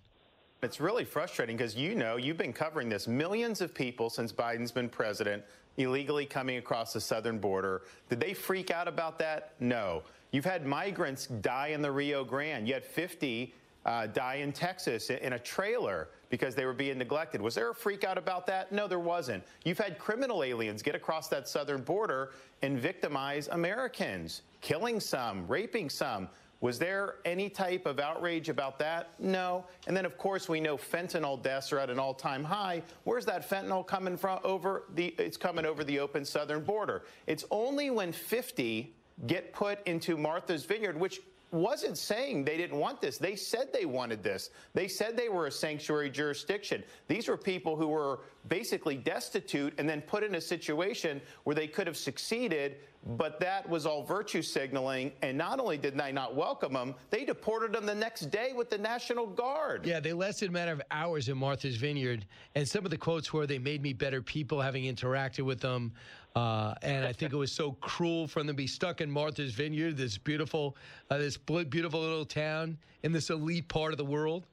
[0.62, 3.06] It's really frustrating because you know you've been covering this.
[3.06, 5.42] Millions of people since Biden's been president
[5.76, 7.82] illegally coming across the southern border.
[8.08, 9.54] Did they freak out about that?
[9.60, 10.02] No.
[10.30, 12.66] You've had migrants die in the Rio Grande.
[12.66, 13.54] You had 50
[13.84, 17.40] uh, die in Texas in a trailer because they were being neglected.
[17.40, 18.72] Was there a freak out about that?
[18.72, 19.44] No, there wasn't.
[19.64, 25.88] You've had criminal aliens get across that southern border and victimize Americans, killing some, raping
[25.88, 26.28] some.
[26.60, 29.10] Was there any type of outrage about that?
[29.20, 29.64] No.
[29.86, 32.82] And then, of course, we know fentanyl deaths are at an all-time high.
[33.04, 34.40] Where's that fentanyl coming from?
[34.42, 37.04] Over the, it's coming over the open southern border.
[37.28, 38.92] It's only when 50
[39.28, 41.20] get put into Martha's Vineyard, which
[41.54, 43.16] wasn't saying they didn't want this.
[43.16, 44.50] They said they wanted this.
[44.74, 46.82] They said they were a sanctuary jurisdiction.
[47.08, 51.66] These were people who were basically destitute and then put in a situation where they
[51.66, 52.76] could have succeeded,
[53.16, 55.12] but that was all virtue signaling.
[55.22, 58.68] And not only did they not welcome them, they deported them the next day with
[58.68, 59.86] the National Guard.
[59.86, 62.26] Yeah, they lasted a matter of hours in Martha's Vineyard.
[62.54, 65.92] And some of the quotes were, they made me better people having interacted with them.
[66.34, 69.52] Uh, and I think it was so cruel for them to be stuck in Martha's
[69.52, 70.76] Vineyard, this beautiful,
[71.10, 74.46] uh, this beautiful little town in this elite part of the world.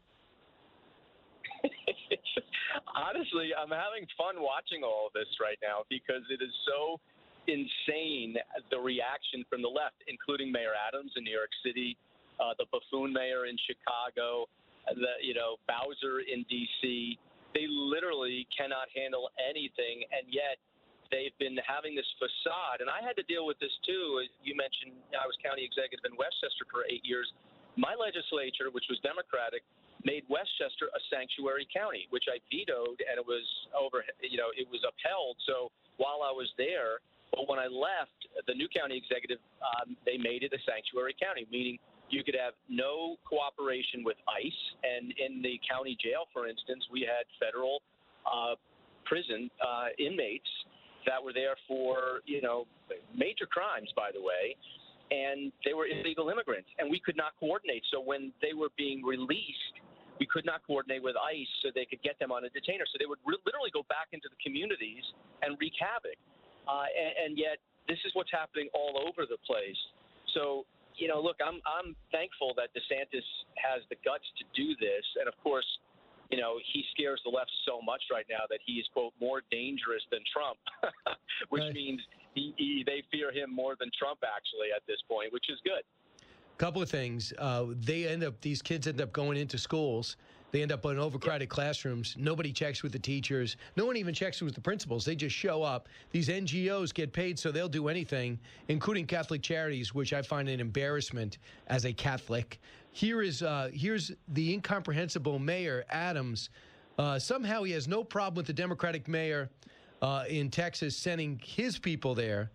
[2.96, 7.00] Honestly, I'm having fun watching all of this right now because it is so
[7.48, 8.36] insane
[8.70, 11.98] the reaction from the left, including Mayor Adams in New York City,
[12.40, 14.46] uh, the buffoon mayor in Chicago,
[14.86, 17.18] the you know Bowser in D.C.
[17.54, 20.62] They literally cannot handle anything, and yet
[21.12, 22.80] they've been having this facade.
[22.80, 24.24] And I had to deal with this too.
[24.42, 27.28] You mentioned I was county executive in Westchester for eight years.
[27.76, 29.64] My legislature, which was Democratic,
[30.04, 34.02] made Westchester a sanctuary county, which I vetoed, and it was over.
[34.24, 35.38] You know, it was upheld.
[35.46, 35.70] So
[36.02, 38.18] while I was there, but when I left,
[38.48, 41.78] the new county executive, um, they made it a sanctuary county, meaning
[42.12, 44.62] you could have no cooperation with ICE.
[44.84, 47.80] And in the county jail, for instance, we had federal
[48.28, 48.60] uh,
[49.06, 50.50] prison uh, inmates
[51.06, 52.66] that were there for, you know,
[53.16, 54.56] major crimes, by the way,
[55.12, 57.84] and they were illegal immigrants, and we could not coordinate.
[57.92, 59.76] So when they were being released,
[60.20, 62.86] we could not coordinate with ICE so they could get them on a detainer.
[62.88, 65.04] So they would re- literally go back into the communities
[65.42, 66.16] and wreak havoc.
[66.70, 67.58] Uh, and, and yet,
[67.90, 69.80] this is what's happening all over the place.
[70.38, 70.64] So,
[70.96, 73.26] you know, look, I'm I'm thankful that DeSantis
[73.58, 75.66] has the guts to do this, and of course,
[76.32, 79.42] you know, he scares the left so much right now that he is, quote, more
[79.52, 80.58] dangerous than Trump,
[81.50, 81.74] which right.
[81.74, 82.00] means
[82.34, 85.84] he, he, they fear him more than Trump, actually, at this point, which is good.
[86.58, 87.34] Couple of things.
[87.38, 90.16] Uh, they end up, these kids end up going into schools.
[90.52, 92.16] They end up in overcrowded classrooms.
[92.18, 93.56] Nobody checks with the teachers.
[93.78, 95.06] No one even checks with the principals.
[95.06, 95.88] They just show up.
[96.12, 98.38] These NGOs get paid so they'll do anything,
[98.68, 101.38] including Catholic Charities, which I find an embarrassment
[101.68, 102.60] as a Catholic.
[102.92, 106.50] Here is uh, here's the incomprehensible mayor Adams.
[106.98, 109.50] Uh, somehow he has no problem with the Democratic mayor
[110.02, 112.52] uh, in Texas sending his people there.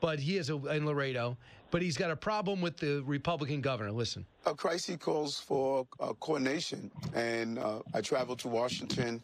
[0.00, 1.36] but he is a, in Laredo.
[1.70, 3.92] But he's got a problem with the Republican governor.
[3.92, 4.26] Listen.
[4.44, 9.22] A crisis calls for uh, coordination, and uh, I traveled to Washington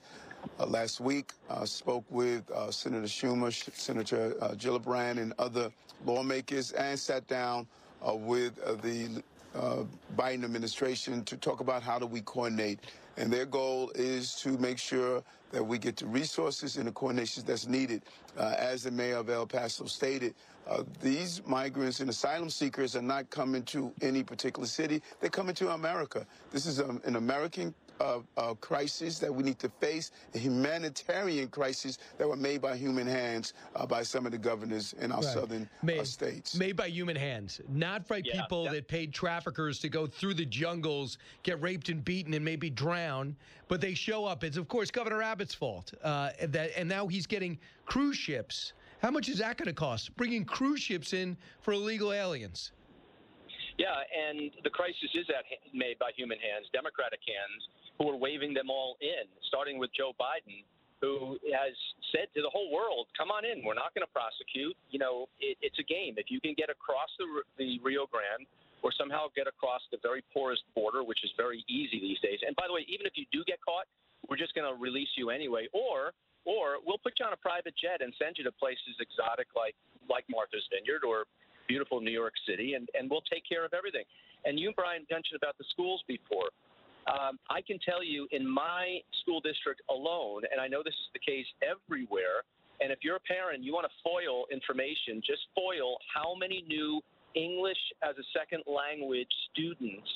[0.60, 1.32] uh, last week.
[1.64, 5.72] Spoke with uh, Senator Schumer, Senator Gillibrand, and other
[6.04, 7.66] lawmakers, and sat down
[8.04, 9.22] with the
[9.56, 9.84] uh,
[10.16, 12.80] Biden administration to talk about how do we coordinate.
[13.16, 15.22] And their goal is to make sure
[15.52, 18.02] that we get the resources and the coordination that's needed.
[18.36, 20.34] Uh, as the mayor of El Paso stated,
[20.68, 25.00] uh, these migrants and asylum seekers are not coming to any particular city.
[25.20, 26.26] They're coming to America.
[26.50, 31.48] This is um, an American uh, uh, crisis that we need to face, a humanitarian
[31.48, 35.22] crisis that were made by human hands uh, by some of the governors in our
[35.22, 35.34] Right.
[35.34, 36.54] southern uh, made, states.
[36.56, 38.72] Made by human hands, not by Yeah, people yeah.
[38.72, 43.36] that paid traffickers to go through the jungles, get raped and beaten, and maybe drown.
[43.68, 44.44] But they show up.
[44.44, 45.92] It's of course Governor Abbott's fault.
[46.02, 48.74] Uh, that and now he's getting cruise ships.
[49.02, 50.16] How much is that going to cost?
[50.16, 52.72] Bringing cruise ships in for illegal aliens.
[53.78, 55.44] Yeah, and the crisis is at,
[55.74, 57.68] made by human hands, Democratic hands,
[57.98, 60.64] who are waving them all in, starting with Joe Biden,
[61.00, 61.74] who has
[62.12, 63.64] said to the whole world, "Come on in.
[63.64, 64.76] We're not going to prosecute.
[64.90, 66.14] You know, it, it's a game.
[66.16, 67.26] If you can get across the
[67.58, 68.46] the Rio Grande."
[68.84, 72.38] Or somehow get across the very porous border, which is very easy these days.
[72.46, 73.88] And by the way, even if you do get caught,
[74.28, 75.66] we're just going to release you anyway.
[75.72, 76.12] Or,
[76.44, 79.74] or we'll put you on a private jet and send you to places exotic like
[80.06, 81.24] like Martha's Vineyard or
[81.66, 84.04] beautiful New York City, and, and we'll take care of everything.
[84.44, 86.54] And you, Brian, mentioned about the schools before.
[87.06, 91.10] Um, I can tell you in my school district alone, and I know this is
[91.14, 92.42] the case everywhere.
[92.80, 97.00] And if you're a parent, you want to foil information, just foil how many new
[97.34, 100.08] English as a second language students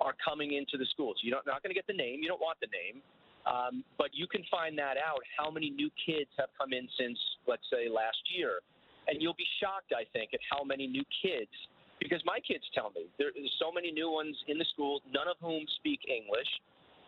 [0.00, 1.16] are coming into the schools.
[1.22, 3.02] You're not, going to get the name, you don't want the name,
[3.44, 7.18] um, but you can find that out how many new kids have come in since,
[7.48, 8.60] let's say, last year.
[9.08, 11.50] And you'll be shocked, I think, at how many new kids,
[12.00, 15.36] because my kids tell me there's so many new ones in the school, none of
[15.40, 16.48] whom speak English,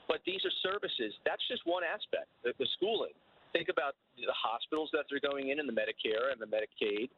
[0.08, 1.14] but these are services.
[1.24, 3.14] That's just one aspect, the, the schooling.
[3.52, 7.10] Think about the hospitals that they're going in and the Medicare and the Medicaid.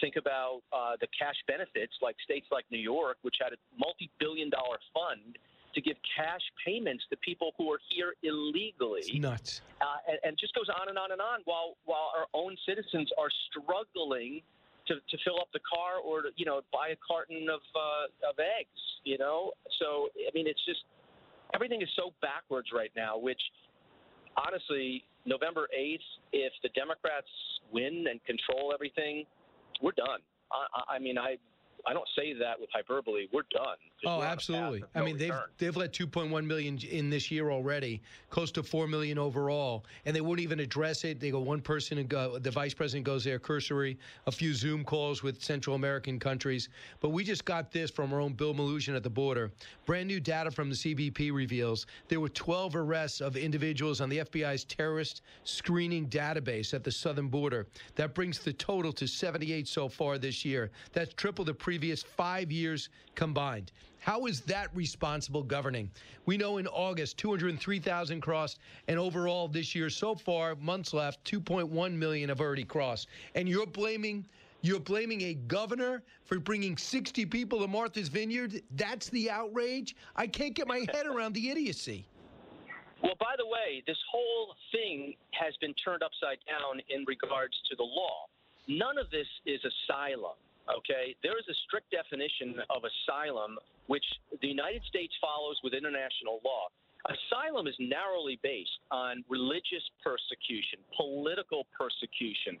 [0.00, 4.10] Think about uh, the cash benefits, like states like New York, which had a multi
[4.18, 5.38] billion dollar fund
[5.74, 9.00] to give cash payments to people who are here illegally.
[9.04, 9.60] It's nuts.
[9.80, 12.56] Uh, and, and it just goes on and on and on while, while our own
[12.66, 14.40] citizens are struggling
[14.88, 18.30] to, to fill up the car or to, you know, buy a carton of, uh,
[18.30, 19.52] of eggs, you know?
[19.78, 20.80] So, I mean, it's just
[21.54, 23.40] everything is so backwards right now, which
[24.36, 25.98] honestly, November 8th,
[26.32, 27.26] if the Democrats
[27.72, 29.24] win and control everything,
[29.82, 30.20] we're done.
[30.52, 31.38] I- I mean, I,
[31.88, 33.28] I don't say that with hyperbole.
[33.32, 33.76] We're done.
[34.04, 34.82] Oh, we're on a path absolutely.
[34.82, 35.48] of I no mean, they've return.
[35.58, 40.20] they've let 2.1 million in this year already, close to 4 million overall, and they
[40.20, 41.20] wouldn't even address it.
[41.20, 44.84] They go one person and go, the vice president goes there cursory, a few Zoom
[44.84, 46.68] calls with Central American countries.
[47.00, 49.52] But we just got this from our own Bill Melugin at the border.
[49.84, 54.18] Brand new data from the CBP reveals there were 12 arrests of individuals on the
[54.18, 57.68] FBI's terrorist screening database at the southern border.
[57.94, 60.70] That brings the total to 78 so far this year.
[60.92, 63.70] That's triple the previous five years combined.
[63.98, 65.90] How is that responsible governing?
[66.24, 71.92] We know in August, 203,000 crossed, and overall this year so far, months left, 2.1
[71.92, 73.08] million have already crossed.
[73.34, 74.24] And you're blaming
[74.62, 78.62] you're blaming a governor for bringing 60 people to Martha's Vineyard?
[78.74, 79.94] That's the outrage?
[80.16, 82.08] I can't get my head around the idiocy.
[83.02, 87.76] Well, by the way, this whole thing has been turned upside down in regards to
[87.76, 88.24] the law.
[88.66, 90.34] None of this is asylum,
[90.70, 91.14] okay?
[91.22, 94.04] There is a strict definition of asylum, which
[94.42, 96.68] the United States follows with international law.
[97.06, 102.58] Asylum is narrowly based on religious persecution, political persecution.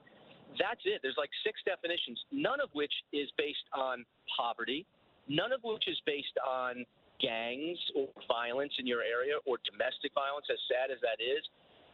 [0.54, 1.02] That's it.
[1.02, 4.86] There's like six definitions, none of which is based on poverty,
[5.28, 6.86] none of which is based on
[7.20, 11.42] gangs or violence in your area or domestic violence, as sad as that is.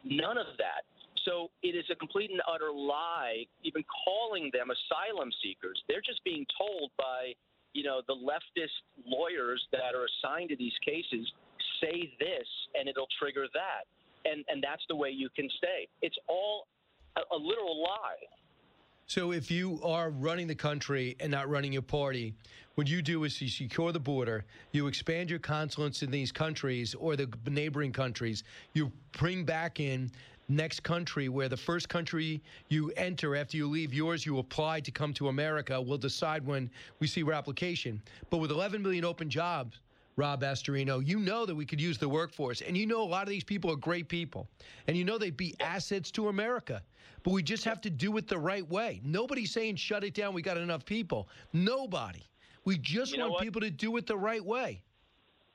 [0.05, 0.84] None of that.
[1.24, 5.81] So it is a complete and utter lie, even calling them asylum seekers.
[5.89, 7.35] They're just being told by,
[7.74, 8.74] you know, the leftist
[9.07, 11.31] lawyers that are assigned to these cases,
[11.81, 13.85] say this and it'll trigger that.
[14.24, 15.89] And, and that's the way you can stay.
[16.01, 16.66] It's all
[17.16, 18.23] a, a literal lie.
[19.07, 22.35] So if you are running the country and not running your party,
[22.77, 26.94] what you do is you secure the border, you expand your consulates in these countries
[26.94, 30.11] or the neighboring countries, you bring back in
[30.48, 34.90] next country where the first country you enter after you leave yours you apply to
[34.90, 38.01] come to America will decide when we see your application.
[38.31, 39.81] But with 11 million open jobs,
[40.16, 43.23] Rob Astorino, you know that we could use the workforce, and you know a lot
[43.23, 44.47] of these people are great people,
[44.86, 46.82] and you know they'd be assets to America.
[47.23, 49.01] But we just have to do it the right way.
[49.05, 50.35] Nobody's saying shut it down.
[50.35, 51.28] We got enough people.
[51.52, 52.24] Nobody.
[52.64, 53.43] We just You know want what?
[53.43, 54.82] people to do it the right way.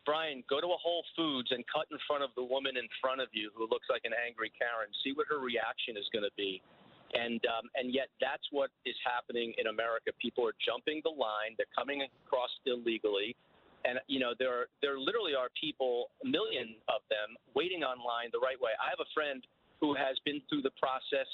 [0.07, 3.19] Brian, go to a Whole Foods and cut in front of the woman in front
[3.19, 4.87] of you who looks like an angry Karen.
[5.03, 6.63] See what her reaction is going to be.
[7.11, 10.15] And um, and yet that's what is happening in America.
[10.19, 11.59] People are jumping the line.
[11.59, 13.35] They're coming across illegally,
[13.83, 18.27] and you know there are, there literally are people, a million of them, waiting online
[18.35, 18.75] the right way.
[18.75, 19.39] I have a friend
[19.79, 21.27] who has been through the process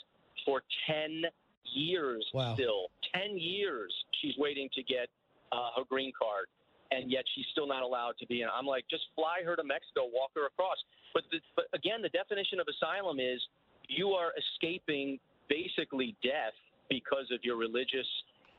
[0.45, 1.25] for ten
[1.73, 2.21] years.
[2.37, 2.53] Wow.
[2.53, 3.89] Still, ten years
[4.21, 5.09] she's waiting to get
[5.49, 6.53] uh, her green card
[6.93, 8.47] and yet she's still not allowed to be in.
[8.53, 10.77] I'm like, just fly her to Mexico, walk her across.
[11.13, 13.41] But, the, but again, the definition of asylum is
[13.89, 16.55] you are escaping basically death
[16.89, 18.07] because of your religious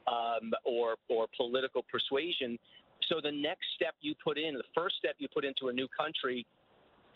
[0.06, 2.59] um, or or political persuasion.
[3.09, 5.89] So the next step you put in, the first step you put into a new
[5.89, 6.47] country,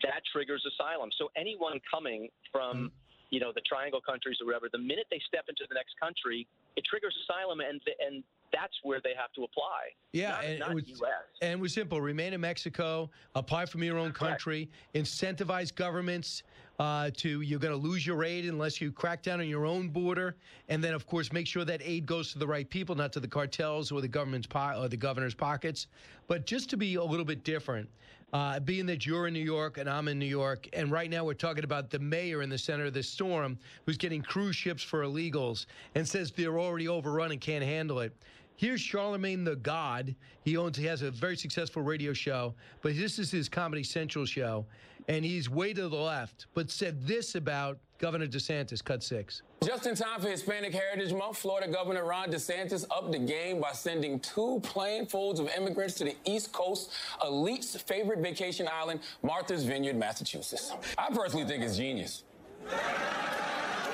[0.01, 1.09] that triggers asylum.
[1.17, 2.91] So anyone coming from
[3.29, 6.47] you know the triangle countries or wherever, the minute they step into the next country,
[6.75, 9.89] it triggers asylum, and and that's where they have to apply.
[10.13, 11.11] Yeah, not, and not it was, U.S.
[11.41, 12.01] and it was simple.
[12.01, 16.43] Remain in Mexico, apply from your own country, incentivize governments
[16.79, 19.89] uh, to you're going to lose your aid unless you crack down on your own
[19.89, 20.35] border,
[20.69, 23.19] and then of course make sure that aid goes to the right people, not to
[23.19, 25.87] the cartels or the government's po- or the governor's pockets.
[26.27, 27.89] But just to be a little bit different,
[28.31, 31.23] uh, being that you're in New York and I'm in New York, and right now
[31.23, 34.83] we're talking about the mayor in the center of this storm who's getting cruise ships
[34.83, 35.65] for illegals
[35.95, 38.15] and says they're already overrun and can't handle it.
[38.59, 40.13] Here's Charlemagne the God.
[40.43, 44.25] He owns, he has a very successful radio show, but this is his Comedy Central
[44.25, 44.65] show,
[45.07, 48.83] and he's way to the left, but said this about Governor DeSantis.
[48.83, 49.43] Cut six.
[49.63, 53.71] Just in time for Hispanic Heritage Month, Florida Governor Ron DeSantis upped the game by
[53.71, 56.91] sending two planefolds of immigrants to the East Coast,
[57.23, 60.73] elite's favorite vacation island, Martha's Vineyard, Massachusetts.
[60.97, 62.23] I personally think it's genius.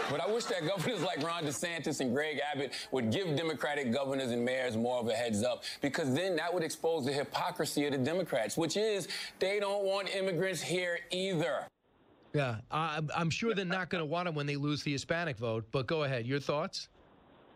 [0.10, 4.32] But I wish that governors like Ron DeSantis and Greg Abbott would give Democratic governors
[4.32, 7.91] and mayors more of a heads up because then that would expose the hypocrisy of
[7.91, 9.07] the Democrats, which is
[9.40, 11.68] they don't want immigrants here either.
[12.34, 15.38] Yeah, I'm, I'm sure they're not going to want him when they lose the Hispanic
[15.38, 15.65] vote.
[15.72, 16.27] But go ahead.
[16.27, 16.90] Your thoughts?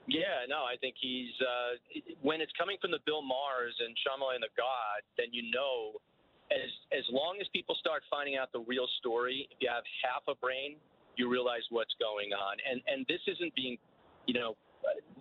[0.07, 4.41] Yeah, no, I think he's uh, when it's coming from the Bill Mahers and Charlemagne
[4.41, 5.99] the God, then you know,
[6.49, 10.23] as as long as people start finding out the real story, if you have half
[10.25, 10.77] a brain,
[11.19, 13.77] you realize what's going on, and and this isn't being,
[14.25, 14.55] you know,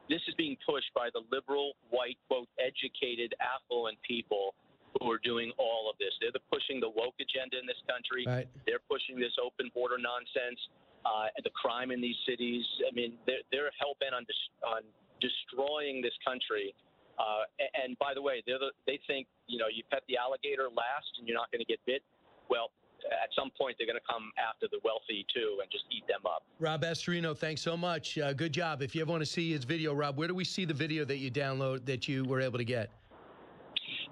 [0.08, 4.54] this is being pushed by the liberal, white, quote, educated, affluent people
[4.96, 6.14] who are doing all of this.
[6.22, 8.24] They're the pushing the woke agenda in this country.
[8.24, 8.48] Right.
[8.64, 10.56] They're pushing this open border nonsense.
[11.04, 12.64] Uh, the crime in these cities.
[12.86, 14.82] I mean, they're, they're hell bent on, dis- on
[15.20, 16.74] destroying this country.
[17.18, 20.16] Uh, a- and by the way, they're the, they think you know you pet the
[20.16, 22.02] alligator last and you're not going to get bit.
[22.48, 22.70] Well,
[23.06, 26.20] at some point they're going to come after the wealthy too and just eat them
[26.26, 26.42] up.
[26.58, 28.18] Rob Astorino, thanks so much.
[28.18, 28.82] Uh, good job.
[28.82, 31.04] If you ever want to see his video, Rob, where do we see the video
[31.04, 32.90] that you download that you were able to get?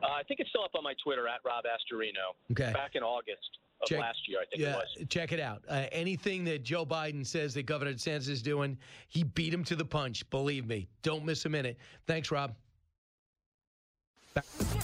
[0.03, 2.35] Uh, I think it's still up on my Twitter at Rob Astorino.
[2.53, 2.73] Okay.
[2.73, 5.09] Back in August of Check- last year, I think yeah, it was.
[5.09, 5.63] check it out.
[5.69, 9.77] Uh, anything that Joe Biden says that Governor DeSantis is doing, he beat him to
[9.77, 10.29] the punch.
[10.31, 10.87] Believe me.
[11.03, 11.79] Don't miss a minute.
[12.07, 12.55] Thanks, Rob.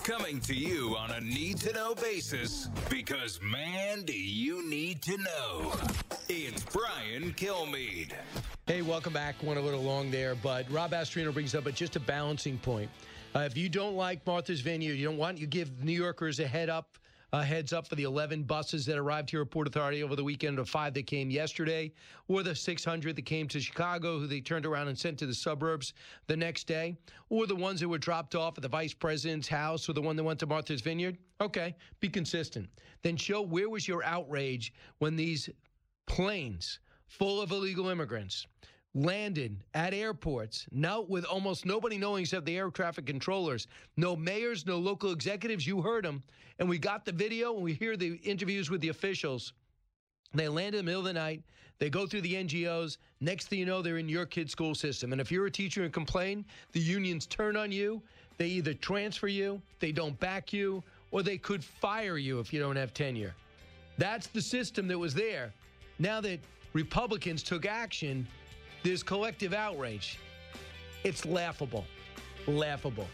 [0.02, 5.16] Coming to you on a need to know basis because, man, do you need to
[5.18, 5.72] know?
[6.28, 8.12] It's Brian Kilmeade.
[8.66, 9.42] Hey, welcome back.
[9.42, 12.90] Went a little long there, but Rob Astorino brings up a, just a balancing point.
[13.34, 16.46] Uh, if you don't like Martha's Vineyard, you don't want you give New Yorkers a
[16.46, 16.96] head up,
[17.32, 20.24] a heads up for the 11 buses that arrived here at Port Authority over the
[20.24, 21.90] weekend, or five that came yesterday,
[22.28, 25.34] or the 600 that came to Chicago, who they turned around and sent to the
[25.34, 25.94] suburbs
[26.26, 26.94] the next day,
[27.30, 30.14] or the ones that were dropped off at the vice president's house, or the one
[30.16, 31.16] that went to Martha's Vineyard.
[31.40, 32.68] Okay, be consistent.
[33.02, 35.48] Then show where was your outrage when these
[36.06, 38.46] planes full of illegal immigrants
[38.94, 43.66] landed at airports now with almost nobody knowing except the air traffic controllers.
[43.96, 46.22] No mayors no local executives you heard them
[46.58, 49.54] and we got the video and we hear the interviews with the officials.
[50.34, 51.42] They land in the middle of the night.
[51.78, 55.12] They go through the ngos next thing you know they're in your kid's school system.
[55.12, 58.02] And if you're a teacher and complain the unions turn on you.
[58.38, 60.82] They either transfer you they don't back you
[61.12, 63.34] or they could fire you if you don't have tenure.
[63.98, 65.52] That's the system that was there.
[65.98, 66.40] Now that
[66.74, 68.26] republicans took action
[68.82, 70.18] there's collective outrage.
[71.04, 71.84] It's laughable.
[72.46, 73.06] Laughable.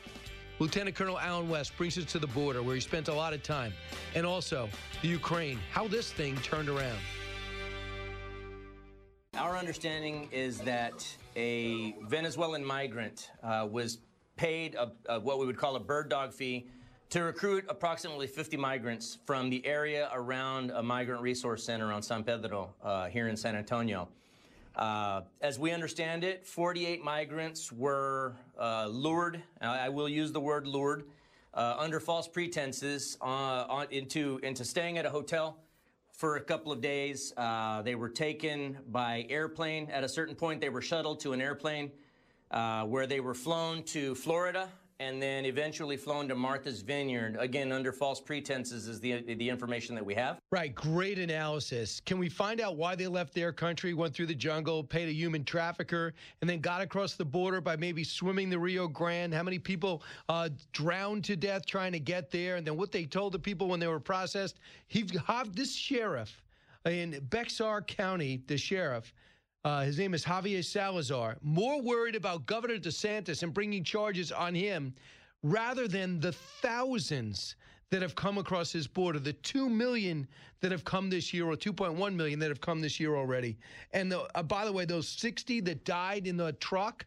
[0.58, 3.42] Lieutenant Colonel Allen West brings us to the border where he spent a lot of
[3.42, 3.72] time.
[4.14, 4.68] And also
[5.02, 6.98] the Ukraine, how this thing turned around.
[9.34, 13.98] Our understanding is that a Venezuelan migrant uh, was
[14.36, 16.66] paid a, a, what we would call a bird dog fee
[17.10, 22.24] to recruit approximately 50 migrants from the area around a migrant resource center on San
[22.24, 24.08] Pedro uh, here in San Antonio.
[24.78, 30.68] Uh, as we understand it, 48 migrants were uh, lured, I will use the word
[30.68, 31.04] lured,
[31.52, 35.56] uh, under false pretenses uh, on, into, into staying at a hotel
[36.12, 37.32] for a couple of days.
[37.36, 39.90] Uh, they were taken by airplane.
[39.90, 41.90] At a certain point, they were shuttled to an airplane
[42.52, 44.68] uh, where they were flown to Florida
[45.00, 49.94] and then eventually flown to Martha's Vineyard, again, under false pretenses, is the, the information
[49.94, 50.38] that we have.
[50.50, 50.74] Right.
[50.74, 52.00] Great analysis.
[52.04, 55.12] Can we find out why they left their country, went through the jungle, paid a
[55.12, 59.32] human trafficker, and then got across the border by maybe swimming the Rio Grande?
[59.32, 62.56] How many people uh, drowned to death trying to get there?
[62.56, 64.58] And then what they told the people when they were processed?
[64.88, 65.06] He,
[65.52, 66.42] this sheriff
[66.86, 69.12] in Bexar County, the sheriff,
[69.68, 74.54] uh, his name is Javier Salazar, more worried about Governor DeSantis and bringing charges on
[74.54, 74.94] him
[75.42, 77.54] rather than the thousands
[77.90, 80.26] that have come across his border, the 2 million
[80.60, 83.58] that have come this year, or 2.1 million that have come this year already.
[83.92, 87.04] And the, uh, by the way, those 60 that died in the truck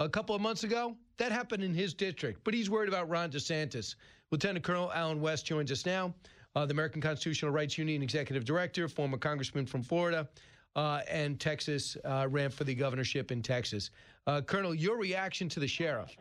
[0.00, 2.40] a couple of months ago, that happened in his district.
[2.42, 3.94] But he's worried about Ron DeSantis.
[4.32, 6.12] Lieutenant Colonel Allen West joins us now,
[6.56, 10.28] uh, the American Constitutional Rights Union Executive Director, former Congressman from Florida
[10.76, 13.90] uh, and Texas uh, ran for the governorship in Texas.
[14.26, 16.16] Uh, Colonel, your reaction to the sheriff?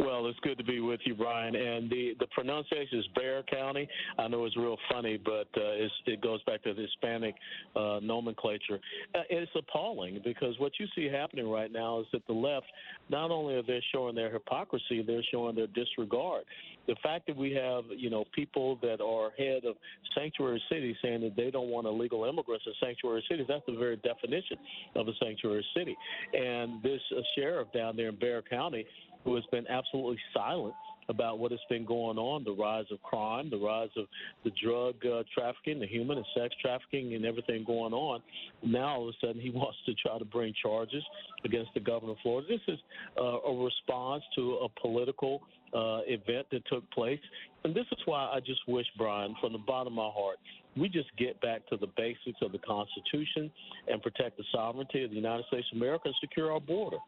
[0.00, 1.54] Well, it's good to be with you, Brian.
[1.54, 3.86] And the, the pronunciation is Bear County.
[4.18, 7.34] I know it's real funny, but uh, it goes back to the Hispanic
[7.76, 8.80] uh, nomenclature.
[9.14, 12.64] Uh, it's appalling because what you see happening right now is that the left,
[13.10, 16.44] not only are they showing their hypocrisy, they're showing their disregard.
[16.86, 19.76] The fact that we have, you know, people that are head of
[20.14, 23.96] sanctuary cities saying that they don't want illegal immigrants in sanctuary cities, that's the very
[23.96, 24.56] definition
[24.96, 25.94] of a sanctuary city.
[26.32, 28.86] And this uh, sheriff down there in Bear County
[29.24, 30.74] who has been absolutely silent
[31.10, 34.06] about what has been going on the rise of crime, the rise of
[34.44, 38.22] the drug uh, trafficking, the human and sex trafficking, and everything going on.
[38.62, 41.02] Now, all of a sudden, he wants to try to bring charges
[41.44, 42.46] against the governor of Florida.
[42.48, 42.78] This is
[43.18, 45.40] uh, a response to a political
[45.74, 47.20] uh, event that took place.
[47.64, 50.38] And this is why I just wish, Brian, from the bottom of my heart,
[50.76, 53.50] we just get back to the basics of the Constitution
[53.88, 56.98] and protect the sovereignty of the United States of America and secure our border.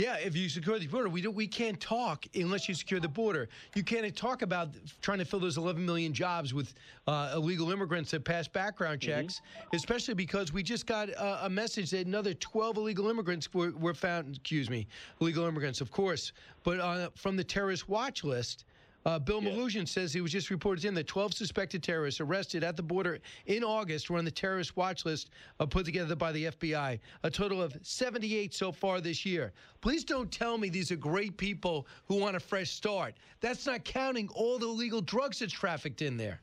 [0.00, 3.08] Yeah, if you secure the border, we don't, we can't talk unless you secure the
[3.08, 3.50] border.
[3.74, 4.70] You can't talk about
[5.02, 6.72] trying to fill those 11 million jobs with
[7.06, 9.10] uh, illegal immigrants that pass background mm-hmm.
[9.10, 9.76] checks, mm-hmm.
[9.76, 13.92] especially because we just got uh, a message that another 12 illegal immigrants were, were
[13.92, 14.36] found.
[14.36, 14.86] Excuse me,
[15.20, 16.32] illegal immigrants, of course,
[16.64, 18.64] but uh, from the terrorist watch list.
[19.06, 19.50] Uh, Bill yeah.
[19.50, 23.18] Melugin says he was just reported in that 12 suspected terrorists arrested at the border
[23.46, 26.98] in August were on the terrorist watch list uh, put together by the FBI.
[27.22, 29.52] A total of 78 so far this year.
[29.80, 33.14] Please don't tell me these are great people who want a fresh start.
[33.40, 36.40] That's not counting all the illegal drugs that's trafficked in there.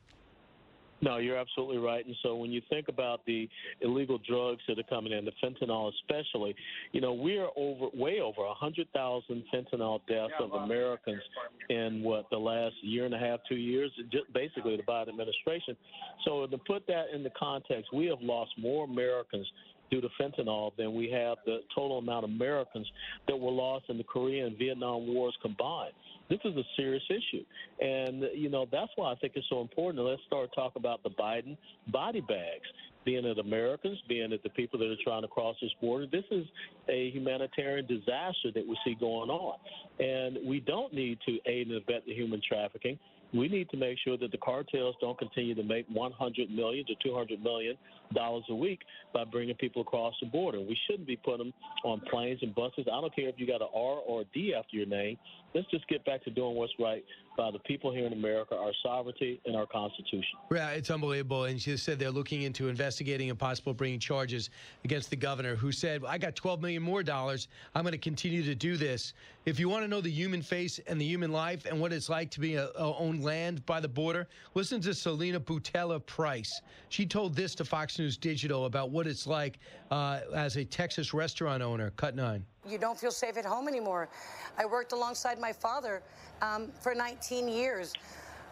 [1.00, 2.04] No, you're absolutely right.
[2.04, 3.48] And so when you think about the
[3.80, 6.56] illegal drugs that are coming in, the fentanyl especially,
[6.92, 11.22] you know, we are over way over 100,000 fentanyl deaths of Americans
[11.70, 15.76] in what the last year and a half, two years, just basically the Biden administration.
[16.24, 19.46] So to put that in the context, we have lost more Americans
[19.90, 22.86] due to fentanyl than we have the total amount of Americans
[23.26, 25.92] that were lost in the Korea and Vietnam wars combined.
[26.28, 27.44] This is a serious issue.
[27.80, 30.04] And, you know, that's why I think it's so important.
[30.04, 31.56] Let's start talking about the Biden
[31.90, 32.66] body bags
[33.04, 36.06] being it Americans, being it the people that are trying to cross this border.
[36.06, 36.44] This is
[36.90, 39.58] a humanitarian disaster that we see going on.
[39.98, 42.98] And we don't need to aid and abet the human trafficking.
[43.34, 46.94] We need to make sure that the cartels don't continue to make 100 million to
[47.02, 47.76] 200 million
[48.14, 48.80] dollars a week
[49.12, 50.60] by bringing people across the border.
[50.60, 52.86] We shouldn't be putting them on planes and buses.
[52.90, 55.18] I don't care if you got an R or a D after your name.
[55.54, 57.04] Let's just get back to doing what's right
[57.38, 60.38] by the people here in America, our sovereignty, and our Constitution.
[60.52, 61.44] Yeah, it's unbelievable.
[61.44, 64.50] And she said they're looking into investigating and possible bringing charges
[64.84, 67.48] against the governor, who said, "I got 12 million more dollars.
[67.74, 69.14] I'm going to continue to do this."
[69.46, 72.10] If you want to know the human face and the human life and what it's
[72.10, 76.60] like to be a, a own land by the border, listen to Selena Butela Price.
[76.90, 79.58] She told this to Fox News Digital about what it's like
[79.90, 81.90] uh, as a Texas restaurant owner.
[81.96, 82.44] Cut nine.
[82.68, 84.08] You don't feel safe at home anymore.
[84.58, 86.02] I worked alongside my father
[86.42, 87.92] um, for 19 years.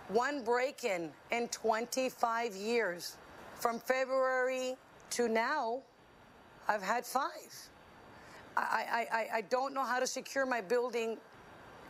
[0.08, 3.16] One break in in 25 years.
[3.56, 4.76] From February
[5.10, 5.80] to now,
[6.68, 7.30] I've had five.
[8.56, 11.18] I, I, I don't know how to secure my building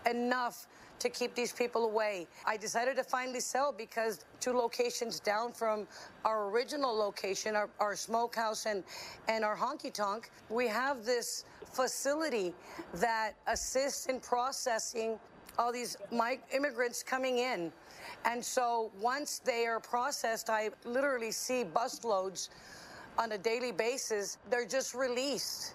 [0.09, 0.66] enough
[0.98, 2.27] to keep these people away.
[2.47, 5.86] I decided to finally sell because two locations down from
[6.24, 8.82] our original location, our, our smokehouse and,
[9.28, 11.44] and our honky tonk, we have this
[11.77, 12.55] facility
[12.94, 15.19] that assists in processing
[15.59, 17.73] all these my immigrants coming in.
[18.24, 22.48] And so once they are processed, I literally see busloads
[23.19, 24.39] on a daily basis.
[24.51, 25.74] They're just released.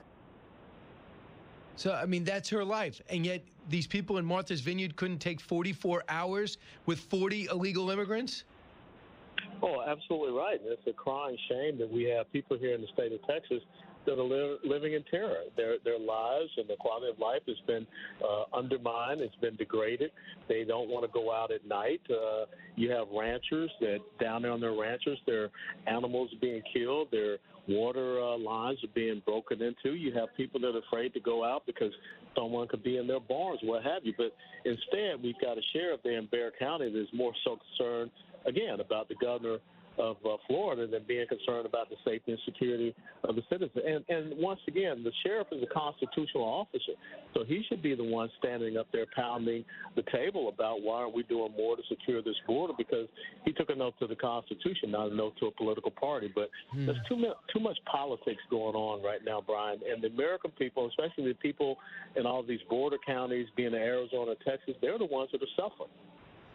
[1.75, 3.01] So, I mean, that's her life.
[3.09, 8.43] And yet, these people in Martha's Vineyard couldn't take 44 hours with 40 illegal immigrants?
[9.63, 10.59] Oh, absolutely right.
[10.61, 13.61] And it's a crying shame that we have people here in the state of Texas
[14.05, 15.43] that are li- living in terror.
[15.55, 17.85] Their their lives and their quality of life has been
[18.23, 19.21] uh, undermined.
[19.21, 20.11] It's been degraded.
[20.47, 22.01] They don't want to go out at night.
[22.09, 22.45] Uh,
[22.75, 25.49] you have ranchers that down there on their ranches, their
[25.87, 27.09] animals are being killed.
[27.11, 27.37] Their
[27.67, 29.95] water uh, lines are being broken into.
[29.95, 31.91] You have people that are afraid to go out because
[32.35, 34.13] someone could be in their barns, what have you.
[34.17, 34.33] But
[34.65, 38.11] instead, we've got a sheriff there in Bexar County that's more so concerned
[38.45, 39.57] again about the governor
[40.01, 43.83] of uh, Florida than being concerned about the safety and security of the citizens.
[43.85, 46.93] And, and once again, the sheriff is a constitutional officer,
[47.35, 49.63] so he should be the one standing up there pounding
[49.95, 52.73] the table about why aren't we doing more to secure this border?
[52.75, 53.07] Because
[53.45, 56.31] he took an oath to the Constitution, not an oath to a political party.
[56.33, 56.87] But Hmm.
[56.87, 60.87] there's too much too much politics going on right now, Brian, and the American people,
[60.87, 61.77] especially the people
[62.15, 65.89] in all these border counties, being in Arizona, Texas, they're the ones that are suffering.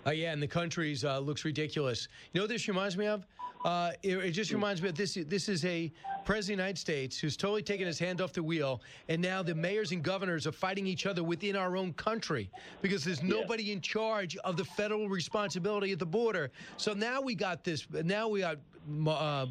[0.06, 2.06] Uh, yeah, and the country's uh, looks ridiculous.
[2.32, 3.26] You know what this reminds me of?
[3.64, 5.18] Uh, it, it just reminds me of this.
[5.26, 5.90] This is a
[6.24, 9.42] president of the United States who's totally taken his hand off the wheel, and now
[9.42, 12.48] the mayors and governors are fighting each other within our own country
[12.82, 16.52] because there's nobody in charge of the federal responsibility at the border.
[16.76, 17.86] So now we got this.
[17.90, 18.58] Now we got.
[19.06, 19.46] Uh,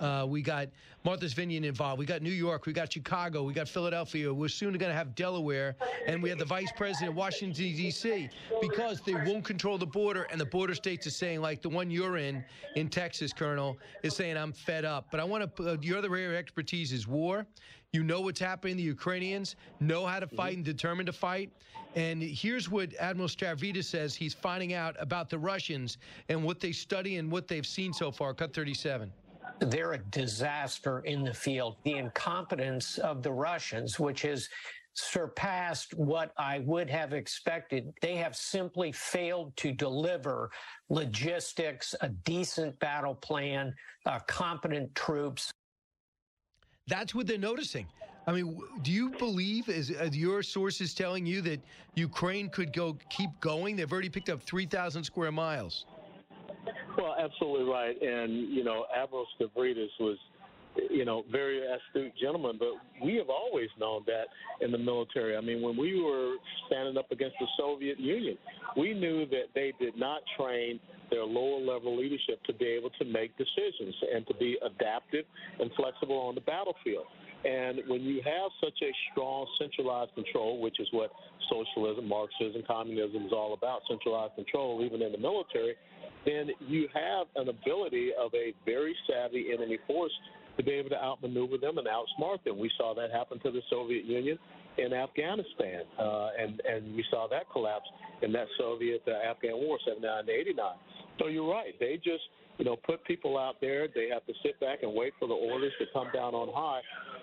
[0.00, 0.68] uh, we got
[1.04, 1.98] Martha's Vineyard involved.
[1.98, 2.66] We got New York.
[2.66, 3.42] We got Chicago.
[3.42, 4.32] We got Philadelphia.
[4.32, 5.76] We're soon going to have Delaware.
[6.06, 8.28] And we have the vice president of Washington, D.C.
[8.60, 10.26] because they won't control the border.
[10.30, 12.44] And the border states are saying, like the one you're in,
[12.76, 15.08] in Texas, Colonel, is saying, I'm fed up.
[15.10, 17.46] But I want to, uh, your other area of expertise is war.
[17.92, 18.76] You know what's happening.
[18.76, 21.50] The Ukrainians know how to fight and determined to fight.
[21.96, 25.98] And here's what Admiral Stavridis says he's finding out about the Russians
[26.28, 28.32] and what they study and what they've seen so far.
[28.32, 29.12] Cut 37.
[29.60, 31.76] They're a disaster in the field.
[31.84, 34.48] The incompetence of the Russians, which has
[34.94, 37.92] surpassed what I would have expected.
[38.00, 40.50] They have simply failed to deliver
[40.88, 43.74] logistics, a decent battle plan,
[44.06, 45.50] uh, competent troops.
[46.86, 47.86] That's what they're noticing.
[48.26, 51.60] I mean, do you believe, is, your sources telling you that
[51.94, 53.76] Ukraine could go keep going?
[53.76, 55.86] They've already picked up 3,000 square miles.
[56.96, 58.00] Well, absolutely right.
[58.00, 60.18] And, you know, Admiral Stavridis was,
[60.90, 62.72] you know, very astute gentleman, but
[63.02, 64.26] we have always known that
[64.64, 65.36] in the military.
[65.36, 66.36] I mean, when we were
[66.66, 68.36] standing up against the Soviet Union,
[68.76, 70.78] we knew that they did not train
[71.10, 75.24] their lower level leadership to be able to make decisions and to be adaptive
[75.58, 77.06] and flexible on the battlefield.
[77.44, 81.10] And when you have such a strong centralized control, which is what
[81.48, 85.74] socialism, Marxism, communism is all about, centralized control, even in the military,
[86.26, 90.12] then you have an ability of a very savvy enemy force
[90.56, 92.58] to be able to outmaneuver them and outsmart them.
[92.58, 94.38] We saw that happen to the Soviet Union
[94.76, 97.88] in Afghanistan, uh, and and we saw that collapse
[98.22, 100.72] in that Soviet uh, Afghan War, 79 to 89.
[101.18, 101.72] So you're right.
[101.80, 102.22] They just
[102.58, 103.88] you know put people out there.
[103.88, 106.80] They have to sit back and wait for the orders to come down on high.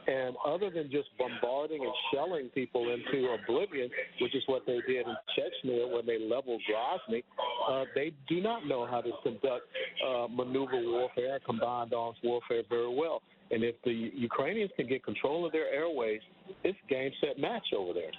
[0.08, 3.90] And other than just bombarding and shelling people into oblivion,
[4.22, 7.24] which is what they did in Chechnya when they leveled Grozny,
[7.70, 9.66] uh, they do not know how to conduct
[10.08, 13.22] uh, maneuver warfare, combined arms warfare very well.
[13.52, 16.22] And if the Ukrainians can get control of their airways,
[16.64, 18.12] it's game, set, match over there.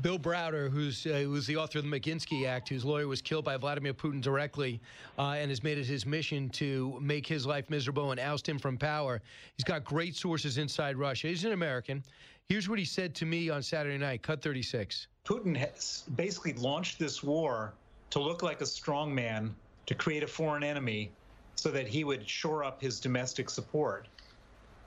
[0.00, 3.44] Bill Browder, who's uh, who's the author of the Magnitsky Act, whose lawyer was killed
[3.44, 4.80] by Vladimir Putin directly,
[5.18, 8.58] uh, and has made it his mission to make his life miserable and oust him
[8.58, 9.20] from power.
[9.56, 11.28] He's got great sources inside Russia.
[11.28, 12.02] He's an American.
[12.48, 14.22] Here's what he said to me on Saturday night.
[14.22, 15.06] Cut 36.
[15.24, 17.74] Putin has basically launched this war
[18.10, 19.54] to look like a strong man,
[19.86, 21.10] to create a foreign enemy,
[21.56, 24.08] so that he would shore up his domestic support.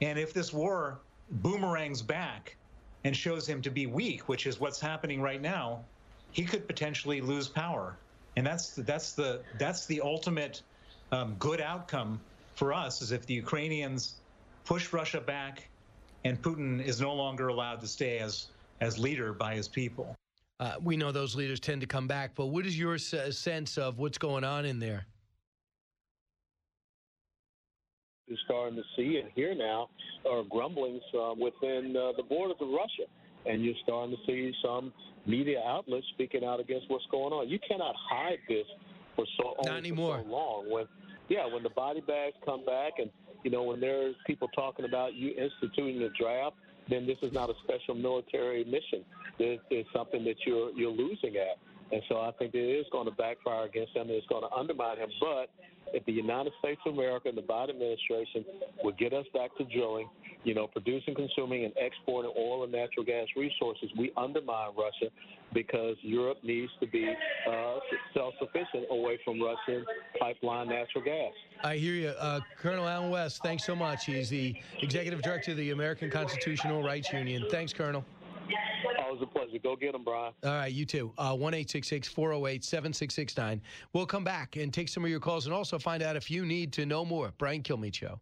[0.01, 0.99] And if this war
[1.29, 2.56] boomerangs back
[3.07, 5.79] and shows him to be weak, which is what's happening right now,
[6.31, 7.95] he could potentially lose power.
[8.35, 10.61] And that's that's the that's the ultimate
[11.13, 12.19] um, good outcome
[12.55, 14.15] for us is if the Ukrainians
[14.65, 15.69] push Russia back,
[16.25, 18.47] and Putin is no longer allowed to stay as
[18.81, 20.13] as leader by his people.
[20.59, 23.99] Uh, we know those leaders tend to come back, but what is your sense of
[23.99, 25.05] what's going on in there?
[28.27, 29.89] You're starting to see and hear now
[30.29, 33.07] are grumblings uh, within uh, the borders of Russia.
[33.45, 34.91] And you're starting to see some
[35.25, 37.47] media outlets speaking out against what's going on.
[37.47, 38.65] You cannot hide this
[39.15, 40.21] for so, only anymore.
[40.25, 40.69] So long.
[40.69, 40.85] When,
[41.29, 43.09] yeah, when the body bags come back and,
[43.43, 46.57] you know, when there's people talking about you instituting a draft,
[46.89, 49.05] then this is not a special military mission.
[49.39, 51.57] This is something that you're, you're losing at.
[51.93, 54.07] And so I think it is going to backfire against him.
[54.09, 55.09] It's going to undermine him.
[55.21, 55.49] But
[55.93, 58.45] if the United States of America and the Biden administration
[58.83, 60.09] would get us back to drilling,
[60.43, 65.11] you know, producing, consuming, and exporting oil and natural gas resources, we undermine Russia
[65.53, 67.13] because Europe needs to be
[67.49, 67.75] uh,
[68.13, 69.85] self-sufficient away from Russian
[70.19, 71.31] pipeline natural gas.
[71.63, 72.09] I hear you.
[72.09, 74.05] Uh, Colonel Allen West, thanks so much.
[74.05, 77.45] He's the executive director of the American Constitutional Rights Union.
[77.49, 78.05] Thanks, Colonel.
[78.99, 79.57] Always a pleasure.
[79.59, 80.33] Go get them, Brian.
[80.43, 81.13] All right, you too.
[81.17, 83.61] Uh, 1 408 7669.
[83.93, 86.45] We'll come back and take some of your calls and also find out if you
[86.45, 87.33] need to know more.
[87.37, 88.19] Brian Kilmeade Show.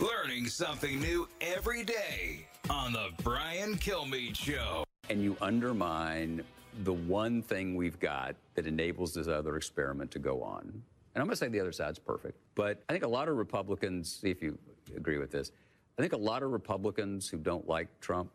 [0.00, 4.84] Learning something new every day on The Brian Kilmeade Show.
[5.10, 6.42] And you undermine
[6.84, 10.62] the one thing we've got that enables this other experiment to go on.
[10.62, 12.38] And I'm going to say the other side's perfect.
[12.54, 14.58] But I think a lot of Republicans, see if you
[14.96, 15.52] agree with this,
[15.98, 18.30] I think a lot of Republicans who don't like Trump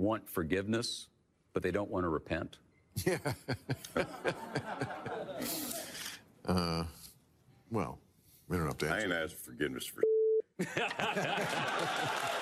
[0.00, 1.08] want forgiveness,
[1.52, 2.56] but they don't want to repent.
[3.06, 3.18] Yeah.
[6.46, 6.84] uh,
[7.70, 7.98] well,
[8.48, 10.02] we don't have to I ain't asked for forgiveness for.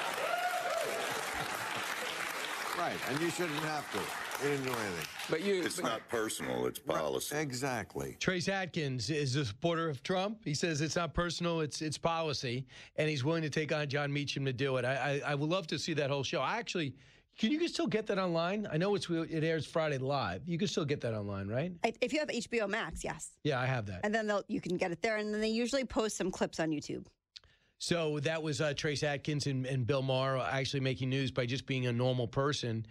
[2.78, 3.98] Right, and you shouldn't have to.
[4.44, 5.06] You didn't do anything.
[5.28, 5.62] But you.
[5.64, 6.64] It's not personal.
[6.66, 7.36] It's policy.
[7.36, 8.16] Exactly.
[8.20, 10.44] Trace Adkins is a supporter of Trump.
[10.44, 12.64] He says it's not personal, it's it's policy,
[12.94, 14.84] and he's willing to take on Jon Meacham to do it.
[14.84, 16.40] I I, I would love to see that whole show.
[16.40, 16.94] I actually.
[17.38, 18.66] Can you still get that online?
[18.70, 20.42] I know it's it airs Friday live.
[20.44, 21.72] You can still get that online, right?
[22.00, 23.30] If you have HBO Max, yes.
[23.44, 24.00] Yeah, I have that.
[24.02, 25.18] And then they'll, you can get it there.
[25.18, 27.06] And then they usually post some clips on YouTube.
[27.78, 31.64] So that was uh, Trace Adkins and, and Bill Maher actually making news by just
[31.64, 32.84] being a normal person.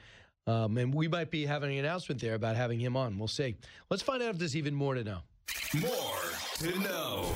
[0.47, 3.19] Um, and we might be having an announcement there about having him on.
[3.19, 3.57] We'll see.
[3.89, 5.19] Let's find out if there's even more to know.
[5.81, 6.21] More
[6.59, 7.35] to know.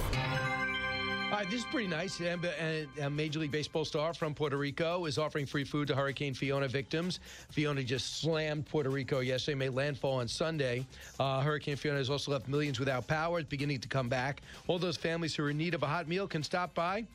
[1.42, 2.20] All right, this is pretty nice.
[2.20, 5.96] And, and a Major League Baseball star from Puerto Rico is offering free food to
[5.96, 7.20] Hurricane Fiona victims.
[7.50, 10.86] Fiona just slammed Puerto Rico yesterday, made landfall on Sunday.
[11.20, 13.40] Uh, Hurricane Fiona has also left millions without power.
[13.40, 14.44] It's beginning to come back.
[14.68, 17.08] All those families who are in need of a hot meal can stop by.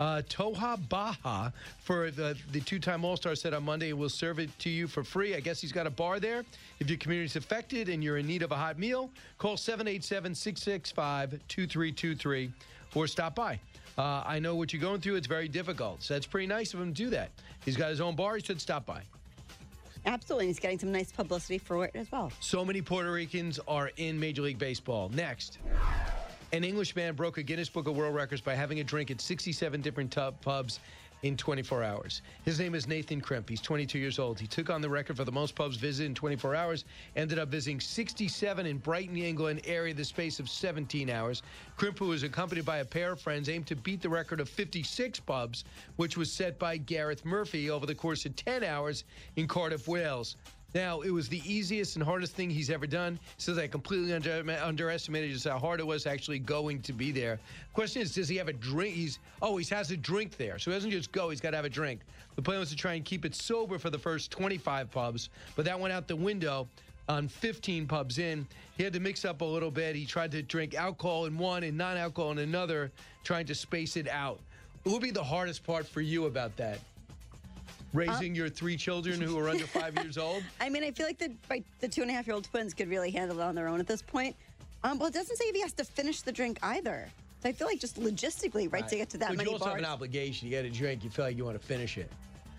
[0.00, 4.70] Uh, Toa Baja for the, the two-time All-Star said on Monday will serve it to
[4.70, 5.34] you for free.
[5.34, 6.42] I guess he's got a bar there.
[6.80, 12.50] If your community is affected and you're in need of a hot meal, call 787-665-2323
[12.94, 13.60] or stop by.
[13.96, 15.16] Uh, I know what you're going through.
[15.16, 16.02] It's very difficult.
[16.02, 17.30] So that's pretty nice of him to do that.
[17.64, 18.36] He's got his own bar.
[18.36, 19.02] He should stop by.
[20.06, 20.46] Absolutely.
[20.46, 22.30] And he's getting some nice publicity for it as well.
[22.40, 25.10] So many Puerto Ricans are in Major League Baseball.
[25.10, 25.58] Next.
[26.52, 29.80] An Englishman broke a Guinness Book of World Records by having a drink at 67
[29.80, 30.78] different tub pubs
[31.24, 32.20] in 24 hours.
[32.44, 33.48] His name is Nathan Crimp.
[33.48, 34.38] He's 22 years old.
[34.38, 36.84] He took on the record for the most pubs visited in 24 hours,
[37.16, 41.42] ended up visiting 67 in Brighton, England area the space of 17 hours.
[41.78, 44.50] Crimp, who was accompanied by a pair of friends, aimed to beat the record of
[44.50, 45.64] 56 pubs,
[45.96, 49.04] which was set by Gareth Murphy over the course of 10 hours
[49.36, 50.36] in Cardiff, Wales.
[50.74, 53.20] Now, it was the easiest and hardest thing he's ever done.
[53.36, 57.38] Says I completely under, underestimated just how hard it was actually going to be there.
[57.74, 58.96] Question is, does he have a drink?
[58.96, 61.30] He's oh, he has a drink there, so he doesn't just go.
[61.30, 62.00] He's got to have a drink.
[62.34, 65.64] The plan was to try and keep it sober for the first 25 pubs, but
[65.64, 66.66] that went out the window
[67.08, 68.44] on 15 pubs in.
[68.76, 69.94] He had to mix up a little bit.
[69.94, 72.90] He tried to drink alcohol in one and non-alcohol in another,
[73.22, 74.40] trying to space it out.
[74.82, 76.80] What would be the hardest part for you about that?
[77.94, 80.42] Raising your three children who are under five years old?
[80.60, 82.74] I mean, I feel like the like, the two and a half year old twins
[82.74, 84.34] could really handle it on their own at this point.
[84.82, 87.08] Um, well, it doesn't say if he has to finish the drink either.
[87.42, 89.66] So I feel like just logistically, right, to get to that but many you also
[89.66, 89.76] bars.
[89.76, 90.48] have an obligation.
[90.48, 91.04] You got a drink.
[91.04, 92.10] You feel like you want to finish it.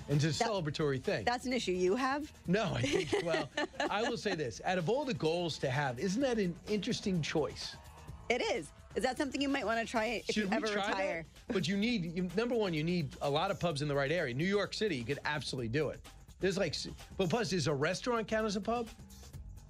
[0.07, 1.25] And it's a That- celebratory thing.
[1.25, 2.31] That's an issue you have.
[2.47, 3.49] No, I think, well,
[3.89, 4.61] I will say this.
[4.63, 7.75] Out of all the goals to have, isn't that an interesting choice?
[8.29, 8.67] It is.
[8.95, 11.25] Is that something you might want to try if Should you ever try retire?
[11.47, 11.53] that?
[11.53, 14.11] But you need, you, number one, you need a lot of pubs in the right
[14.11, 14.33] area.
[14.33, 15.99] New York City, you could absolutely do it.
[16.39, 16.75] There's like,
[17.17, 18.87] but plus, does a restaurant count as a pub?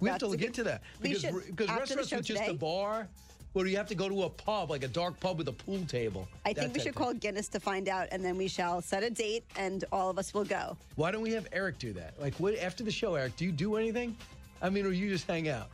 [0.00, 3.08] We have to get good- to that because because restaurants with just a bar,
[3.54, 5.80] well, you have to go to a pub, like a dark pub with a pool
[5.86, 6.28] table.
[6.44, 9.08] I think we should call Guinness to find out, and then we shall set a
[9.08, 10.76] date, and all of us will go.
[10.96, 12.20] Why don't we have Eric do that?
[12.20, 13.36] Like, what after the show, Eric?
[13.36, 14.14] Do you do anything?
[14.60, 15.68] I mean, or you just hang out?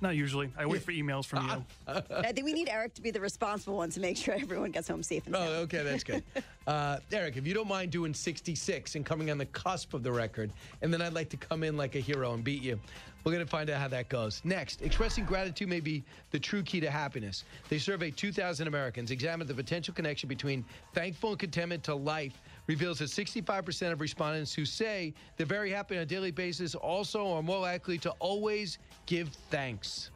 [0.00, 0.50] Not usually.
[0.56, 1.64] I wait for emails from you.
[2.16, 4.88] I think we need Eric to be the responsible one to make sure everyone gets
[4.88, 5.48] home safe and sound.
[5.48, 6.22] Oh, okay, that's good.
[6.66, 10.12] Uh, Eric, if you don't mind doing 66 and coming on the cusp of the
[10.12, 10.52] record,
[10.82, 12.78] and then I'd like to come in like a hero and beat you.
[13.24, 14.40] We're going to find out how that goes.
[14.44, 17.44] Next, expressing gratitude may be the true key to happiness.
[17.68, 20.64] They surveyed 2,000 Americans, examined the potential connection between
[20.94, 22.40] thankful and contentment to life,
[22.70, 27.32] reveals that 65% of respondents who say they're very happy on a daily basis also
[27.32, 30.12] are more likely to always give thanks.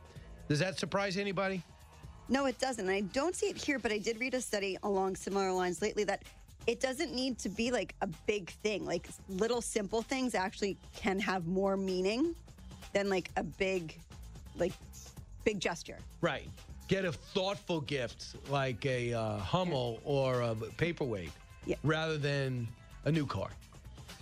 [0.48, 1.64] Does that surprise anybody?
[2.28, 2.88] No, it doesn't.
[2.88, 6.04] I don't see it here, but I did read a study along similar lines lately
[6.04, 6.22] that
[6.68, 8.86] it doesn't need to be like a big thing.
[8.86, 12.36] Like little simple things actually can have more meaning
[12.92, 13.98] than like a big
[14.56, 14.72] like
[15.42, 15.98] big gesture.
[16.20, 16.48] Right.
[16.86, 21.32] Get a thoughtful gift like a uh, Hummel or a paperweight
[21.66, 21.76] Yeah.
[21.82, 22.68] rather than
[23.04, 23.48] a new car.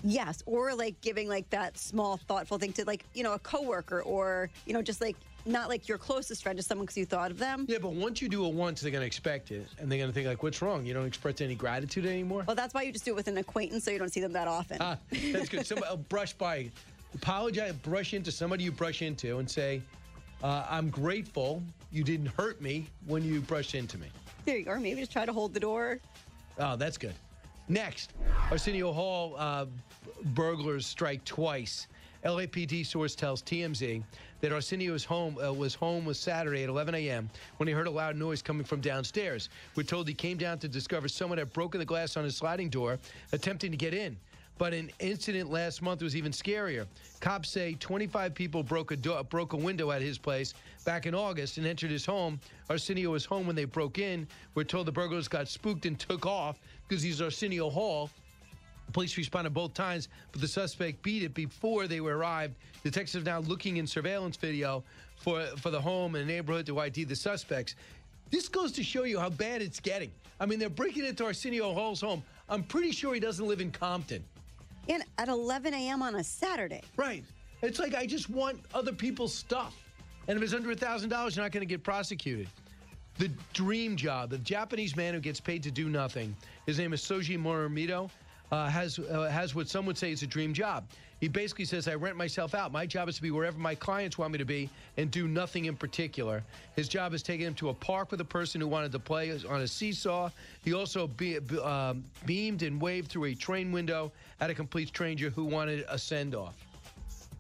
[0.05, 4.03] Yes, or like giving like that small thoughtful thing to like you know a coworker
[4.03, 5.17] or you know just like
[5.47, 7.67] not like your closest friend, just someone because you thought of them.
[7.69, 9.67] Yeah, but once you do it once, they're going to expect it.
[9.79, 10.87] And they're going to think, like, what's wrong?
[10.87, 12.45] You don't express any gratitude anymore?
[12.47, 14.33] Well, that's why you just do it with an acquaintance so you don't see them
[14.33, 14.79] that often.
[14.81, 14.99] Ah,
[15.33, 15.67] that's good.
[15.67, 16.71] Somebody, brush by.
[17.15, 19.83] Apologize, brush into somebody you brush into and say,
[20.43, 24.07] uh, I'm grateful you didn't hurt me when you brushed into me.
[24.47, 24.71] There you go.
[24.71, 26.01] Or maybe just try to hold the door.
[26.59, 27.15] Oh, that's good.
[27.73, 28.13] Next,
[28.51, 29.65] Arsenio Hall uh,
[30.35, 31.87] burglars strike twice.
[32.23, 34.03] LAPD source tells TMZ
[34.43, 37.31] that Arsenio's home uh, was home was Saturday at 11 a.m.
[37.57, 39.49] when he heard a loud noise coming from downstairs.
[39.75, 42.69] We're told he came down to discover someone had broken the glass on his sliding
[42.69, 42.99] door,
[43.33, 44.19] attempting to get in.
[44.59, 46.87] But an incident last month was even scarier.
[47.21, 50.53] Cops say 25 people broke a do- broke a window at his place
[50.85, 52.39] back in August and entered his home.
[52.69, 54.27] Arsenio was home when they broke in.
[54.55, 56.61] We're told the burglars got spooked and took off
[56.93, 58.11] because he's Arsenio Hall.
[58.93, 62.55] Police responded both times, but the suspect beat it before they were arrived.
[62.85, 64.85] Detectives now looking in surveillance video
[65.17, 67.77] for for the home and neighborhood to ID the suspects.
[68.31, 70.11] This goes to show you how bad it's getting.
[70.39, 72.23] I mean, they're breaking into Arsenio Hall's home.
[72.51, 74.23] I'm pretty sure he doesn't live in Compton.
[74.87, 76.03] And at 11 a.m.
[76.03, 76.83] on a Saturday.
[76.99, 77.25] Right.
[77.63, 79.75] It's like I just want other people's stuff.
[80.29, 82.49] And if it's under a $1,000, you're not going to get prosecuted.
[83.19, 86.35] The dream job, the Japanese man who gets paid to do nothing,
[86.67, 88.11] his name is Shoji Morimoto,
[88.51, 90.85] uh, has, uh, has what some would say is a dream job.
[91.21, 92.73] He basically says, I rent myself out.
[92.73, 95.67] My job is to be wherever my clients want me to be and do nothing
[95.67, 96.43] in particular.
[96.75, 99.31] His job is taking him to a park with a person who wanted to play
[99.49, 100.31] on a seesaw.
[100.65, 104.11] He also be, um, beamed and waved through a train window
[104.41, 106.57] at a complete stranger who wanted a send off.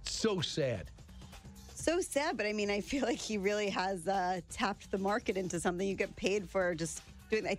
[0.04, 0.90] So sad.
[1.82, 5.36] So sad, but I mean, I feel like he really has uh, tapped the market
[5.36, 7.58] into something you get paid for just doing that.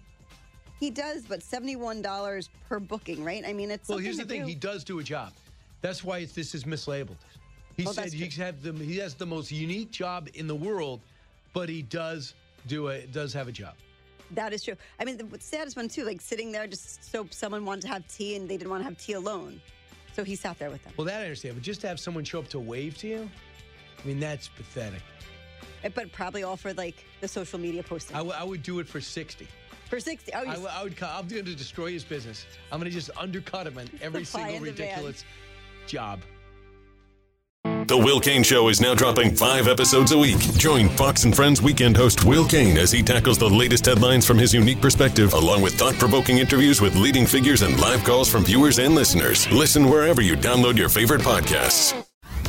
[0.79, 3.43] He does, but $71 per booking, right?
[3.45, 5.33] I mean, it's Well, here's the thing: to he does do a job.
[5.81, 7.17] That's why it's, this is mislabeled.
[7.75, 10.55] He Well, said that's he have the he has the most unique job in the
[10.55, 11.01] world,
[11.51, 12.33] but he does
[12.67, 13.73] do a does have a job.
[14.31, 14.77] That is true.
[15.01, 18.07] I mean, the saddest one too, like sitting there just so someone wanted to have
[18.07, 19.59] tea and they didn't want to have tea alone.
[20.15, 20.93] So he sat there with them.
[20.95, 23.29] Well, that I understand, but just to have someone show up to wave to you,
[24.03, 25.01] I mean, that's pathetic.
[25.83, 28.15] Uh, But probably all for like the social media posting.
[28.15, 29.47] I, w- I would do it for sixty.
[29.89, 30.31] for 60.
[30.33, 30.97] Oh, I, you- w- I would.
[30.97, 32.45] co- I'm going to destroy his business.
[32.71, 34.79] I'm going to just undercut him on every single and demand.
[34.79, 35.23] ridiculous
[35.87, 36.21] job.
[37.87, 40.39] The Will Cain Show is now dropping five episodes a week.
[40.57, 44.37] Join Fox and Friends weekend host Will Cain as he tackles the latest headlines from
[44.37, 48.45] his unique perspective, along with thought provoking interviews with leading figures and live calls from
[48.45, 49.51] viewers and listeners.
[49.51, 51.93] Listen wherever you download your favorite podcasts.